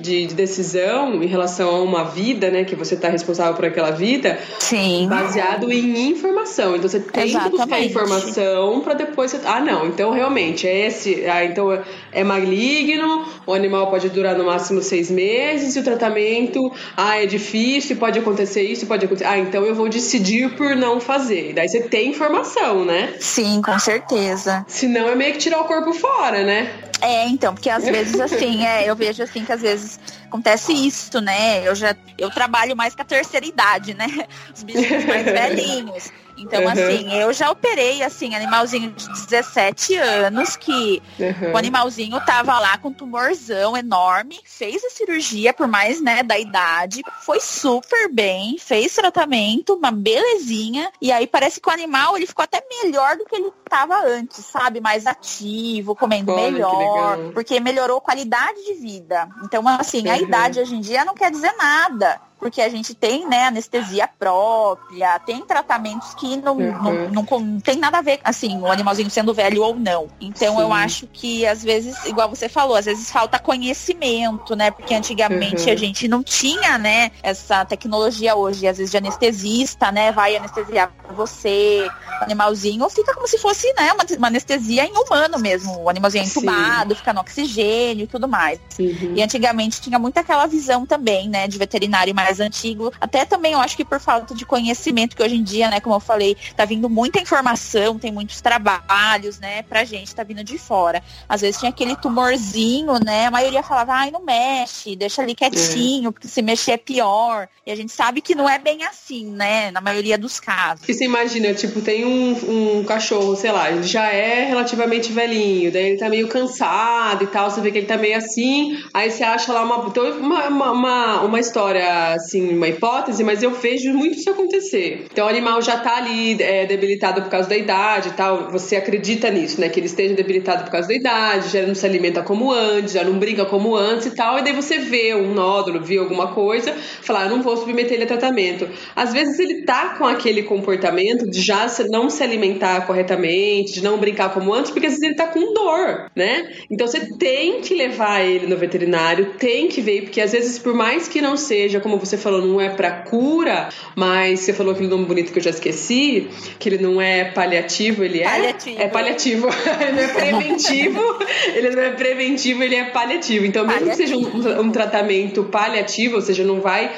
de, 0.00 0.26
de 0.26 0.34
decisão 0.34 1.22
em 1.22 1.26
relação 1.26 1.70
a 1.70 1.82
uma 1.82 2.04
vida, 2.04 2.50
né? 2.50 2.64
Que 2.64 2.74
você 2.74 2.94
está 2.94 3.08
responsável 3.08 3.54
por 3.54 3.64
aquela 3.64 3.90
vida. 3.90 4.38
Sim. 4.58 5.06
Baseado 5.08 5.70
em 5.70 6.10
informação. 6.10 6.76
Então 6.76 6.88
você 6.88 7.00
tem 7.00 7.24
Exatamente. 7.24 7.50
que 7.50 7.58
buscar 7.58 7.80
informação 7.82 8.80
para 8.80 8.94
depois 8.94 9.30
você. 9.30 9.40
Ah, 9.44 9.60
não. 9.60 9.86
Então 9.86 10.10
realmente 10.12 10.66
é 10.66 10.86
esse. 10.86 11.24
Ah, 11.26 11.44
então 11.44 11.82
é 12.12 12.24
maligno, 12.24 13.26
o 13.46 13.54
animal 13.54 13.88
pode 13.90 14.08
durar 14.08 14.36
no 14.36 14.44
máximo 14.44 14.82
seis 14.82 15.10
meses 15.10 15.76
e 15.76 15.80
o 15.80 15.84
tratamento, 15.84 16.72
ah, 16.96 17.22
é 17.22 17.26
difícil, 17.26 17.96
pode 17.96 18.18
acontecer 18.18 18.62
isso, 18.62 18.86
pode 18.86 19.04
acontecer. 19.04 19.28
Ah, 19.28 19.38
então 19.38 19.64
eu 19.64 19.74
vou 19.74 19.88
decidir 19.88 20.50
por 20.56 20.76
não 20.76 21.00
fazer. 21.00 21.50
E 21.50 21.52
daí 21.52 21.68
você 21.68 21.80
tem 21.82 22.10
informação, 22.10 22.84
né? 22.84 23.14
Sim, 23.20 23.62
com 23.62 23.78
certeza. 23.78 24.64
Senão 24.68 25.08
é 25.08 25.14
meio 25.14 25.31
que 25.32 25.38
tirar 25.38 25.60
o 25.60 25.64
corpo 25.64 25.92
fora, 25.92 26.44
né? 26.44 26.70
É, 27.00 27.26
então, 27.26 27.52
porque 27.52 27.68
às 27.68 27.84
vezes 27.84 28.20
assim, 28.20 28.64
é, 28.64 28.88
eu 28.88 28.94
vejo 28.94 29.22
assim 29.22 29.44
que 29.44 29.52
às 29.52 29.60
vezes 29.60 29.98
acontece 30.24 30.72
isso, 30.72 31.20
né? 31.20 31.66
Eu 31.66 31.74
já 31.74 31.96
eu 32.16 32.30
trabalho 32.30 32.76
mais 32.76 32.94
com 32.94 33.02
a 33.02 33.04
terceira 33.04 33.44
idade, 33.44 33.94
né? 33.94 34.06
Os 34.54 34.62
bichos 34.62 35.04
mais 35.04 35.24
velhinhos. 35.26 36.12
Então, 36.36 36.62
uhum. 36.62 36.68
assim, 36.68 37.12
eu 37.14 37.32
já 37.32 37.50
operei, 37.50 38.02
assim, 38.02 38.34
animalzinho 38.34 38.90
de 38.90 39.06
17 39.26 39.96
anos, 39.96 40.56
que 40.56 41.02
uhum. 41.18 41.52
o 41.52 41.56
animalzinho 41.56 42.20
tava 42.24 42.58
lá 42.58 42.78
com 42.78 42.88
um 42.88 42.92
tumorzão 42.92 43.76
enorme, 43.76 44.40
fez 44.44 44.84
a 44.84 44.90
cirurgia, 44.90 45.52
por 45.52 45.66
mais, 45.66 46.00
né, 46.00 46.22
da 46.22 46.38
idade, 46.38 47.02
foi 47.20 47.40
super 47.40 48.12
bem, 48.12 48.56
fez 48.58 48.94
tratamento, 48.94 49.74
uma 49.74 49.90
belezinha, 49.90 50.90
e 51.00 51.10
aí 51.12 51.26
parece 51.26 51.60
que 51.60 51.68
o 51.68 51.72
animal, 51.72 52.16
ele 52.16 52.26
ficou 52.26 52.42
até 52.42 52.62
melhor 52.82 53.16
do 53.16 53.24
que 53.24 53.36
ele 53.36 53.52
tava 53.68 53.96
antes, 54.04 54.44
sabe? 54.44 54.80
Mais 54.80 55.06
ativo, 55.06 55.94
comendo 55.94 56.32
Olha, 56.32 56.50
melhor, 56.50 57.32
porque 57.32 57.60
melhorou 57.60 57.98
a 57.98 58.02
qualidade 58.02 58.62
de 58.64 58.74
vida. 58.74 59.28
Então, 59.44 59.66
assim, 59.68 60.06
uhum. 60.06 60.12
a 60.12 60.18
idade 60.18 60.60
hoje 60.60 60.74
em 60.74 60.80
dia 60.80 61.04
não 61.04 61.14
quer 61.14 61.30
dizer 61.30 61.52
nada 61.56 62.20
porque 62.42 62.60
a 62.60 62.68
gente 62.68 62.92
tem 62.92 63.24
né, 63.24 63.44
anestesia 63.44 64.08
própria, 64.18 65.16
tem 65.20 65.40
tratamentos 65.42 66.12
que 66.14 66.36
não, 66.38 66.56
uhum. 66.56 66.82
não, 66.82 67.08
não, 67.08 67.40
não, 67.40 67.60
tem 67.60 67.76
nada 67.76 67.98
a 67.98 68.02
ver, 68.02 68.18
assim, 68.24 68.60
o 68.60 68.66
animalzinho 68.66 69.08
sendo 69.08 69.32
velho 69.32 69.62
ou 69.62 69.76
não. 69.76 70.08
Então 70.20 70.56
Sim. 70.56 70.60
eu 70.60 70.72
acho 70.72 71.06
que 71.06 71.46
às 71.46 71.62
vezes, 71.62 72.04
igual 72.04 72.28
você 72.28 72.48
falou, 72.48 72.74
às 72.74 72.86
vezes 72.86 73.12
falta 73.12 73.38
conhecimento, 73.38 74.56
né? 74.56 74.72
Porque 74.72 74.92
antigamente 74.92 75.66
uhum. 75.66 75.72
a 75.72 75.76
gente 75.76 76.08
não 76.08 76.20
tinha, 76.20 76.76
né, 76.78 77.12
essa 77.22 77.64
tecnologia 77.64 78.34
hoje, 78.34 78.66
às 78.66 78.76
vezes 78.78 78.90
de 78.90 78.96
anestesista, 78.96 79.92
né? 79.92 80.10
Vai 80.10 80.34
anestesiar 80.34 80.92
você, 81.14 81.88
o 82.20 82.24
animalzinho, 82.24 82.90
fica 82.90 83.14
como 83.14 83.28
se 83.28 83.38
fosse, 83.38 83.72
né, 83.74 83.92
uma, 83.92 84.04
uma 84.18 84.26
anestesia 84.26 84.84
em 84.84 84.94
humano 84.98 85.38
mesmo. 85.38 85.80
O 85.80 85.88
animalzinho 85.88 86.24
é 86.24 86.26
entubado, 86.26 86.90
Sim. 86.90 86.98
fica 86.98 87.12
no 87.12 87.20
oxigênio 87.20 88.02
e 88.02 88.08
tudo 88.08 88.26
mais. 88.26 88.58
Uhum. 88.80 89.12
E 89.14 89.22
antigamente 89.22 89.80
tinha 89.80 89.96
muito 89.96 90.18
aquela 90.18 90.46
visão 90.46 90.84
também, 90.84 91.28
né, 91.28 91.46
de 91.46 91.56
veterinário 91.56 92.12
mais 92.12 92.31
mais 92.32 92.40
antigo. 92.40 92.92
Até 93.00 93.24
também 93.24 93.52
eu 93.52 93.60
acho 93.60 93.76
que 93.76 93.84
por 93.84 94.00
falta 94.00 94.34
de 94.34 94.46
conhecimento, 94.46 95.14
que 95.14 95.22
hoje 95.22 95.36
em 95.36 95.42
dia, 95.42 95.68
né, 95.68 95.80
como 95.80 95.94
eu 95.94 96.00
falei, 96.00 96.36
tá 96.56 96.64
vindo 96.64 96.88
muita 96.88 97.20
informação, 97.20 97.98
tem 97.98 98.10
muitos 98.10 98.40
trabalhos, 98.40 99.38
né, 99.38 99.62
pra 99.62 99.84
gente, 99.84 100.14
tá 100.14 100.22
vindo 100.22 100.42
de 100.42 100.58
fora. 100.58 101.02
Às 101.28 101.42
vezes 101.42 101.60
tinha 101.60 101.70
aquele 101.70 101.94
tumorzinho, 101.96 102.94
né, 103.04 103.26
a 103.26 103.30
maioria 103.30 103.62
falava, 103.62 103.92
ai, 103.92 104.10
não 104.10 104.24
mexe, 104.24 104.96
deixa 104.96 105.22
ali 105.22 105.34
quietinho, 105.34 106.08
é. 106.08 106.12
porque 106.12 106.28
se 106.28 106.40
mexer 106.40 106.72
é 106.72 106.76
pior. 106.76 107.48
E 107.66 107.70
a 107.70 107.76
gente 107.76 107.92
sabe 107.92 108.20
que 108.20 108.34
não 108.34 108.48
é 108.48 108.58
bem 108.58 108.84
assim, 108.84 109.26
né, 109.26 109.70
na 109.70 109.80
maioria 109.80 110.16
dos 110.16 110.40
casos. 110.40 110.80
Porque 110.80 110.94
você 110.94 111.04
imagina, 111.04 111.52
tipo, 111.52 111.80
tem 111.80 112.04
um, 112.04 112.78
um 112.78 112.84
cachorro, 112.84 113.36
sei 113.36 113.52
lá, 113.52 113.70
ele 113.70 113.82
já 113.82 114.06
é 114.06 114.44
relativamente 114.46 115.12
velhinho, 115.12 115.70
daí 115.70 115.90
ele 115.90 115.98
tá 115.98 116.08
meio 116.08 116.28
cansado 116.28 117.24
e 117.24 117.26
tal, 117.26 117.50
você 117.50 117.60
vê 117.60 117.70
que 117.70 117.78
ele 117.78 117.86
tá 117.86 117.96
meio 117.96 118.16
assim, 118.16 118.78
aí 118.94 119.10
você 119.10 119.22
acha 119.22 119.52
lá 119.52 119.62
uma, 119.62 119.86
então, 119.86 120.04
uma, 120.18 120.48
uma, 120.48 121.22
uma 121.22 121.40
história 121.40 122.16
assim, 122.24 122.54
uma 122.54 122.68
hipótese, 122.68 123.22
mas 123.22 123.42
eu 123.42 123.50
vejo 123.50 123.92
muito 123.92 124.18
isso 124.18 124.30
acontecer. 124.30 125.06
Então 125.10 125.26
o 125.26 125.28
animal 125.28 125.60
já 125.62 125.78
tá 125.78 125.96
ali 125.96 126.40
é, 126.42 126.66
debilitado 126.66 127.22
por 127.22 127.30
causa 127.30 127.48
da 127.48 127.56
idade 127.56 128.10
e 128.10 128.12
tal. 128.12 128.50
Você 128.50 128.76
acredita 128.76 129.30
nisso, 129.30 129.60
né? 129.60 129.68
Que 129.68 129.80
ele 129.80 129.86
esteja 129.86 130.14
debilitado 130.14 130.64
por 130.64 130.70
causa 130.70 130.88
da 130.88 130.94
idade, 130.94 131.50
já 131.50 131.66
não 131.66 131.74
se 131.74 131.86
alimenta 131.86 132.22
como 132.22 132.52
antes, 132.52 132.92
já 132.92 133.04
não 133.04 133.18
brinca 133.18 133.44
como 133.44 133.76
antes 133.76 134.06
e 134.06 134.14
tal. 134.14 134.38
E 134.38 134.42
daí 134.42 134.52
você 134.52 134.78
vê 134.78 135.14
um 135.14 135.34
nódulo, 135.34 135.82
vê 135.82 135.98
alguma 135.98 136.28
coisa, 136.34 136.72
falar, 137.02 137.24
ah, 137.24 137.28
não 137.28 137.42
vou 137.42 137.56
submeter 137.56 137.94
ele 137.94 138.04
a 138.04 138.06
tratamento. 138.06 138.68
Às 138.94 139.12
vezes 139.12 139.38
ele 139.38 139.62
tá 139.62 139.96
com 139.96 140.04
aquele 140.04 140.42
comportamento 140.42 141.28
de 141.28 141.40
já 141.40 141.66
não 141.88 142.08
se 142.08 142.22
alimentar 142.22 142.86
corretamente, 142.86 143.74
de 143.74 143.82
não 143.82 143.98
brincar 143.98 144.32
como 144.32 144.52
antes, 144.52 144.70
porque 144.70 144.86
às 144.86 144.94
vezes 144.94 145.06
ele 145.06 145.16
tá 145.16 145.26
com 145.26 145.52
dor, 145.52 146.10
né? 146.14 146.52
Então 146.70 146.86
você 146.86 147.00
tem 147.18 147.60
que 147.60 147.74
levar 147.74 148.22
ele 148.22 148.46
no 148.46 148.56
veterinário, 148.56 149.34
tem 149.38 149.68
que 149.68 149.80
ver, 149.80 150.02
porque 150.02 150.20
às 150.20 150.32
vezes, 150.32 150.58
por 150.58 150.74
mais 150.74 151.08
que 151.08 151.20
não 151.20 151.36
seja, 151.36 151.80
como 151.80 151.98
você 152.04 152.16
falou, 152.16 152.44
não 152.44 152.60
é 152.60 152.68
para 152.68 152.90
cura, 152.90 153.68
mas 153.94 154.40
você 154.40 154.52
falou 154.52 154.72
aquele 154.72 154.88
nome 154.88 155.04
bonito 155.04 155.32
que 155.32 155.38
eu 155.38 155.42
já 155.42 155.50
esqueci, 155.50 156.28
que 156.58 156.68
ele 156.68 156.78
não 156.78 157.00
é 157.00 157.24
paliativo, 157.24 158.04
ele 158.04 158.20
é. 158.20 158.24
Paliativo. 158.24 158.80
É 158.80 158.88
paliativo. 158.88 159.48
ele 159.80 159.92
não 159.92 160.02
é 160.02 160.08
preventivo, 160.08 161.18
ele 161.54 161.70
não 161.70 161.82
é 161.82 161.90
preventivo, 161.90 162.62
ele 162.62 162.74
é 162.74 162.84
paliativo. 162.84 163.46
Então, 163.46 163.66
mesmo 163.66 163.80
paliativo. 163.80 164.30
que 164.30 164.42
seja 164.42 164.58
um, 164.58 164.66
um 164.66 164.70
tratamento 164.70 165.44
paliativo, 165.44 166.16
ou 166.16 166.22
seja, 166.22 166.44
não 166.44 166.60
vai 166.60 166.90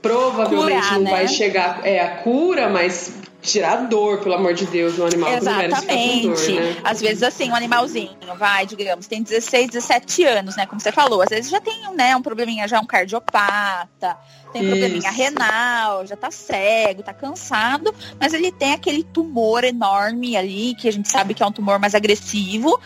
provavelmente 0.00 0.82
Curar, 0.82 0.94
não 0.94 1.02
né? 1.02 1.10
vai 1.10 1.28
chegar 1.28 1.80
é 1.84 2.00
a 2.00 2.08
cura, 2.16 2.68
mas 2.68 3.14
tirar 3.42 3.88
dor, 3.88 4.20
pelo 4.20 4.36
amor 4.36 4.54
de 4.54 4.64
Deus, 4.66 4.96
no 4.96 5.04
animal 5.04 5.34
Exatamente. 5.34 6.28
Dor, 6.28 6.60
né? 6.60 6.76
Às 6.84 7.00
vezes, 7.00 7.22
assim, 7.22 7.50
um 7.50 7.54
animalzinho, 7.54 8.16
vai, 8.38 8.64
digamos, 8.64 9.06
tem 9.08 9.22
16, 9.22 9.70
17 9.70 10.24
anos, 10.24 10.56
né? 10.56 10.64
Como 10.64 10.80
você 10.80 10.92
falou, 10.92 11.20
às 11.20 11.28
vezes 11.28 11.50
já 11.50 11.60
tem 11.60 11.92
né, 11.94 12.16
um 12.16 12.22
probleminha, 12.22 12.68
já 12.68 12.80
um 12.80 12.86
cardiopata, 12.86 14.16
tem 14.52 14.62
Isso. 14.62 14.70
probleminha 14.70 15.10
renal, 15.10 16.06
já 16.06 16.14
tá 16.14 16.30
cego, 16.30 17.02
tá 17.02 17.12
cansado, 17.12 17.92
mas 18.20 18.34
ele 18.34 18.52
tem 18.52 18.74
aquele 18.74 19.02
tumor 19.02 19.64
enorme 19.64 20.36
ali, 20.36 20.74
que 20.74 20.86
a 20.86 20.92
gente 20.92 21.08
sabe 21.08 21.34
que 21.34 21.42
é 21.42 21.46
um 21.46 21.52
tumor 21.52 21.78
mais 21.78 21.94
agressivo 21.94 22.78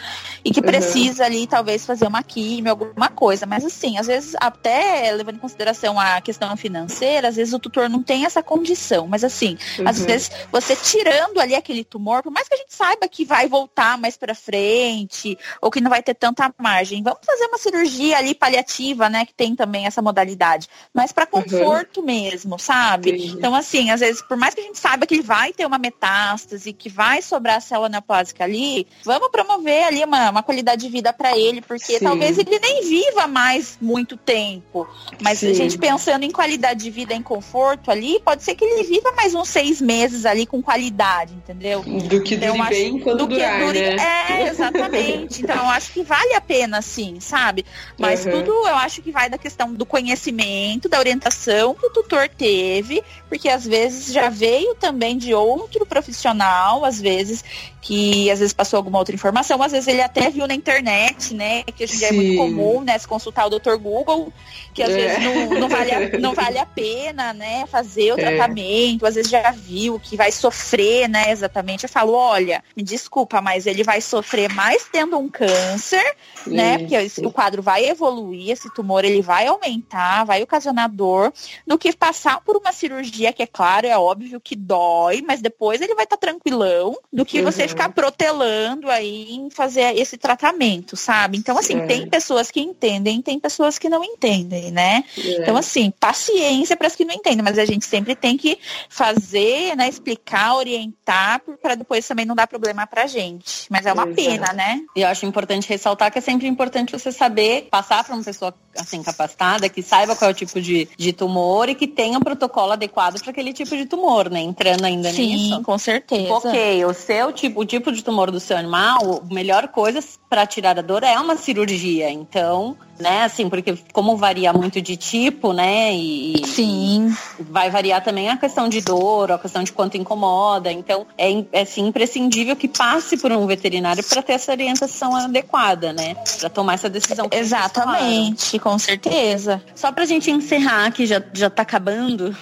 e 0.44 0.50
que 0.50 0.60
uhum. 0.60 0.66
precisa 0.66 1.24
ali 1.24 1.46
talvez 1.46 1.84
fazer 1.84 2.06
uma 2.06 2.22
químio, 2.22 2.70
alguma 2.70 3.08
coisa. 3.08 3.44
Mas 3.46 3.64
assim, 3.64 3.98
às 3.98 4.06
vezes, 4.06 4.34
até 4.40 5.10
levando 5.12 5.36
em 5.36 5.40
consideração 5.40 5.98
a 5.98 6.20
questão 6.20 6.56
financeira, 6.56 7.28
às 7.28 7.36
vezes 7.36 7.52
o 7.52 7.58
tutor 7.58 7.88
não 7.88 8.02
tem 8.02 8.24
essa 8.24 8.42
condição. 8.42 9.06
Mas 9.08 9.24
assim, 9.24 9.58
uhum. 9.78 9.88
às 9.88 10.00
vezes 10.00 10.30
você 10.52 10.76
tirando 10.76 11.40
ali 11.40 11.54
aquele 11.54 11.84
tumor, 11.84 12.22
por 12.22 12.32
mais 12.32 12.48
que 12.48 12.54
a 12.54 12.58
gente 12.58 12.74
saiba 12.74 13.08
que 13.08 13.24
vai 13.24 13.48
voltar 13.48 13.98
mais 13.98 14.16
para 14.16 14.34
frente, 14.34 15.38
ou 15.60 15.70
que 15.70 15.80
não 15.80 15.90
vai 15.90 16.02
ter 16.02 16.14
tanta 16.14 16.52
margem, 16.58 17.02
vamos 17.02 17.20
fazer 17.24 17.46
uma 17.46 17.58
cirurgia 17.58 18.18
ali 18.18 18.34
paliativa, 18.34 19.08
né? 19.08 19.24
Que 19.24 19.34
tem 19.34 19.56
também 19.56 19.86
essa 19.86 20.02
modalidade. 20.02 20.68
Mas 20.92 21.12
para 21.12 21.26
uhum 21.32 21.46
conforto 21.46 22.00
uhum. 22.00 22.06
mesmo, 22.06 22.58
sabe? 22.58 23.26
Então, 23.26 23.54
assim, 23.54 23.90
às 23.90 24.00
vezes, 24.00 24.22
por 24.22 24.36
mais 24.36 24.54
que 24.54 24.60
a 24.60 24.64
gente 24.64 24.78
saiba 24.78 25.06
que 25.06 25.14
ele 25.14 25.22
vai 25.22 25.52
ter 25.52 25.64
uma 25.64 25.78
metástase, 25.78 26.72
que 26.72 26.88
vai 26.88 27.22
sobrar 27.22 27.60
célula 27.62 27.88
neoplásica 27.88 28.44
ali, 28.44 28.86
vamos 29.04 29.30
promover 29.30 29.84
ali 29.84 30.04
uma, 30.04 30.30
uma 30.30 30.42
qualidade 30.42 30.82
de 30.82 30.88
vida 30.88 31.12
para 31.12 31.36
ele, 31.36 31.60
porque 31.60 31.98
Sim. 31.98 32.04
talvez 32.04 32.38
ele 32.38 32.58
nem 32.58 32.82
viva 32.82 33.26
mais 33.26 33.78
muito 33.80 34.16
tempo. 34.16 34.88
Mas 35.20 35.38
Sim. 35.38 35.50
a 35.50 35.54
gente 35.54 35.78
pensando 35.78 36.24
em 36.24 36.30
qualidade 36.30 36.82
de 36.82 36.90
vida, 36.90 37.14
em 37.14 37.22
conforto 37.22 37.90
ali, 37.90 38.20
pode 38.20 38.42
ser 38.42 38.54
que 38.54 38.64
ele 38.64 38.82
viva 38.84 39.12
mais 39.12 39.34
uns 39.34 39.48
seis 39.48 39.80
meses 39.80 40.26
ali 40.26 40.35
com 40.44 40.60
qualidade, 40.60 41.32
entendeu? 41.32 41.82
Do 41.82 42.22
que 42.22 42.34
então, 42.34 42.56
dure 42.56 42.68
bem 42.68 42.96
enquanto 42.96 43.18
do 43.18 43.26
durar, 43.28 43.60
dure... 43.60 43.94
né? 43.94 44.26
É, 44.28 44.48
exatamente. 44.48 45.42
então, 45.42 45.56
eu 45.56 45.70
acho 45.70 45.92
que 45.92 46.02
vale 46.02 46.34
a 46.34 46.40
pena, 46.40 46.82
sim, 46.82 47.20
sabe? 47.20 47.64
Mas 47.96 48.26
uhum. 48.26 48.32
tudo 48.32 48.50
eu 48.50 48.74
acho 48.76 49.00
que 49.00 49.12
vai 49.12 49.30
da 49.30 49.38
questão 49.38 49.72
do 49.72 49.86
conhecimento, 49.86 50.88
da 50.88 50.98
orientação 50.98 51.74
que 51.74 51.86
o 51.86 51.90
tutor 51.90 52.28
teve, 52.28 53.02
porque 53.28 53.48
às 53.48 53.64
vezes 53.64 54.12
já 54.12 54.28
veio 54.28 54.74
também 54.74 55.16
de 55.16 55.32
outro 55.32 55.86
profissional, 55.86 56.84
às 56.84 57.00
vezes, 57.00 57.44
que 57.86 58.28
às 58.30 58.40
vezes 58.40 58.52
passou 58.52 58.78
alguma 58.78 58.98
outra 58.98 59.14
informação, 59.14 59.62
às 59.62 59.70
vezes 59.70 59.86
ele 59.86 60.02
até 60.02 60.28
viu 60.28 60.44
na 60.48 60.54
internet, 60.54 61.32
né? 61.32 61.62
Que 61.62 61.84
hoje 61.84 62.04
é 62.04 62.10
muito 62.10 62.36
comum, 62.36 62.80
né? 62.80 62.98
Se 62.98 63.06
consultar 63.06 63.46
o 63.46 63.50
Dr. 63.50 63.76
Google, 63.76 64.32
que 64.74 64.82
às 64.82 64.90
é. 64.90 64.94
vezes 64.96 65.22
não, 65.22 65.60
não, 65.60 65.68
vale 65.68 65.92
a, 65.92 66.18
não 66.18 66.34
vale 66.34 66.58
a 66.58 66.66
pena, 66.66 67.32
né? 67.32 67.64
Fazer 67.66 68.12
o 68.12 68.18
é. 68.20 68.22
tratamento, 68.22 69.06
às 69.06 69.14
vezes 69.14 69.30
já 69.30 69.52
viu 69.52 70.00
que 70.00 70.16
vai 70.16 70.25
sofrer, 70.32 71.08
né? 71.08 71.30
Exatamente. 71.30 71.84
Eu 71.84 71.88
falo, 71.88 72.12
olha, 72.12 72.62
me 72.76 72.82
desculpa, 72.82 73.40
mas 73.40 73.66
ele 73.66 73.82
vai 73.82 74.00
sofrer 74.00 74.52
mais 74.52 74.86
tendo 74.90 75.18
um 75.18 75.28
câncer, 75.28 76.04
né? 76.46 76.78
Porque 76.78 76.96
o 77.24 77.30
quadro 77.30 77.62
vai 77.62 77.84
evoluir, 77.84 78.50
esse 78.50 78.72
tumor 78.74 79.04
ele 79.04 79.22
vai 79.22 79.46
aumentar, 79.46 80.24
vai 80.24 80.42
ocasionar 80.42 80.90
dor, 80.90 81.32
do 81.66 81.78
que 81.78 81.92
passar 81.92 82.40
por 82.40 82.56
uma 82.56 82.72
cirurgia 82.72 83.32
que, 83.32 83.42
é 83.42 83.46
claro, 83.46 83.86
é 83.86 83.96
óbvio 83.96 84.40
que 84.40 84.56
dói, 84.56 85.22
mas 85.26 85.40
depois 85.40 85.80
ele 85.80 85.94
vai 85.94 86.04
estar 86.04 86.16
tá 86.16 86.26
tranquilão, 86.26 86.96
do 87.12 87.24
que 87.24 87.38
uhum. 87.38 87.44
você 87.44 87.68
ficar 87.68 87.90
protelando 87.90 88.90
aí 88.90 89.32
em 89.32 89.50
fazer 89.50 89.96
esse 89.96 90.16
tratamento, 90.16 90.96
sabe? 90.96 91.38
Então, 91.38 91.58
assim, 91.58 91.78
é. 91.78 91.86
tem 91.86 92.08
pessoas 92.08 92.50
que 92.50 92.60
entendem, 92.60 93.22
tem 93.22 93.38
pessoas 93.38 93.78
que 93.78 93.88
não 93.88 94.02
entendem, 94.04 94.70
né? 94.70 95.04
É. 95.16 95.42
Então, 95.42 95.56
assim, 95.56 95.90
paciência 95.90 96.76
para 96.76 96.86
as 96.86 96.96
que 96.96 97.04
não 97.04 97.14
entendem, 97.14 97.42
mas 97.42 97.58
a 97.58 97.64
gente 97.64 97.86
sempre 97.86 98.14
tem 98.14 98.36
que 98.36 98.58
fazer, 98.88 99.76
né, 99.76 99.88
explicar 99.88 100.15
explicar, 100.16 100.56
orientar, 100.56 101.40
para 101.62 101.74
depois 101.74 102.06
também 102.06 102.24
não 102.24 102.34
dar 102.34 102.46
problema 102.46 102.86
pra 102.86 103.06
gente. 103.06 103.66
Mas 103.70 103.86
é 103.86 103.92
uma 103.92 104.06
Exato. 104.06 104.16
pena, 104.16 104.52
né? 104.52 104.80
E 104.96 105.02
eu 105.02 105.08
acho 105.08 105.26
importante 105.26 105.68
ressaltar 105.68 106.10
que 106.10 106.18
é 106.18 106.22
sempre 106.22 106.46
importante 106.48 106.92
você 106.92 107.12
saber 107.12 107.68
passar 107.70 108.02
para 108.02 108.14
uma 108.14 108.24
pessoa 108.24 108.54
assim 108.76 109.02
capacitada, 109.02 109.68
que 109.68 109.82
saiba 109.82 110.16
qual 110.16 110.30
é 110.30 110.32
o 110.32 110.36
tipo 110.36 110.60
de, 110.60 110.88
de 110.96 111.12
tumor 111.12 111.68
e 111.68 111.74
que 111.74 111.86
tenha 111.86 112.18
um 112.18 112.22
protocolo 112.22 112.72
adequado 112.72 113.20
para 113.20 113.30
aquele 113.30 113.52
tipo 113.52 113.76
de 113.76 113.86
tumor, 113.86 114.30
né? 114.30 114.40
Entrando 114.40 114.84
ainda 114.84 115.10
Sim, 115.10 115.26
nisso. 115.26 115.56
Sim, 115.56 115.62
com 115.62 115.78
certeza. 115.78 116.32
Ok, 116.32 116.84
o 116.84 116.94
seu 116.94 117.32
tipo, 117.32 117.60
o 117.60 117.64
tipo 117.64 117.92
de 117.92 118.02
tumor 118.02 118.30
do 118.30 118.40
seu 118.40 118.56
animal, 118.56 119.22
a 119.28 119.34
melhor 119.34 119.68
coisa 119.68 120.02
para 120.28 120.46
tirar 120.46 120.78
a 120.78 120.82
dor 120.82 121.02
é 121.02 121.18
uma 121.18 121.36
cirurgia. 121.36 122.10
Então, 122.10 122.76
né, 122.98 123.24
assim, 123.24 123.48
porque 123.48 123.76
como 123.92 124.16
varia 124.16 124.52
muito 124.52 124.80
de 124.80 124.96
tipo, 124.96 125.52
né, 125.52 125.92
e 125.92 126.42
sim, 126.46 127.14
vai 127.38 127.70
variar 127.70 128.02
também 128.02 128.28
a 128.28 128.36
questão 128.36 128.68
de 128.68 128.80
dor, 128.80 129.32
a 129.32 129.38
questão 129.38 129.62
de 129.62 129.72
quanto 129.72 129.96
incomoda. 129.96 130.70
Então, 130.72 131.06
é, 131.16 131.44
é 131.52 131.62
assim, 131.62 131.86
imprescindível 131.86 132.56
que 132.56 132.68
passe 132.68 133.16
por 133.16 133.32
um 133.32 133.46
veterinário 133.46 134.02
para 134.04 134.22
ter 134.22 134.34
essa 134.34 134.52
orientação 134.52 135.14
adequada, 135.14 135.92
né, 135.92 136.16
para 136.38 136.50
tomar 136.50 136.74
essa 136.74 136.88
decisão. 136.88 137.28
Exatamente, 137.30 138.58
com 138.58 138.78
certeza. 138.78 139.62
Só 139.74 139.92
pra 139.92 140.04
gente 140.04 140.30
encerrar, 140.30 140.90
que 140.90 141.06
já 141.06 141.22
já 141.32 141.50
tá 141.50 141.62
acabando, 141.62 142.36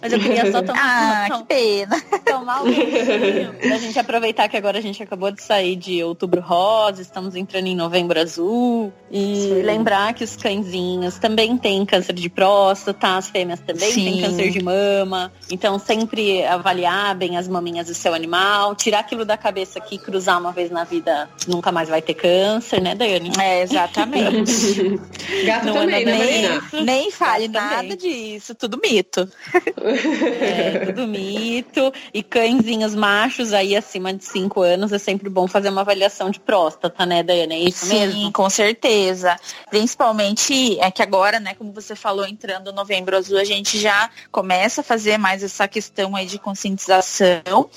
mas 0.00 0.12
eu 0.12 0.18
queria 0.18 0.50
só 0.50 0.62
tomar, 0.62 1.30
ah, 1.30 1.38
que 1.38 1.44
pena. 1.44 2.00
tomar 2.24 2.62
um 2.62 2.72
pra 3.60 3.78
gente 3.78 3.98
aproveitar 3.98 4.48
que 4.48 4.56
agora 4.56 4.78
a 4.78 4.80
gente 4.82 5.02
acabou 5.02 5.30
de 5.30 5.42
sair 5.42 5.76
de 5.76 6.02
outubro 6.02 6.40
rosa, 6.40 7.02
estamos 7.02 7.34
entrando 7.34 7.66
em 7.66 7.76
novembro 7.76 8.20
azul 8.20 8.92
e 9.10 9.36
Sim. 9.36 9.62
Lembrar 9.96 10.12
que 10.12 10.24
os 10.24 10.36
cãezinhos 10.36 11.18
também 11.18 11.56
têm 11.56 11.84
câncer 11.86 12.12
de 12.12 12.28
próstata, 12.28 13.16
as 13.16 13.28
fêmeas 13.30 13.60
também 13.60 13.90
Sim. 13.90 14.04
têm 14.04 14.20
câncer 14.20 14.50
de 14.50 14.62
mama. 14.62 15.32
Então 15.50 15.78
sempre 15.78 16.44
avaliar 16.44 17.14
bem 17.14 17.36
as 17.36 17.48
maminhas 17.48 17.86
do 17.86 17.94
seu 17.94 18.12
animal, 18.12 18.74
tirar 18.74 19.00
aquilo 19.00 19.24
da 19.24 19.36
cabeça 19.36 19.80
que 19.80 19.96
cruzar 19.98 20.38
uma 20.38 20.52
vez 20.52 20.70
na 20.70 20.84
vida 20.84 21.28
nunca 21.48 21.72
mais 21.72 21.88
vai 21.88 22.02
ter 22.02 22.14
câncer, 22.14 22.80
né, 22.80 22.94
Dani? 22.94 23.32
É, 23.40 23.62
exatamente. 23.62 25.00
Gato 25.44 25.66
Não 25.66 25.74
também, 25.74 26.04
né, 26.04 26.18
Marina? 26.18 26.62
Nem 26.84 27.10
fale 27.10 27.48
Gato 27.48 27.64
nada 27.64 27.82
também. 27.82 27.96
disso, 27.96 28.54
tudo 28.54 28.78
mito. 28.82 29.28
É, 30.40 30.86
tudo 30.86 31.06
mito. 31.06 31.92
E 32.12 32.22
cãezinhos 32.22 32.94
machos 32.94 33.52
aí 33.52 33.74
acima 33.74 34.12
de 34.12 34.24
5 34.24 34.60
anos 34.60 34.92
é 34.92 34.98
sempre 34.98 35.28
bom 35.30 35.46
fazer 35.46 35.70
uma 35.70 35.80
avaliação 35.80 36.30
de 36.30 36.40
próstata, 36.40 37.06
né, 37.06 37.22
Daiane? 37.22 37.54
É 37.54 37.58
isso 37.60 37.86
Sim, 37.86 37.94
mesmo? 37.94 38.32
com 38.32 38.50
certeza. 38.50 39.36
Principalmente 39.86 40.80
é 40.80 40.90
que 40.90 41.00
agora, 41.00 41.38
né, 41.38 41.54
como 41.54 41.72
você 41.72 41.94
falou, 41.94 42.26
entrando 42.26 42.72
novembro 42.72 43.16
azul, 43.16 43.38
a 43.38 43.44
gente 43.44 43.78
já 43.78 44.10
começa 44.32 44.80
a 44.80 44.84
fazer 44.84 45.16
mais 45.16 45.44
essa 45.44 45.68
questão 45.68 46.16
aí 46.16 46.26
de 46.26 46.40
conscientização. 46.40 47.70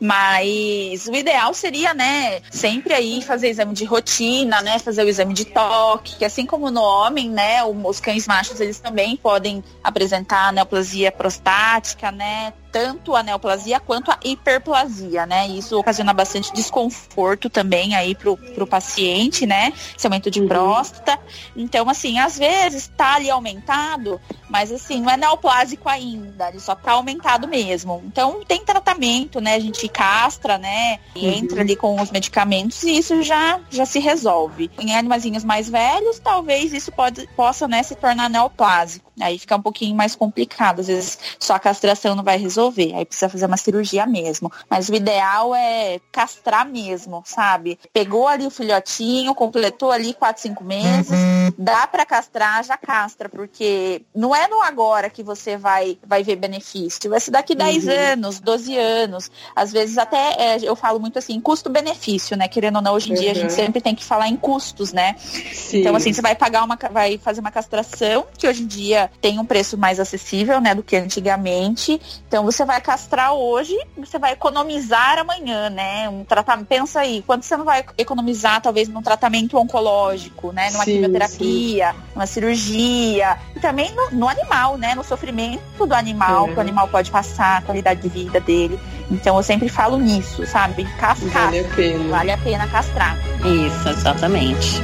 Mas 0.00 1.08
o 1.08 1.12
ideal 1.12 1.52
seria, 1.52 1.92
né, 1.92 2.40
sempre 2.52 2.94
aí 2.94 3.20
fazer 3.20 3.48
exame 3.48 3.74
de 3.74 3.84
rotina, 3.84 4.62
né, 4.62 4.78
fazer 4.78 5.02
o 5.02 5.08
exame 5.08 5.34
de 5.34 5.44
toque, 5.46 6.18
que 6.18 6.24
assim 6.24 6.46
como 6.46 6.70
no 6.70 6.82
homem, 6.82 7.28
né, 7.28 7.64
os 7.64 7.98
cães 7.98 8.28
machos, 8.28 8.60
eles 8.60 8.78
também 8.78 9.16
podem 9.16 9.64
apresentar 9.82 10.52
neoplasia 10.52 11.10
prostática, 11.10 12.12
né? 12.12 12.52
Tanto 12.76 13.16
a 13.16 13.22
neoplasia 13.22 13.80
quanto 13.80 14.10
a 14.10 14.18
hiperplasia, 14.22 15.24
né? 15.24 15.48
Isso 15.48 15.78
ocasiona 15.78 16.12
bastante 16.12 16.52
desconforto 16.52 17.48
também 17.48 17.94
aí 17.94 18.14
pro, 18.14 18.36
pro 18.36 18.66
paciente, 18.66 19.46
né? 19.46 19.72
Esse 19.96 20.06
aumento 20.06 20.30
de 20.30 20.42
uhum. 20.42 20.46
próstata. 20.48 21.18
Então, 21.56 21.88
assim, 21.88 22.18
às 22.18 22.36
vezes 22.36 22.86
tá 22.94 23.14
ali 23.14 23.30
aumentado, 23.30 24.20
mas 24.50 24.70
assim, 24.70 25.00
não 25.00 25.10
é 25.10 25.16
neoplásico 25.16 25.88
ainda, 25.88 26.50
ele 26.50 26.60
só 26.60 26.74
tá 26.74 26.92
aumentado 26.92 27.48
mesmo. 27.48 28.02
Então, 28.04 28.44
tem 28.46 28.62
tratamento, 28.62 29.40
né? 29.40 29.54
A 29.54 29.60
gente 29.60 29.88
castra, 29.88 30.58
né? 30.58 30.98
E 31.14 31.26
uhum. 31.26 31.32
entra 31.32 31.62
ali 31.62 31.76
com 31.76 31.98
os 31.98 32.10
medicamentos 32.10 32.82
e 32.82 32.98
isso 32.98 33.22
já, 33.22 33.58
já 33.70 33.86
se 33.86 34.00
resolve. 34.00 34.70
Em 34.78 34.94
animaizinhos 34.94 35.44
mais 35.44 35.70
velhos, 35.70 36.18
talvez 36.18 36.74
isso 36.74 36.92
pode, 36.92 37.26
possa, 37.28 37.66
né, 37.66 37.82
se 37.82 37.94
tornar 37.94 38.28
neoplásico. 38.28 39.10
Aí 39.18 39.38
fica 39.38 39.56
um 39.56 39.62
pouquinho 39.62 39.96
mais 39.96 40.14
complicado. 40.14 40.80
Às 40.80 40.88
vezes 40.88 41.18
só 41.38 41.54
a 41.54 41.58
castração 41.58 42.14
não 42.14 42.22
vai 42.22 42.36
resolver 42.36 42.65
resolver. 42.66 42.94
Aí 42.94 43.04
precisa 43.04 43.28
fazer 43.28 43.46
uma 43.46 43.56
cirurgia 43.56 44.06
mesmo. 44.06 44.50
Mas 44.68 44.88
o 44.88 44.94
ideal 44.94 45.54
é 45.54 46.00
castrar 46.12 46.66
mesmo, 46.66 47.22
sabe? 47.24 47.78
Pegou 47.92 48.26
ali 48.26 48.46
o 48.46 48.50
filhotinho, 48.50 49.34
completou 49.34 49.90
ali 49.90 50.14
4, 50.14 50.42
5 50.42 50.64
meses, 50.64 51.10
uhum. 51.10 51.52
dá 51.58 51.86
para 51.86 52.04
castrar, 52.04 52.64
já 52.64 52.76
castra, 52.76 53.28
porque 53.28 54.02
não 54.14 54.34
é 54.34 54.48
no 54.48 54.62
agora 54.62 55.10
que 55.10 55.22
você 55.22 55.56
vai, 55.56 55.98
vai 56.06 56.22
ver 56.22 56.36
benefício. 56.36 57.10
Vai 57.10 57.20
ser 57.20 57.30
daqui 57.30 57.54
10 57.54 57.84
uhum. 57.84 57.92
anos, 57.92 58.40
12 58.40 58.76
anos. 58.76 59.30
Às 59.54 59.72
vezes 59.72 59.98
até 59.98 60.36
é, 60.38 60.58
eu 60.62 60.76
falo 60.76 60.98
muito 60.98 61.18
assim, 61.18 61.40
custo-benefício, 61.40 62.36
né? 62.36 62.48
Querendo 62.48 62.76
ou 62.76 62.82
não, 62.82 62.94
hoje 62.94 63.10
em 63.10 63.14
uhum. 63.14 63.20
dia 63.20 63.30
a 63.32 63.34
gente 63.34 63.50
uhum. 63.50 63.56
sempre 63.56 63.80
tem 63.80 63.94
que 63.94 64.04
falar 64.04 64.28
em 64.28 64.36
custos, 64.36 64.92
né? 64.92 65.16
Sim. 65.18 65.80
Então, 65.80 65.94
assim, 65.94 66.12
você 66.12 66.22
vai 66.22 66.34
pagar 66.34 66.64
uma, 66.64 66.78
vai 66.90 67.18
fazer 67.18 67.40
uma 67.40 67.50
castração, 67.50 68.26
que 68.36 68.46
hoje 68.46 68.62
em 68.62 68.66
dia 68.66 69.10
tem 69.20 69.38
um 69.38 69.44
preço 69.44 69.76
mais 69.76 70.00
acessível, 70.00 70.60
né, 70.60 70.74
do 70.74 70.82
que 70.82 70.96
antigamente. 70.96 72.00
Então, 72.26 72.44
você 72.44 72.55
vai 72.64 72.80
castrar 72.80 73.32
hoje, 73.32 73.76
você 73.96 74.18
vai 74.18 74.32
economizar 74.32 75.18
amanhã, 75.18 75.70
né? 75.70 76.08
Um 76.08 76.24
tratamento, 76.24 76.66
pensa 76.66 77.00
aí, 77.00 77.22
quanto 77.26 77.44
você 77.44 77.56
não 77.56 77.64
vai 77.64 77.84
economizar 77.98 78.60
talvez 78.60 78.88
num 78.88 79.02
tratamento 79.02 79.56
oncológico, 79.56 80.52
né? 80.52 80.70
Numa 80.70 80.84
sim, 80.84 80.92
quimioterapia, 80.92 81.92
sim. 81.92 81.98
numa 82.14 82.26
cirurgia, 82.26 83.38
e 83.54 83.60
também 83.60 83.92
no, 83.94 84.10
no, 84.12 84.28
animal, 84.28 84.76
né? 84.76 84.94
No 84.94 85.04
sofrimento 85.04 85.86
do 85.86 85.94
animal, 85.94 86.46
é. 86.46 86.52
que 86.52 86.58
o 86.58 86.60
animal 86.60 86.88
pode 86.88 87.10
passar, 87.10 87.58
a 87.58 87.62
qualidade 87.62 88.00
de 88.00 88.08
vida 88.08 88.40
dele. 88.40 88.78
Então 89.10 89.36
eu 89.36 89.42
sempre 89.42 89.68
falo 89.68 89.98
nisso, 89.98 90.46
sabe? 90.46 90.84
Castrar. 90.98 91.44
Vale 91.44 91.60
a 91.60 91.64
pena. 91.64 92.10
Vale 92.10 92.30
a 92.32 92.38
pena 92.38 92.66
castrar. 92.68 93.16
Isso, 93.44 93.88
exatamente. 93.88 94.80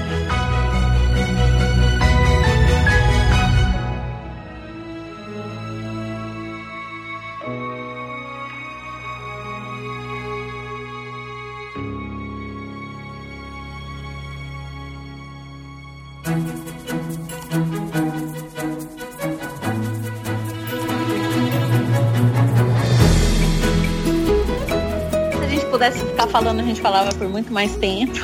Falando, 26.33 26.61
a 26.61 26.63
gente 26.63 26.81
falava 26.81 27.15
por 27.15 27.29
muito 27.29 27.53
mais 27.53 27.77
tempo. 27.77 28.15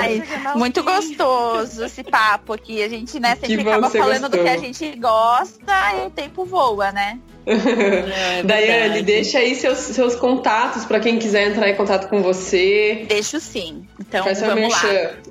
Ai, 0.00 0.22
muito 0.54 0.80
gostoso 0.84 1.84
esse 1.84 2.04
papo 2.04 2.52
aqui. 2.52 2.82
A 2.82 2.88
gente, 2.88 3.18
né, 3.18 3.34
sempre 3.34 3.60
acaba 3.62 3.90
falando 3.90 4.22
gostou. 4.22 4.30
do 4.30 4.42
que 4.44 4.48
a 4.48 4.56
gente 4.56 4.96
gosta 4.96 5.74
e 6.00 6.06
o 6.06 6.10
tempo 6.10 6.44
voa, 6.44 6.92
né? 6.92 7.18
É, 7.46 8.42
Daiane, 8.42 9.02
deixa 9.02 9.38
aí 9.38 9.54
seus, 9.54 9.78
seus 9.78 10.16
contatos 10.16 10.84
para 10.84 10.98
quem 10.98 11.16
quiser 11.16 11.48
entrar 11.48 11.70
em 11.70 11.76
contato 11.76 12.08
com 12.08 12.20
você. 12.20 13.06
Deixo 13.08 13.38
sim. 13.38 13.86
Então, 14.00 14.24
Faz 14.24 14.40
vamos 14.40 14.72
lá. 14.72 14.82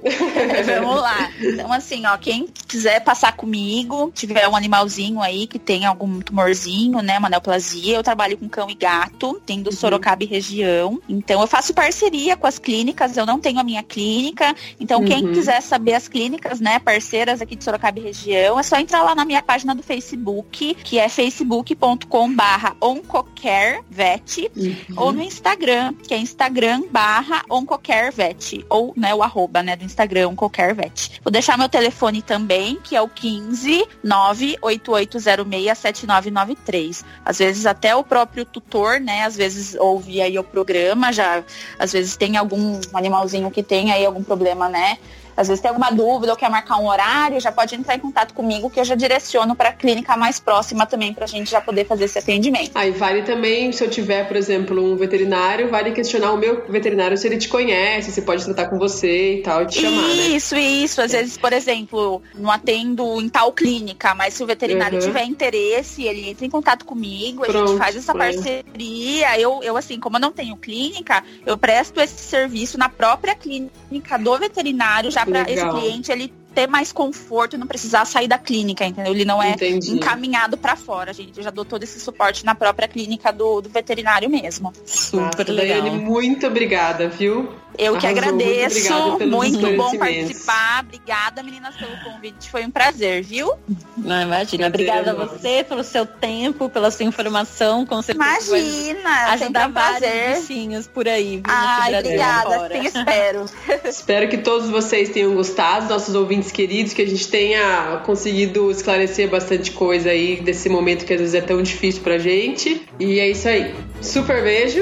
vamos 0.80 1.02
lá. 1.02 1.32
Então, 1.42 1.74
assim, 1.74 2.06
ó, 2.06 2.18
quem 2.18 2.48
quiser 2.68 3.02
passar 3.02 3.36
comigo, 3.36 4.12
tiver 4.16 4.48
um 4.48 4.56
animalzinho 4.56 5.22
aí 5.22 5.46
que 5.46 5.60
tem 5.60 5.86
algum 5.86 6.22
tumorzinho, 6.22 7.02
né, 7.02 7.20
uma 7.20 7.30
neoplasia, 7.30 7.98
eu 7.98 8.04
trabalho 8.04 8.38
com 8.38 8.48
cão 8.48 8.70
e 8.70 8.76
gato, 8.76 9.42
tem 9.46 9.62
do 9.62 9.70
uhum. 9.70 9.76
Sorocaba 9.76 10.24
e 10.24 10.28
região. 10.28 11.02
Então, 11.10 11.42
eu 11.42 11.48
faço 11.48 11.74
parceria 11.74 12.38
com 12.38 12.48
as 12.48 12.58
clínicas, 12.58 13.18
eu 13.18 13.26
não 13.26 13.40
tenho 13.40 13.60
a 13.60 13.64
minha 13.64 13.84
clínica. 13.84 14.56
Então, 14.80 15.02
uhum. 15.02 15.06
quem 15.06 15.34
quiser 15.34 15.62
saber 15.62 15.94
as 15.94 16.08
clínicas, 16.08 16.62
né, 16.62 16.80
parceiras 16.80 17.42
aqui 17.42 17.58
de 17.58 17.64
Sorocaba 17.64 18.00
e 18.00 18.04
região, 18.04 18.58
é 18.58 18.64
só 18.64 18.78
entrar 18.78 19.04
lá 19.04 19.14
na 19.14 19.26
minha 19.26 19.42
página 19.42 19.76
do 19.76 19.84
Facebook, 19.84 20.76
que 20.76 20.98
é 20.98 21.10
facebook.com 21.10 22.05
com 22.10 22.34
barra 22.34 22.76
oncocarevet 22.82 24.52
uhum. 24.56 24.76
ou 24.96 25.12
no 25.12 25.22
Instagram, 25.22 25.94
que 25.94 26.14
é 26.14 26.18
Instagram 26.18 26.84
barra 26.92 27.44
oncocarevet 27.50 28.66
ou 28.70 28.94
né, 28.96 29.14
o 29.14 29.24
arroba 29.24 29.62
né, 29.62 29.76
do 29.76 29.84
Instagram 29.84 30.30
oncocarevet. 30.30 31.20
Vou 31.24 31.32
deixar 31.32 31.58
meu 31.58 31.70
telefone 31.70 32.22
também, 32.22 32.80
que 32.84 32.96
é 32.96 33.02
o 33.02 33.08
15 33.08 33.86
98806 34.04 35.78
7993. 35.78 37.06
Às 37.24 37.40
vezes 37.40 37.66
até 37.66 37.96
o 37.96 38.04
próprio 38.04 38.46
tutor, 38.46 39.00
né, 39.00 39.24
às 39.24 39.36
vezes 39.36 39.76
ouve 39.76 40.22
aí 40.22 40.38
o 40.38 40.44
programa, 40.44 41.12
já 41.12 41.44
às 41.78 41.92
vezes 41.92 42.16
tem 42.16 42.38
algum 42.38 42.80
animalzinho 42.94 43.52
que 43.52 43.64
tem 43.64 43.92
aí 43.92 44.06
algum 44.06 44.24
problema, 44.24 44.70
né, 44.70 44.98
às 45.36 45.48
vezes 45.48 45.62
tem 45.62 45.70
alguma 45.70 45.92
dúvida 45.92 46.32
ou 46.32 46.38
quer 46.38 46.50
marcar 46.50 46.78
um 46.78 46.88
horário, 46.88 47.40
já 47.40 47.52
pode 47.52 47.76
entrar 47.76 47.96
em 47.96 48.00
contato 48.00 48.34
comigo 48.34 48.70
que 48.70 48.80
eu 48.80 48.86
já 48.86 48.96
direciono 48.96 49.56
para 49.56 49.70
a 49.70 49.74
clínica 49.74 50.16
mais 50.16 50.40
próxima 50.40 50.86
também 50.86 51.14
para 51.14 51.26
a 51.26 51.28
gente 51.28 51.52
já 51.52 51.60
poder 51.60 51.86
fazer 51.86 52.06
esse 52.06 52.20
atendimento. 52.20 52.72
Aí 52.76 52.92
vale 52.92 53.24
também, 53.24 53.72
se 53.72 53.84
eu 53.84 53.90
tiver, 53.90 54.28
por 54.28 54.38
exemplo, 54.38 54.82
um 54.82 54.96
veterinário, 54.96 55.70
vale 55.70 55.92
questionar 55.92 56.32
o 56.32 56.38
meu 56.38 56.66
veterinário 56.68 57.18
se 57.18 57.28
ele 57.28 57.38
te 57.38 57.50
conhece, 57.50 58.12
se 58.12 58.22
pode 58.22 58.46
tratar 58.46 58.68
com 58.68 58.78
você 58.78 59.40
e 59.40 59.42
tal, 59.42 59.64
e 59.64 59.68
te 59.68 59.82
chamar, 59.82 60.08
né? 60.08 60.14
Isso, 60.28 60.56
isso. 60.56 61.02
Às 61.02 61.12
vezes, 61.12 61.38
por 61.38 61.52
exemplo, 61.54 62.22
não 62.34 62.50
atendo 62.50 63.22
em 63.22 63.30
tal 63.30 63.52
clínica, 63.52 64.16
mas 64.16 64.34
se 64.34 64.44
o 64.44 64.48
veterinário 64.48 65.00
uhum. 65.00 65.06
tiver 65.06 65.24
interesse, 65.24 66.04
ele 66.04 66.30
entra 66.30 66.46
em 66.46 66.50
contato 66.50 66.86
comigo, 66.86 67.42
Pronto, 67.42 67.58
a 67.58 67.68
gente 67.68 67.78
faz 67.78 67.96
essa 67.96 68.14
pronto. 68.14 68.36
parceria. 68.36 69.40
Eu, 69.40 69.62
eu, 69.64 69.76
assim, 69.76 70.00
como 70.00 70.18
eu 70.18 70.22
não 70.22 70.32
tenho 70.32 70.56
clínica, 70.56 71.24
eu 71.46 71.58
presto 71.58 72.00
esse 72.00 72.22
serviço 72.24 72.78
na 72.78 72.90
própria 72.90 73.36
clínica 73.36 74.18
do 74.18 74.38
veterinário, 74.38 75.12
já 75.12 75.25
para 75.26 75.52
esse 75.52 75.70
cliente 75.70 76.12
ele 76.12 76.34
ter 76.56 76.68
mais 76.68 76.94
conforto 76.94 77.56
e 77.56 77.60
não 77.60 77.68
precisar 77.68 78.06
sair 78.06 78.28
da 78.28 78.38
clínica, 78.38 78.86
entendeu? 78.86 79.12
Ele 79.12 79.26
não 79.26 79.44
é 79.44 79.52
Entendi. 79.52 79.92
encaminhado 79.92 80.58
para 80.58 80.78
fora, 80.78 81.14
gente. 81.14 81.38
Eu 81.38 81.44
já 81.44 81.52
dou 81.52 81.66
todo 81.66 81.84
esse 81.84 82.00
suporte 82.00 82.46
na 82.46 82.56
própria 82.56 82.88
clínica 82.88 83.32
do, 83.34 83.60
do 83.62 83.70
veterinário 83.70 84.30
mesmo. 84.30 84.72
Super 84.86 85.50
legal. 85.50 85.82
Daiane, 85.82 86.00
muito 86.00 86.48
obrigada, 86.48 87.10
viu? 87.10 87.50
Eu 87.78 87.96
Arrasou, 87.96 88.00
que 88.00 88.08
agradeço. 88.08 88.92
Muito, 89.28 89.60
muito 89.60 89.76
bom 89.76 89.98
participar. 89.98 90.84
Obrigada, 90.86 91.44
meninas, 91.44 91.76
pelo 91.76 91.98
convite. 92.04 92.50
Foi 92.50 92.66
um 92.66 92.72
prazer, 92.72 93.22
viu? 93.24 93.52
Não, 93.98 94.22
imagina. 94.22 94.68
Obrigada 94.68 95.12
a 95.12 95.14
você 95.14 95.64
pelo 95.68 95.84
seu 95.84 96.06
tempo, 96.06 96.70
pela 96.70 96.90
sua 96.90 97.06
informação. 97.06 97.86
Com 97.86 98.02
certeza 98.02 98.58
imagina, 98.58 99.32
ajudar 99.32 99.70
um 99.70 99.74
vários 99.74 100.40
bichinhos 100.40 100.88
por 100.88 101.08
aí. 101.08 101.38
Viu, 101.38 101.44
Ai, 101.48 102.00
obrigada. 102.00 102.70
Sim, 102.70 102.86
espero. 102.86 103.46
espero 103.84 104.30
que 104.30 104.38
todos 104.38 104.70
vocês 104.70 105.10
tenham 105.10 105.34
gostado, 105.36 105.90
nossos 105.90 106.16
ouvintes 106.16 106.45
queridos, 106.52 106.94
que 106.94 107.02
a 107.02 107.08
gente 107.08 107.28
tenha 107.28 108.02
conseguido 108.06 108.70
esclarecer 108.72 109.30
bastante 109.30 109.72
coisa 109.72 110.10
aí 110.10 110.42
desse 110.42 110.70
momento 110.70 111.06
que 111.06 111.14
às 111.14 111.20
vezes 111.20 111.36
é 111.36 111.42
tão 111.42 111.62
difícil 111.62 112.02
pra 112.02 112.18
gente. 112.18 112.82
E 113.00 113.20
é 113.20 113.30
isso 113.30 113.48
aí. 113.48 113.74
Super 114.02 114.44
beijo. 114.44 114.82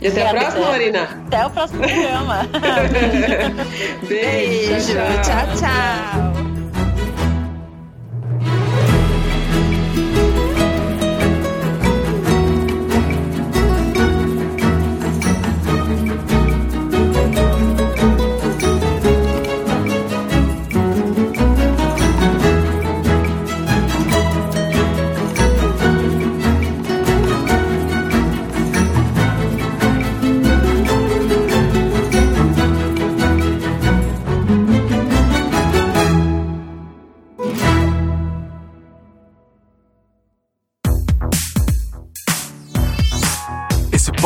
E 0.00 0.06
até 0.06 0.28
a 0.28 0.30
próxima, 0.30 0.66
Marina. 0.66 1.02
Até 1.26 1.46
o 1.46 1.50
próximo 1.50 1.80
programa. 1.80 2.48
Beijo. 4.08 4.68
Beijo. 4.68 4.94
tchau. 4.94 5.56
tchau. 5.58 6.37